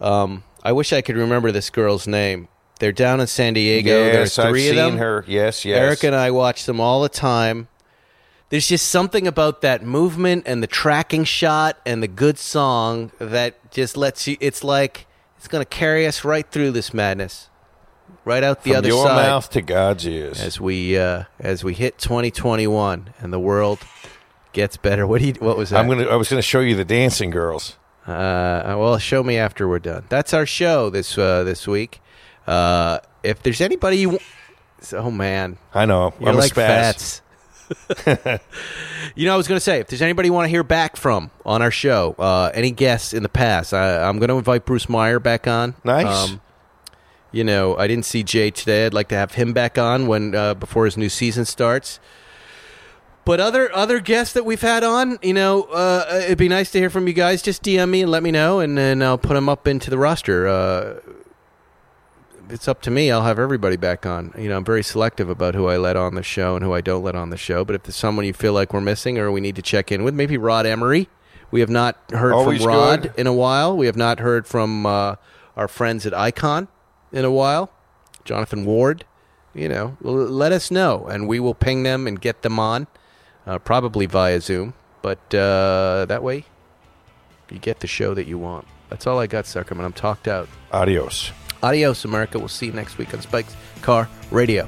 Um, 0.00 0.44
I 0.62 0.72
wish 0.72 0.92
I 0.92 1.00
could 1.02 1.16
remember 1.16 1.52
this 1.52 1.68
girl's 1.70 2.06
name. 2.06 2.48
They're 2.78 2.92
down 2.92 3.20
in 3.20 3.26
San 3.26 3.54
Diego. 3.54 3.90
Yes, 3.90 4.12
There's 4.14 4.38
I've 4.38 4.50
three 4.50 4.68
seen 4.68 4.78
of 4.78 4.90
them. 4.92 4.98
her. 4.98 5.24
Yes, 5.26 5.64
yes. 5.64 5.78
Eric 5.78 6.04
and 6.04 6.14
I 6.14 6.30
watch 6.30 6.64
them 6.66 6.80
all 6.80 7.02
the 7.02 7.08
time. 7.08 7.68
There's 8.48 8.68
just 8.68 8.88
something 8.88 9.26
about 9.26 9.62
that 9.62 9.82
movement 9.84 10.44
and 10.46 10.62
the 10.62 10.66
tracking 10.68 11.24
shot 11.24 11.78
and 11.84 12.02
the 12.02 12.08
good 12.08 12.38
song 12.38 13.10
that 13.18 13.70
just 13.72 13.96
lets 13.96 14.28
you. 14.28 14.36
It's 14.40 14.62
like 14.62 15.06
it's 15.36 15.48
going 15.48 15.62
to 15.62 15.68
carry 15.68 16.06
us 16.06 16.24
right 16.24 16.48
through 16.48 16.70
this 16.72 16.94
madness, 16.94 17.48
right 18.24 18.44
out 18.44 18.62
the 18.62 18.70
From 18.70 18.78
other 18.78 18.88
your 18.88 19.06
side 19.06 19.26
mouth 19.26 19.50
to 19.50 19.62
God's 19.62 20.06
ears. 20.06 20.40
as 20.40 20.60
we 20.60 20.96
uh, 20.96 21.24
as 21.40 21.64
we 21.64 21.74
hit 21.74 21.98
2021 21.98 23.14
and 23.18 23.32
the 23.32 23.40
world 23.40 23.80
gets 24.52 24.76
better. 24.76 25.06
What 25.08 25.20
do 25.22 25.26
you? 25.28 25.34
What 25.40 25.56
was 25.56 25.70
that? 25.70 25.80
I'm 25.80 25.88
gonna. 25.88 26.04
I 26.06 26.14
was 26.14 26.28
gonna 26.28 26.40
show 26.42 26.60
you 26.60 26.76
the 26.76 26.84
dancing 26.84 27.30
girls. 27.30 27.76
Uh, 28.06 28.62
well, 28.78 28.96
show 28.98 29.24
me 29.24 29.36
after 29.38 29.66
we're 29.66 29.80
done. 29.80 30.04
That's 30.08 30.32
our 30.32 30.46
show 30.46 30.88
this 30.90 31.18
uh, 31.18 31.42
this 31.42 31.66
week. 31.66 32.00
Uh, 32.46 32.98
if 33.22 33.42
there's 33.42 33.60
anybody 33.60 33.98
you, 33.98 34.10
want. 34.10 34.22
oh 34.92 35.10
man, 35.10 35.58
I 35.74 35.84
know. 35.86 36.14
you're 36.20 36.30
I'm 36.30 36.36
like 36.36 36.54
fats. 36.54 37.22
you 39.16 39.26
know, 39.26 39.34
I 39.34 39.36
was 39.36 39.48
going 39.48 39.56
to 39.56 39.60
say, 39.60 39.80
if 39.80 39.88
there's 39.88 40.02
anybody 40.02 40.28
you 40.28 40.32
want 40.32 40.44
to 40.46 40.50
hear 40.50 40.62
back 40.62 40.96
from 40.96 41.30
on 41.44 41.62
our 41.62 41.70
show, 41.72 42.14
uh, 42.18 42.50
any 42.54 42.70
guests 42.70 43.12
in 43.12 43.22
the 43.24 43.28
past, 43.28 43.74
I, 43.74 44.02
I'm 44.08 44.18
going 44.18 44.28
to 44.28 44.36
invite 44.36 44.64
Bruce 44.64 44.88
Meyer 44.88 45.18
back 45.18 45.48
on. 45.48 45.70
Um, 45.70 45.74
Nice. 45.84 46.36
you 47.32 47.42
know, 47.42 47.76
I 47.76 47.88
didn't 47.88 48.04
see 48.04 48.22
Jay 48.22 48.50
today. 48.52 48.86
I'd 48.86 48.94
like 48.94 49.08
to 49.08 49.16
have 49.16 49.32
him 49.32 49.52
back 49.52 49.78
on 49.78 50.06
when 50.06 50.34
uh, 50.34 50.54
before 50.54 50.84
his 50.84 50.96
new 50.96 51.08
season 51.08 51.44
starts. 51.44 51.98
But 53.24 53.40
other 53.40 53.74
other 53.74 53.98
guests 53.98 54.34
that 54.34 54.44
we've 54.44 54.60
had 54.60 54.84
on, 54.84 55.18
you 55.20 55.34
know, 55.34 55.64
uh, 55.64 56.20
it'd 56.22 56.38
be 56.38 56.48
nice 56.48 56.70
to 56.70 56.78
hear 56.78 56.90
from 56.90 57.08
you 57.08 57.12
guys. 57.12 57.42
Just 57.42 57.64
DM 57.64 57.90
me 57.90 58.02
and 58.02 58.10
let 58.12 58.22
me 58.22 58.30
know, 58.30 58.60
and 58.60 58.78
then 58.78 59.02
I'll 59.02 59.18
put 59.18 59.34
them 59.34 59.48
up 59.48 59.66
into 59.66 59.90
the 59.90 59.98
roster. 59.98 60.46
It's 62.48 62.68
up 62.68 62.80
to 62.82 62.90
me. 62.90 63.10
I'll 63.10 63.24
have 63.24 63.38
everybody 63.38 63.76
back 63.76 64.06
on. 64.06 64.32
You 64.38 64.48
know, 64.48 64.56
I'm 64.56 64.64
very 64.64 64.84
selective 64.84 65.28
about 65.28 65.54
who 65.54 65.66
I 65.66 65.76
let 65.76 65.96
on 65.96 66.14
the 66.14 66.22
show 66.22 66.54
and 66.54 66.64
who 66.64 66.72
I 66.72 66.80
don't 66.80 67.02
let 67.02 67.16
on 67.16 67.30
the 67.30 67.36
show. 67.36 67.64
But 67.64 67.74
if 67.74 67.82
there's 67.82 67.96
someone 67.96 68.24
you 68.24 68.32
feel 68.32 68.52
like 68.52 68.72
we're 68.72 68.80
missing 68.80 69.18
or 69.18 69.32
we 69.32 69.40
need 69.40 69.56
to 69.56 69.62
check 69.62 69.90
in 69.90 70.04
with, 70.04 70.14
maybe 70.14 70.36
Rod 70.38 70.64
Emory. 70.64 71.08
We 71.50 71.60
have 71.60 71.70
not 71.70 71.96
heard 72.10 72.32
Always 72.32 72.62
from 72.62 72.72
Rod 72.72 73.02
good. 73.02 73.14
in 73.16 73.26
a 73.26 73.32
while. 73.32 73.76
We 73.76 73.86
have 73.86 73.96
not 73.96 74.20
heard 74.20 74.46
from 74.46 74.86
uh, 74.86 75.16
our 75.56 75.68
friends 75.68 76.06
at 76.06 76.14
Icon 76.14 76.68
in 77.12 77.24
a 77.24 77.30
while. 77.30 77.70
Jonathan 78.24 78.64
Ward. 78.64 79.04
You 79.54 79.70
know, 79.70 79.96
let 80.02 80.52
us 80.52 80.70
know, 80.70 81.06
and 81.06 81.26
we 81.26 81.40
will 81.40 81.54
ping 81.54 81.82
them 81.82 82.06
and 82.06 82.20
get 82.20 82.42
them 82.42 82.58
on, 82.58 82.88
uh, 83.46 83.58
probably 83.58 84.04
via 84.04 84.38
Zoom. 84.42 84.74
But 85.00 85.34
uh, 85.34 86.04
that 86.06 86.22
way, 86.22 86.44
you 87.50 87.58
get 87.58 87.80
the 87.80 87.86
show 87.86 88.12
that 88.12 88.26
you 88.26 88.36
want. 88.36 88.66
That's 88.90 89.06
all 89.06 89.18
I 89.18 89.26
got, 89.26 89.46
Zuckerman. 89.46 89.84
I'm 89.84 89.94
talked 89.94 90.28
out. 90.28 90.50
Adios. 90.72 91.32
Adios, 91.66 92.04
America. 92.04 92.38
We'll 92.38 92.48
see 92.48 92.66
you 92.66 92.72
next 92.72 92.96
week 92.96 93.12
on 93.12 93.20
Spike's 93.20 93.56
Car 93.82 94.08
Radio. 94.30 94.66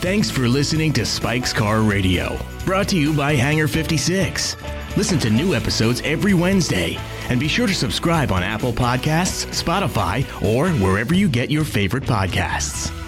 Thanks 0.00 0.30
for 0.30 0.48
listening 0.48 0.92
to 0.94 1.06
Spike's 1.06 1.52
Car 1.52 1.80
Radio, 1.80 2.36
brought 2.64 2.88
to 2.88 2.98
you 2.98 3.14
by 3.14 3.34
Hangar 3.34 3.68
56. 3.68 4.56
Listen 4.96 5.18
to 5.20 5.30
new 5.30 5.54
episodes 5.54 6.02
every 6.04 6.34
Wednesday, 6.34 6.98
and 7.28 7.38
be 7.38 7.48
sure 7.48 7.66
to 7.66 7.74
subscribe 7.74 8.32
on 8.32 8.42
Apple 8.42 8.72
Podcasts, 8.72 9.46
Spotify, 9.46 10.24
or 10.42 10.68
wherever 10.84 11.14
you 11.14 11.28
get 11.28 11.50
your 11.50 11.64
favorite 11.64 12.04
podcasts. 12.04 13.03